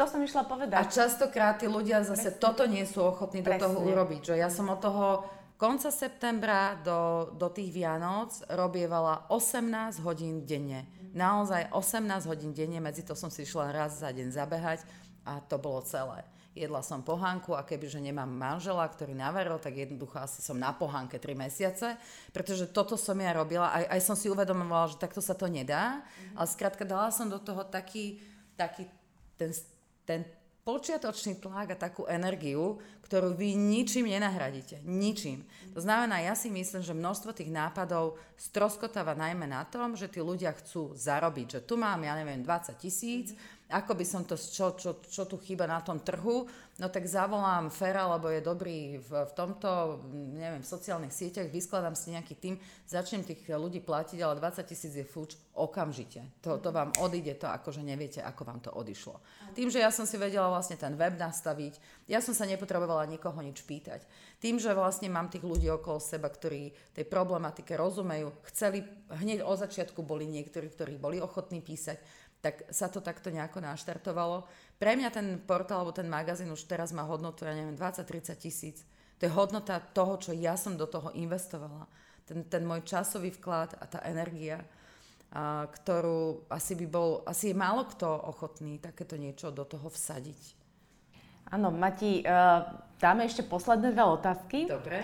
To 0.00 0.08
som 0.08 0.24
išla 0.24 0.48
povedať. 0.48 0.78
A 0.80 0.88
častokrát 0.88 1.60
tí 1.60 1.68
ľudia 1.68 2.00
zase 2.00 2.32
Presne. 2.32 2.40
toto 2.40 2.64
nie 2.64 2.88
sú 2.88 3.04
ochotní 3.04 3.44
Presne. 3.44 3.60
do 3.60 3.76
toho 3.76 3.78
urobiť. 3.84 4.32
Že 4.32 4.34
ja 4.40 4.48
som 4.48 4.72
od 4.72 4.80
toho 4.80 5.28
konca 5.60 5.92
septembra 5.92 6.80
do, 6.80 7.34
do 7.36 7.50
tých 7.52 7.74
Vianoc 7.74 8.30
robievala 8.48 9.28
18 9.28 10.00
hodín 10.06 10.46
denne 10.48 10.86
naozaj 11.12 11.72
18 11.72 12.28
hodín 12.28 12.52
denne, 12.56 12.80
medzi 12.80 13.04
to 13.04 13.12
som 13.12 13.28
si 13.28 13.44
išla 13.44 13.72
raz 13.72 14.00
za 14.00 14.10
deň 14.12 14.28
zabehať 14.32 14.80
a 15.28 15.40
to 15.44 15.60
bolo 15.60 15.84
celé. 15.84 16.24
Jedla 16.58 16.82
som 16.82 17.06
pohánku 17.06 17.54
a 17.54 17.62
kebyže 17.62 18.02
nemám 18.02 18.26
manžela, 18.26 18.82
ktorý 18.82 19.14
naveril, 19.14 19.62
tak 19.62 19.78
jednoducho 19.78 20.18
asi 20.18 20.42
som 20.42 20.58
na 20.58 20.74
pohánke 20.74 21.20
3 21.20 21.38
mesiace, 21.38 21.94
pretože 22.34 22.66
toto 22.74 22.98
som 22.98 23.14
ja 23.14 23.30
robila. 23.30 23.70
Aj, 23.70 23.86
aj 23.94 24.00
som 24.02 24.16
si 24.18 24.26
uvedomovala, 24.26 24.90
že 24.90 24.98
takto 24.98 25.22
sa 25.22 25.38
to 25.38 25.46
nedá, 25.46 26.02
mm-hmm. 26.02 26.34
ale 26.34 26.46
skrátka 26.50 26.82
dala 26.82 27.14
som 27.14 27.30
do 27.30 27.38
toho 27.38 27.62
taký, 27.62 28.18
taký 28.58 28.90
ten, 29.38 29.54
ten 30.02 30.20
počiatočný 30.68 31.40
tlak 31.40 31.72
a 31.72 31.80
takú 31.80 32.04
energiu, 32.04 32.76
ktorú 33.08 33.32
vy 33.32 33.56
ničím 33.56 34.12
nenahradíte. 34.12 34.84
Ničím. 34.84 35.48
To 35.72 35.80
znamená, 35.80 36.20
ja 36.20 36.36
si 36.36 36.52
myslím, 36.52 36.84
že 36.84 36.92
množstvo 36.92 37.32
tých 37.32 37.48
nápadov 37.48 38.20
stroskotáva 38.36 39.16
najmä 39.16 39.48
na 39.48 39.64
tom, 39.64 39.96
že 39.96 40.12
tí 40.12 40.20
ľudia 40.20 40.52
chcú 40.52 40.92
zarobiť. 40.92 41.56
Že 41.56 41.60
tu 41.64 41.74
mám, 41.80 42.04
ja 42.04 42.12
neviem, 42.12 42.44
20 42.44 42.76
tisíc 42.76 43.32
ako 43.68 43.92
by 44.00 44.04
som 44.04 44.24
to, 44.24 44.40
čo, 44.40 44.72
čo, 44.80 45.04
čo 45.04 45.28
tu 45.28 45.36
chýba 45.36 45.68
na 45.68 45.84
tom 45.84 46.00
trhu, 46.00 46.48
no 46.80 46.86
tak 46.88 47.04
zavolám 47.04 47.68
Fera, 47.68 48.08
lebo 48.08 48.32
je 48.32 48.40
dobrý 48.40 48.96
v, 48.96 49.10
v 49.28 49.32
tomto, 49.36 50.00
neviem, 50.32 50.64
v 50.64 50.72
sociálnych 50.72 51.12
sieťach, 51.12 51.52
vyskladám 51.52 51.92
si 51.92 52.16
nejaký 52.16 52.34
tým, 52.40 52.54
začnem 52.88 53.28
tých 53.28 53.44
ľudí 53.44 53.84
platiť, 53.84 54.24
ale 54.24 54.40
20 54.40 54.64
tisíc 54.64 54.96
je 54.96 55.04
fuč 55.04 55.36
okamžite. 55.52 56.24
To, 56.40 56.56
to 56.56 56.72
vám 56.72 56.96
odíde 56.96 57.36
to, 57.36 57.44
akože 57.44 57.84
neviete, 57.84 58.24
ako 58.24 58.42
vám 58.48 58.60
to 58.64 58.72
odišlo. 58.72 59.20
Tým, 59.52 59.68
že 59.68 59.84
ja 59.84 59.92
som 59.92 60.08
si 60.08 60.16
vedela 60.16 60.48
vlastne 60.48 60.80
ten 60.80 60.96
web 60.96 61.20
nastaviť, 61.20 62.08
ja 62.08 62.24
som 62.24 62.32
sa 62.32 62.48
nepotrebovala 62.48 63.04
nikoho 63.04 63.36
nič 63.44 63.60
pýtať. 63.68 64.00
Tým, 64.40 64.56
že 64.56 64.72
vlastne 64.72 65.12
mám 65.12 65.28
tých 65.28 65.44
ľudí 65.44 65.68
okolo 65.68 66.00
seba, 66.00 66.32
ktorí 66.32 66.72
tej 66.96 67.04
problematike 67.04 67.76
rozumejú, 67.76 68.32
chceli, 68.48 68.80
hneď 69.12 69.44
od 69.44 69.60
začiatku 69.60 70.00
boli 70.00 70.24
niektorí, 70.24 70.72
ktorí 70.72 70.94
boli 70.96 71.20
ochotní 71.20 71.60
písať, 71.60 72.00
tak 72.38 72.66
sa 72.70 72.86
to 72.86 73.02
takto 73.02 73.34
nejako 73.34 73.58
naštartovalo. 73.62 74.46
Pre 74.78 74.92
mňa 74.94 75.10
ten 75.10 75.42
portál 75.42 75.82
alebo 75.82 75.94
ten 75.94 76.06
magazín 76.06 76.50
už 76.54 76.70
teraz 76.70 76.94
má 76.94 77.02
hodnotu, 77.02 77.42
ja 77.42 77.54
neviem, 77.54 77.74
20-30 77.74 78.38
tisíc. 78.38 78.86
To 79.18 79.26
je 79.26 79.34
hodnota 79.34 79.82
toho, 79.82 80.14
čo 80.22 80.30
ja 80.30 80.54
som 80.54 80.78
do 80.78 80.86
toho 80.86 81.10
investovala. 81.18 81.90
Ten, 82.22 82.46
ten 82.46 82.62
môj 82.62 82.86
časový 82.86 83.34
vklad 83.34 83.74
a 83.82 83.84
tá 83.90 83.98
energia, 84.06 84.62
a, 85.34 85.66
ktorú 85.66 86.46
asi 86.46 86.78
by 86.78 86.86
bol, 86.86 87.26
asi 87.26 87.50
je 87.50 87.56
málo 87.58 87.90
kto 87.90 88.06
ochotný 88.06 88.78
takéto 88.78 89.18
niečo 89.18 89.50
do 89.50 89.66
toho 89.66 89.90
vsadiť. 89.90 90.54
Áno, 91.48 91.72
Mati, 91.72 92.20
uh, 92.20 92.60
dáme 93.00 93.24
ešte 93.24 93.40
posledné 93.40 93.96
dve 93.96 94.04
otázky. 94.04 94.68
Dobre. 94.68 95.00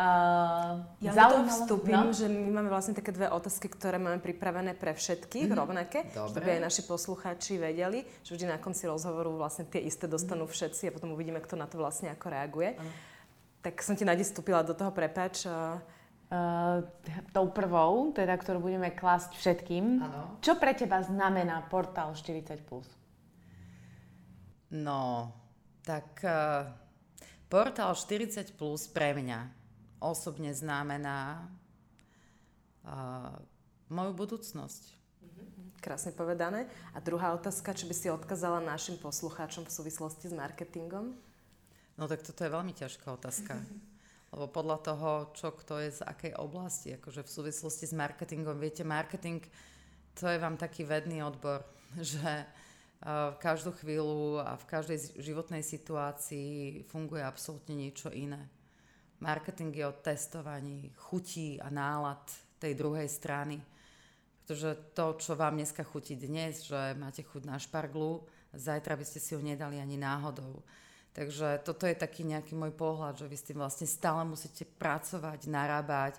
Uh, 0.00 0.80
ja 1.04 1.12
to 1.12 1.44
vstúpim, 1.44 1.92
no? 1.92 2.16
že 2.16 2.24
my 2.24 2.56
máme 2.56 2.72
vlastne 2.72 2.96
také 2.96 3.12
dve 3.12 3.28
otázky, 3.28 3.68
ktoré 3.68 4.00
máme 4.00 4.16
pripravené 4.16 4.72
pre 4.72 4.96
všetkých, 4.96 5.52
mm-hmm. 5.52 5.60
rovnaké, 5.60 6.08
Dobre. 6.16 6.40
aby 6.40 6.48
aj 6.56 6.60
naši 6.72 6.82
poslucháči 6.88 7.60
vedeli, 7.60 8.08
že 8.24 8.32
vždy 8.32 8.48
na 8.48 8.56
konci 8.56 8.88
rozhovoru 8.88 9.36
vlastne 9.36 9.68
tie 9.68 9.84
isté 9.84 10.08
dostanú 10.08 10.48
mm-hmm. 10.48 10.56
všetci 10.56 10.82
a 10.88 10.94
potom 10.96 11.12
uvidíme, 11.12 11.44
kto 11.44 11.52
na 11.60 11.68
to 11.68 11.76
vlastne 11.76 12.08
ako 12.16 12.32
reaguje. 12.32 12.80
Mm. 12.80 12.92
Tak 13.60 13.74
som 13.84 13.92
ti 13.92 14.08
nadi 14.08 14.24
vstúpila 14.24 14.64
do 14.64 14.72
toho, 14.72 14.88
prepač. 14.88 15.44
Uh, 15.44 15.76
Uh, 16.30 16.86
tou 17.34 17.50
prvou, 17.50 18.14
teda, 18.14 18.38
ktorú 18.38 18.62
budeme 18.62 18.94
klásť 18.94 19.34
všetkým. 19.34 19.98
Ano. 19.98 20.38
Čo 20.38 20.62
pre 20.62 20.78
teba 20.78 21.02
znamená 21.02 21.66
portál 21.66 22.14
40+. 22.14 22.70
No, 24.78 25.34
tak 25.82 26.22
uh, 26.22 26.70
portál 27.50 27.98
40 27.98 28.46
plus 28.54 28.86
pre 28.86 29.10
mňa 29.10 29.59
osobne 30.00 30.56
znamená 30.56 31.46
uh, 32.84 33.36
moju 33.92 34.12
budúcnosť. 34.16 34.98
Krásne 35.80 36.12
povedané. 36.12 36.68
A 36.92 37.00
druhá 37.00 37.32
otázka, 37.32 37.72
čo 37.72 37.88
by 37.88 37.94
si 37.96 38.12
odkazala 38.12 38.60
našim 38.60 39.00
poslucháčom 39.00 39.64
v 39.64 39.72
súvislosti 39.72 40.28
s 40.28 40.34
marketingom? 40.36 41.16
No 41.96 42.04
tak 42.08 42.24
toto 42.24 42.44
je 42.44 42.52
veľmi 42.52 42.72
ťažká 42.76 43.12
otázka. 43.12 43.56
Lebo 44.32 44.46
podľa 44.46 44.78
toho, 44.84 45.10
čo 45.34 45.50
kto 45.50 45.82
je 45.82 45.90
z 45.90 46.00
akej 46.06 46.32
oblasti, 46.38 46.94
akože 46.94 47.26
v 47.26 47.34
súvislosti 47.34 47.84
s 47.90 47.94
marketingom, 47.96 48.60
viete, 48.62 48.86
marketing, 48.86 49.42
to 50.14 50.30
je 50.30 50.38
vám 50.38 50.54
taký 50.54 50.86
vedný 50.86 51.24
odbor, 51.24 51.64
že 52.00 52.46
v 53.00 53.36
každú 53.40 53.72
chvíľu 53.80 54.44
a 54.44 54.60
v 54.60 54.68
každej 54.68 55.24
životnej 55.24 55.64
situácii 55.64 56.84
funguje 56.92 57.24
absolútne 57.24 57.72
niečo 57.72 58.12
iné. 58.12 58.44
Marketing 59.20 59.72
je 59.72 59.86
o 59.86 59.96
testovaní 59.96 60.92
chutí 60.96 61.60
a 61.60 61.68
nálad 61.68 62.20
tej 62.56 62.72
druhej 62.76 63.08
strany. 63.08 63.60
Pretože 64.42 64.96
to, 64.96 65.14
čo 65.20 65.32
vám 65.36 65.60
dneska 65.60 65.84
chutí 65.84 66.16
dnes, 66.16 66.66
že 66.66 66.96
máte 66.96 67.22
chuť 67.22 67.42
na 67.46 67.60
šparglu, 67.60 68.24
zajtra 68.56 68.96
by 68.96 69.04
ste 69.06 69.20
si 69.22 69.36
ho 69.36 69.40
nedali 69.40 69.78
ani 69.78 70.00
náhodou. 70.00 70.64
Takže 71.12 71.62
toto 71.62 71.86
je 71.86 71.94
taký 71.94 72.26
nejaký 72.26 72.56
môj 72.56 72.74
pohľad, 72.74 73.18
že 73.18 73.30
vy 73.30 73.36
s 73.36 73.46
tým 73.46 73.58
vlastne 73.60 73.86
stále 73.86 74.24
musíte 74.26 74.66
pracovať, 74.66 75.46
narábať, 75.46 76.18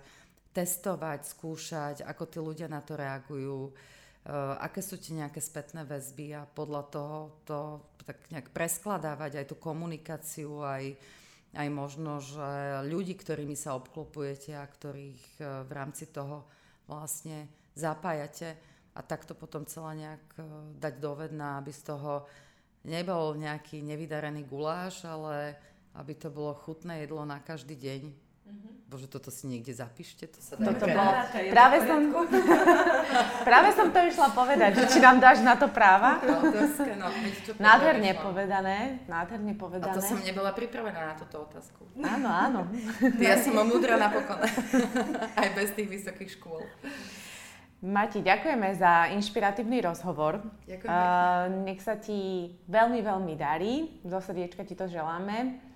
testovať, 0.52 1.28
skúšať, 1.28 1.96
ako 2.08 2.24
tí 2.28 2.38
ľudia 2.40 2.68
na 2.72 2.80
to 2.80 2.96
reagujú 2.96 3.72
Uh, 4.22 4.54
aké 4.62 4.86
sú 4.86 5.02
ti 5.02 5.18
nejaké 5.18 5.42
spätné 5.42 5.82
väzby 5.82 6.38
a 6.38 6.46
podľa 6.46 6.94
toho 6.94 7.42
to 7.42 7.82
tak 8.06 8.22
nejak 8.30 8.54
preskladávať 8.54 9.42
aj 9.42 9.46
tú 9.50 9.58
komunikáciu, 9.58 10.62
aj, 10.62 10.94
aj 11.52 11.68
možno, 11.68 12.24
že 12.24 12.84
ľudí, 12.88 13.16
ktorými 13.20 13.60
sa 13.60 13.76
obklopujete 13.76 14.56
a 14.56 14.64
ktorých 14.64 15.26
uh, 15.40 15.68
v 15.68 15.72
rámci 15.72 16.08
toho 16.08 16.48
vlastne 16.88 17.52
zapájate 17.76 18.56
a 18.96 19.00
takto 19.04 19.36
potom 19.36 19.68
celé 19.68 20.08
nejak 20.08 20.26
uh, 20.40 20.44
dať 20.80 20.94
dovedná, 21.00 21.60
aby 21.60 21.72
z 21.76 21.92
toho 21.92 22.26
nebol 22.88 23.36
nejaký 23.36 23.84
nevydarený 23.84 24.48
guláš, 24.48 25.06
ale 25.06 25.60
aby 26.00 26.14
to 26.16 26.32
bolo 26.32 26.56
chutné 26.56 27.04
jedlo 27.04 27.28
na 27.28 27.44
každý 27.44 27.76
deň 27.76 28.31
Mm-hmm. 28.42 28.90
Bože, 28.92 29.08
toto 29.08 29.32
si 29.32 29.48
niekde 29.48 29.72
zapíšte, 29.72 30.28
to 30.28 30.44
sa 30.44 30.60
dá. 30.60 30.74
Toto 30.74 30.84
bolo, 30.84 31.12
práve 31.54 31.78
som, 31.88 32.00
práve 33.50 33.70
som 33.72 33.88
to 33.88 34.00
išla 34.04 34.30
povedať, 34.36 34.72
že 34.82 34.86
či 34.92 35.00
nám 35.00 35.24
dáš 35.24 35.40
na 35.46 35.56
to 35.56 35.72
práva. 35.72 36.20
Autorské, 36.20 37.00
no, 37.00 37.08
nádherne 37.56 38.12
povedané, 38.20 39.00
nádherne 39.08 39.54
povedané. 39.56 39.96
A 39.96 39.98
to 39.98 40.04
som 40.04 40.20
nebola 40.20 40.52
pripravená 40.52 41.14
na 41.14 41.16
túto 41.16 41.48
otázku. 41.48 41.88
Áno, 42.04 42.28
áno. 42.28 42.62
Ja 43.24 43.40
som 43.40 43.56
múdra 43.64 43.96
napokon, 43.96 44.44
aj 45.42 45.50
bez 45.56 45.72
tých 45.72 45.88
vysokých 45.88 46.36
škôl. 46.36 46.66
Mati, 47.82 48.22
ďakujeme 48.22 48.78
za 48.78 49.10
inšpiratívny 49.16 49.82
rozhovor. 49.82 50.44
Ďakujem. 50.70 50.86
Uh, 50.86 51.66
nech 51.66 51.82
sa 51.82 51.98
ti 51.98 52.54
veľmi, 52.70 53.02
veľmi 53.02 53.34
darí. 53.40 54.04
Zo 54.06 54.22
srdiečka 54.22 54.62
ti 54.68 54.78
to 54.78 54.86
želáme 54.86 55.71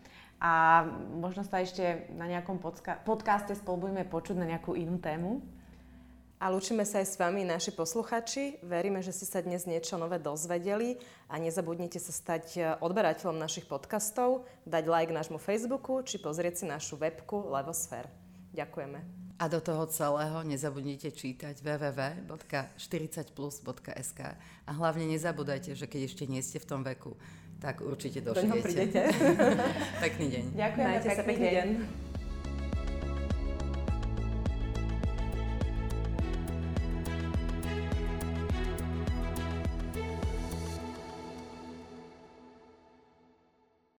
a 0.45 0.85
možno 1.17 1.41
sa 1.41 1.65
ešte 1.65 2.05
na 2.13 2.29
nejakom 2.29 2.61
podca- 2.61 3.01
podcaste 3.01 3.57
spolu 3.57 3.89
budeme 3.89 4.05
počuť 4.05 4.37
na 4.37 4.45
nejakú 4.45 4.77
inú 4.77 5.01
tému. 5.01 5.41
A 6.37 6.53
lúčime 6.53 6.85
sa 6.85 7.01
aj 7.01 7.09
s 7.09 7.17
vami, 7.17 7.41
naši 7.41 7.73
posluchači. 7.73 8.61
Veríme, 8.61 9.01
že 9.01 9.09
ste 9.09 9.25
sa 9.25 9.41
dnes 9.41 9.65
niečo 9.65 9.97
nové 9.97 10.21
dozvedeli 10.21 11.01
a 11.31 11.39
nezabudnite 11.41 11.97
sa 11.97 12.13
stať 12.13 12.45
e, 12.53 12.77
odberateľom 12.77 13.41
našich 13.41 13.65
podcastov, 13.65 14.45
dať 14.69 14.85
like 14.85 15.09
nášmu 15.09 15.41
Facebooku 15.41 16.05
či 16.05 16.21
pozrieť 16.21 16.61
si 16.61 16.69
našu 16.69 17.01
webku 17.01 17.49
Levosfér. 17.49 18.05
Ďakujeme. 18.53 19.01
A 19.41 19.49
do 19.49 19.57
toho 19.59 19.83
celého 19.89 20.45
nezabudnite 20.45 21.11
čítať 21.11 21.59
www.40plus.sk 21.59 24.19
a 24.63 24.71
hlavne 24.71 25.11
nezabudajte, 25.11 25.73
že 25.73 25.89
keď 25.89 26.01
ešte 26.07 26.23
nie 26.29 26.45
ste 26.45 26.61
v 26.61 26.69
tom 26.69 26.85
veku, 26.85 27.17
tak 27.65 27.81
určite 27.81 28.21
došliete. 28.21 28.61
prídete. 28.61 29.01
pekný 30.05 30.25
deň. 30.29 30.43
Ďakujem, 30.53 30.85
Majte 30.85 31.09
sa, 31.09 31.23
pekný 31.25 31.49
deň. 31.49 31.67
deň. 31.73 32.04